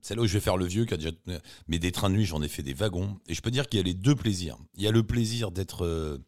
[0.00, 1.10] C'est là où je vais faire le vieux qui a déjà.
[1.66, 3.16] Mais des trains de nuit, j'en ai fait des wagons.
[3.26, 4.58] Et je peux dire qu'il y a les deux plaisirs.
[4.74, 6.20] Il y a le plaisir d'être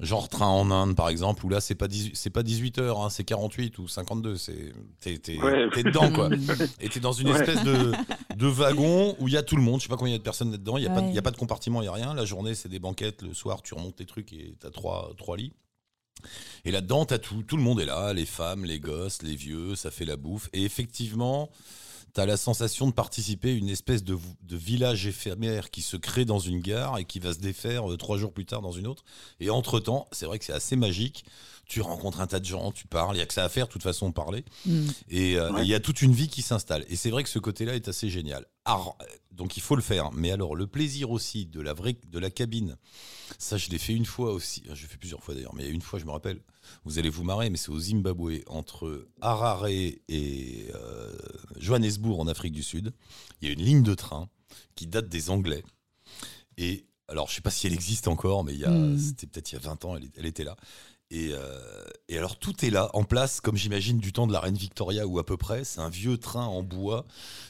[0.00, 3.00] genre train en Inde par exemple où là c'est pas 18, c'est pas 18 heures
[3.00, 6.28] hein, c'est 48 ou 52 c'est t'es, t'es, dedans quoi.
[6.80, 7.92] Et t'es dans une espèce de,
[8.36, 9.80] de wagon où il y a tout le monde.
[9.80, 10.76] Je sais pas combien il y a de personnes là-dedans.
[10.76, 12.14] Il y a pas il y a pas de compartiment il y a rien.
[12.14, 13.22] La journée c'est des banquettes.
[13.22, 15.54] Le soir tu remontes tes trucs et t'as trois trois lits.
[16.64, 19.76] Et là-dedans, t'as tout, tout le monde est là, les femmes, les gosses, les vieux,
[19.76, 20.48] ça fait la bouffe.
[20.52, 21.50] Et effectivement,
[22.14, 24.18] tu as la sensation de participer à une espèce de,
[24.50, 28.16] village éphémère qui se crée dans une gare et qui va se défaire euh, trois
[28.18, 29.04] jours plus tard dans une autre.
[29.40, 31.24] Et entre-temps, c'est vrai que c'est assez magique.
[31.66, 33.66] Tu rencontres un tas de gens, tu parles, il n'y a que ça à faire,
[33.66, 34.44] de toute façon, parler.
[34.64, 34.86] Mm.
[35.10, 36.84] Et euh, il y a toute une vie qui s'installe.
[36.88, 38.46] Et c'est vrai que ce côté-là est assez génial.
[39.32, 40.12] donc il faut le faire.
[40.12, 42.76] Mais alors, le plaisir aussi de la, vraie, de la cabine,
[43.38, 44.62] ça, je l'ai fait une fois aussi.
[44.72, 46.40] Je l'ai fait plusieurs fois d'ailleurs, mais une fois, je me rappelle,
[46.84, 50.00] vous allez vous marrer, mais c'est au Zimbabwe, entre Harare et
[50.74, 51.16] euh,
[51.58, 52.92] Johannesburg en Afrique du Sud.
[53.40, 54.28] Il y a une ligne de train
[54.74, 55.62] qui date des Anglais.
[56.58, 58.98] Et alors, je ne sais pas si elle existe encore, mais hmm.
[58.98, 60.56] c'était peut-être il y a 20 ans, elle, était là.
[61.10, 64.40] Et, euh, et, alors tout est là, en place, comme j'imagine du temps de la
[64.40, 65.64] reine Victoria ou à peu près.
[65.64, 67.06] C'est un vieux train en bois.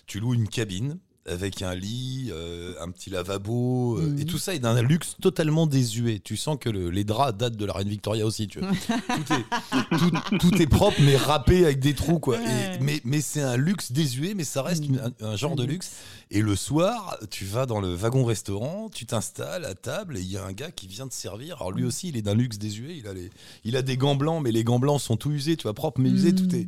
[0.06, 4.24] Tu loues une cabine avec un lit, euh, un petit lavabo, euh, et mhm.
[4.24, 6.20] tout ça est d'un luxe totalement désuet.
[6.22, 8.48] Tu sens que les draps datent de la reine Victoria aussi.
[8.48, 8.60] Tu
[10.38, 12.18] tout, est, propre, mais râpé avec des trous.
[12.18, 12.38] Quoi.
[12.80, 15.12] mais mais c'est un luxe désuet, mais ça reste mhm.
[15.20, 15.92] un, genre de luxe.
[16.30, 20.36] Et le soir, tu vas dans le wagon-restaurant, tu t'installes à table, et il y
[20.36, 21.56] a un gars qui vient te servir.
[21.56, 21.88] Alors lui mhm.
[21.88, 22.96] aussi, il est d'un luxe désuet.
[22.96, 23.30] Il a, les,
[23.64, 26.00] il a des gants blancs, mais les gants blancs sont tout usés, tu vois, propres,
[26.00, 26.66] mais usés, tout est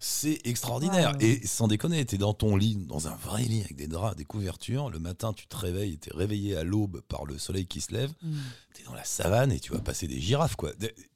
[0.00, 1.16] c'est extraordinaire.
[1.20, 4.16] Et sans déconner, tu es dans ton lit, dans un vrai lit avec des draps,
[4.16, 4.90] des couvertures.
[4.90, 7.92] Le matin, tu te réveilles, tu es réveillé à l'aube par le soleil qui se
[7.92, 8.10] lève.
[8.22, 8.32] Mm.
[8.74, 10.70] Tu es dans la savane et tu vas passer des girafes, quoi.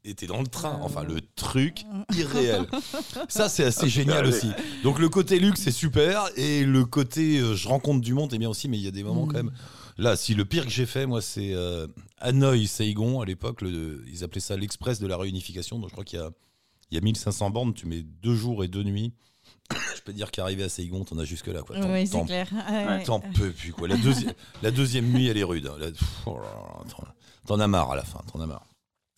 [0.04, 0.80] Et tu es dans le train.
[0.82, 1.84] Enfin, le truc
[2.16, 2.66] irréel.
[3.28, 4.50] Ça, c'est assez génial aussi.
[4.82, 6.28] Donc, le côté luxe, c'est super.
[6.34, 8.68] Et le côté euh, je rencontre du monde, est bien aussi.
[8.68, 9.52] Mais il y a des moments quand même.
[9.96, 11.86] Là, si le pire que j'ai fait, moi, c'est euh,
[12.18, 15.78] Hanoï, Saigon, à l'époque, ils appelaient ça l'express de la réunification.
[15.78, 16.30] Donc, je crois qu'il y a
[16.92, 19.14] il y a 1500 bornes, tu mets deux jours et deux nuits.
[19.96, 21.62] Je peux dire qu'arriver à Saigon, t'en as jusque là.
[21.62, 21.78] Quoi.
[21.78, 22.50] Oui, c'est clair.
[23.06, 23.72] T'en peux plus.
[23.72, 23.88] Quoi.
[23.88, 23.96] La,
[24.62, 25.66] la, deuxième nuit, elle est rude.
[25.68, 25.90] Hein.
[26.26, 26.38] Oh
[27.46, 28.20] t'en as marre à la fin.
[28.30, 28.66] T'en as marre.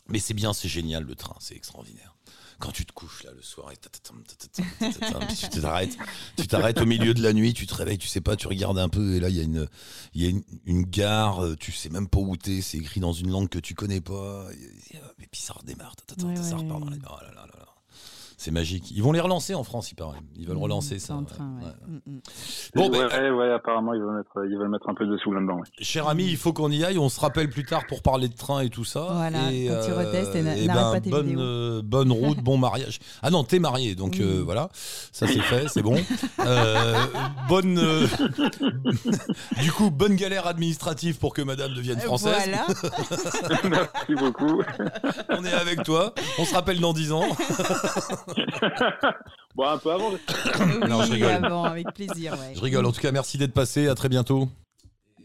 [0.09, 2.14] Mais c'est bien, c'est génial le train, c'est extraordinaire.
[2.59, 5.97] Quand tu te couches là le soir et tu t'arrêtes,
[6.37, 8.79] tu t'arrêtes au milieu de la nuit, tu te réveilles, tu sais pas, tu regardes
[8.79, 9.69] un peu et là il y a une,
[10.15, 13.31] il y a une, gare, tu sais même pas où t'es, c'est écrit dans une
[13.31, 16.99] langue que tu connais pas, et puis ça redémarre, ça repart dans les...
[17.09, 17.74] Oh là là là.
[18.45, 18.91] C'est magique.
[18.91, 20.19] Ils vont les relancer en France, il paraît.
[20.37, 21.15] Ils veulent mmh, relancer ça.
[21.15, 21.25] Mmh,
[22.05, 22.19] mmh.
[22.75, 25.63] Bon, ben, ouais, apparemment, ils veulent, mettre, ils veulent mettre un peu de sous là-dedans.
[25.81, 26.99] Cher ami, il faut qu'on y aille.
[26.99, 29.07] On se rappelle plus tard pour parler de train et tout ça.
[29.13, 32.59] Voilà, et, quand tu euh, retestes et, ben, pas tes bonne, euh, bonne route, bon
[32.59, 32.99] mariage.
[33.23, 34.69] Ah non, t'es marié, donc euh, voilà.
[34.75, 35.97] Ça, c'est fait, c'est bon.
[37.49, 37.77] bonne.
[39.63, 42.35] du coup, bonne galère administrative pour que madame devienne française.
[42.37, 42.67] Voilà.
[43.65, 44.63] Merci beaucoup.
[45.31, 46.13] on est avec toi.
[46.39, 47.25] On se rappelle dans 10 ans.
[49.55, 50.11] bon, un peu avant.
[50.11, 51.45] non, je rigole.
[51.67, 52.37] avec plaisir.
[52.55, 52.87] Je rigole.
[52.87, 53.89] En tout cas, merci d'être passé.
[53.89, 54.49] À très bientôt.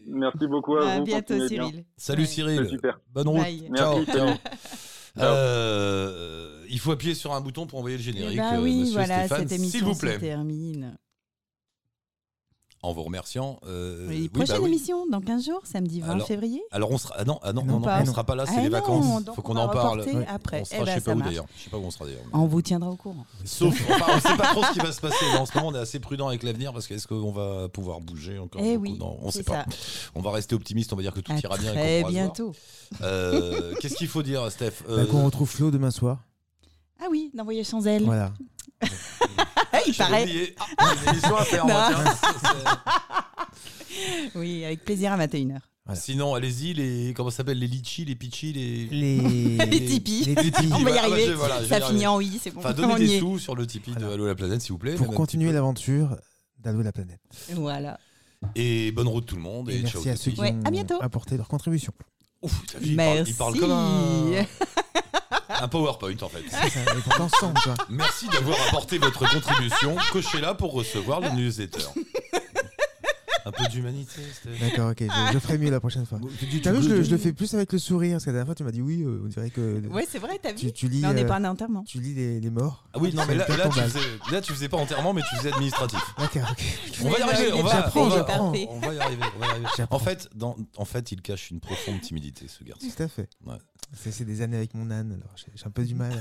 [0.06, 1.02] Merci beaucoup à, vous.
[1.02, 1.84] À bientôt, Cyril.
[1.96, 2.68] Salut, Cyril.
[2.68, 2.98] Super.
[3.12, 3.46] Bonne route.
[3.76, 4.04] Ciao.
[4.04, 4.28] ciao.
[5.18, 8.38] Euh, il faut appuyer sur un bouton pour envoyer le générique.
[8.38, 10.14] Bah oui, Monsieur voilà, Stéphane, cette émission s'il vous plaît.
[10.14, 10.96] se termine
[12.82, 13.60] en vous remerciant.
[13.66, 16.62] Euh, prochaine bah émission dans 15 jours, samedi 20 février.
[16.70, 18.68] Alors on sera ah non, ah non, non, on sera pas là, c'est ah les
[18.68, 19.22] vacances.
[19.26, 20.04] Il faut qu'on en parle.
[20.28, 21.46] Après, on sera, eh ben, je sais pas où d'ailleurs.
[21.56, 22.22] Je sais pas où on sera d'ailleurs.
[22.32, 23.26] On vous tiendra au courant.
[23.44, 25.24] Sauf, enfin, on sait pas trop ce qui va se passer.
[25.38, 28.38] En ce moment, on est assez prudent avec l'avenir parce qu'est-ce qu'on va pouvoir bouger
[28.38, 29.66] encore eh oui, Non, on sait pas.
[30.14, 30.92] On va rester optimiste.
[30.92, 31.72] On va dire que tout ira bien.
[31.72, 32.52] Très bientôt.
[33.02, 34.84] Euh, qu'est-ce qu'il faut dire, Steph?
[34.88, 36.18] Bah, Qu'on retrouve Flo demain soir.
[37.02, 38.04] Ah oui, d'envoyer sans elle.
[38.04, 38.32] Voilà.
[39.86, 40.54] il paraît.
[40.78, 41.66] Ah, à faire,
[44.34, 45.58] oui, avec plaisir à 21h.
[45.94, 50.24] Sinon, allez-y, les comment s'appelle les litchis, les pitchis, les les, les tipis.
[50.24, 50.70] Les tipis.
[50.72, 51.34] On va y arriver.
[51.68, 52.60] ça finit en oui, c'est bon.
[52.60, 54.94] Enfin, donnez des sous sur le tipi de Allo la planète, s'il vous plaît.
[54.94, 56.16] Pour continuer l'aventure
[56.58, 57.20] d'Allo la planète.
[57.54, 57.98] Voilà.
[58.54, 59.70] Et bonne route tout le monde.
[59.70, 61.92] Et, merci à ceux qui ont apporté leur contribution.
[62.42, 64.46] Ouf, il, parle, il parle comme un
[65.50, 66.42] un PowerPoint en fait.
[67.88, 69.96] Merci d'avoir apporté votre contribution.
[70.12, 71.84] Cochez-la pour recevoir le newsletter.
[73.46, 74.20] Un peu d'humanité.
[74.60, 76.18] D'accord, ok, je, ferai mieux la prochaine fois.
[76.62, 78.54] T'as vu, je, je, le fais plus avec le sourire, parce que la dernière fois
[78.54, 79.86] tu m'as dit oui, euh, on dirait que.
[79.88, 80.72] Ouais, c'est vrai, t'as vu.
[80.72, 81.82] Tu, lis, mais on n'est pas un enterrement.
[81.84, 82.84] Tu lis les, les, morts.
[82.92, 85.36] Ah oui, non, mais là, là, tu faisais, là, tu faisais pas enterrement, mais tu
[85.36, 86.00] faisais administratif.
[86.18, 86.64] D'accord, ok.
[87.04, 89.24] On va y arriver, on va, on, va, on va y arriver.
[89.36, 89.66] On va y arriver.
[89.90, 92.86] En, fait, dans, en fait, il cache une profonde timidité, ce garçon.
[92.86, 93.28] Tout à fait.
[93.46, 93.56] Ouais.
[93.92, 96.12] C'est des années avec mon âne, alors j'ai un peu du mal.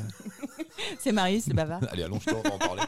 [1.00, 1.82] c'est Marius, le bavard.
[1.92, 2.82] Allez, allonge-toi, on va en parler.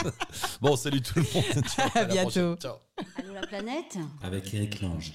[0.60, 1.66] bon, salut tout le monde.
[1.66, 2.56] Ciao, à, à bientôt.
[2.56, 2.74] Ciao.
[3.16, 5.14] Allô la planète Avec Eric Lange.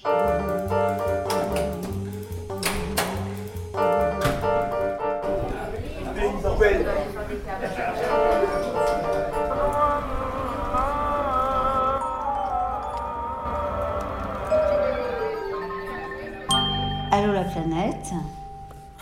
[17.10, 18.12] Allô la planète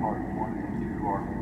[0.00, 1.35] Part 1 and 2 are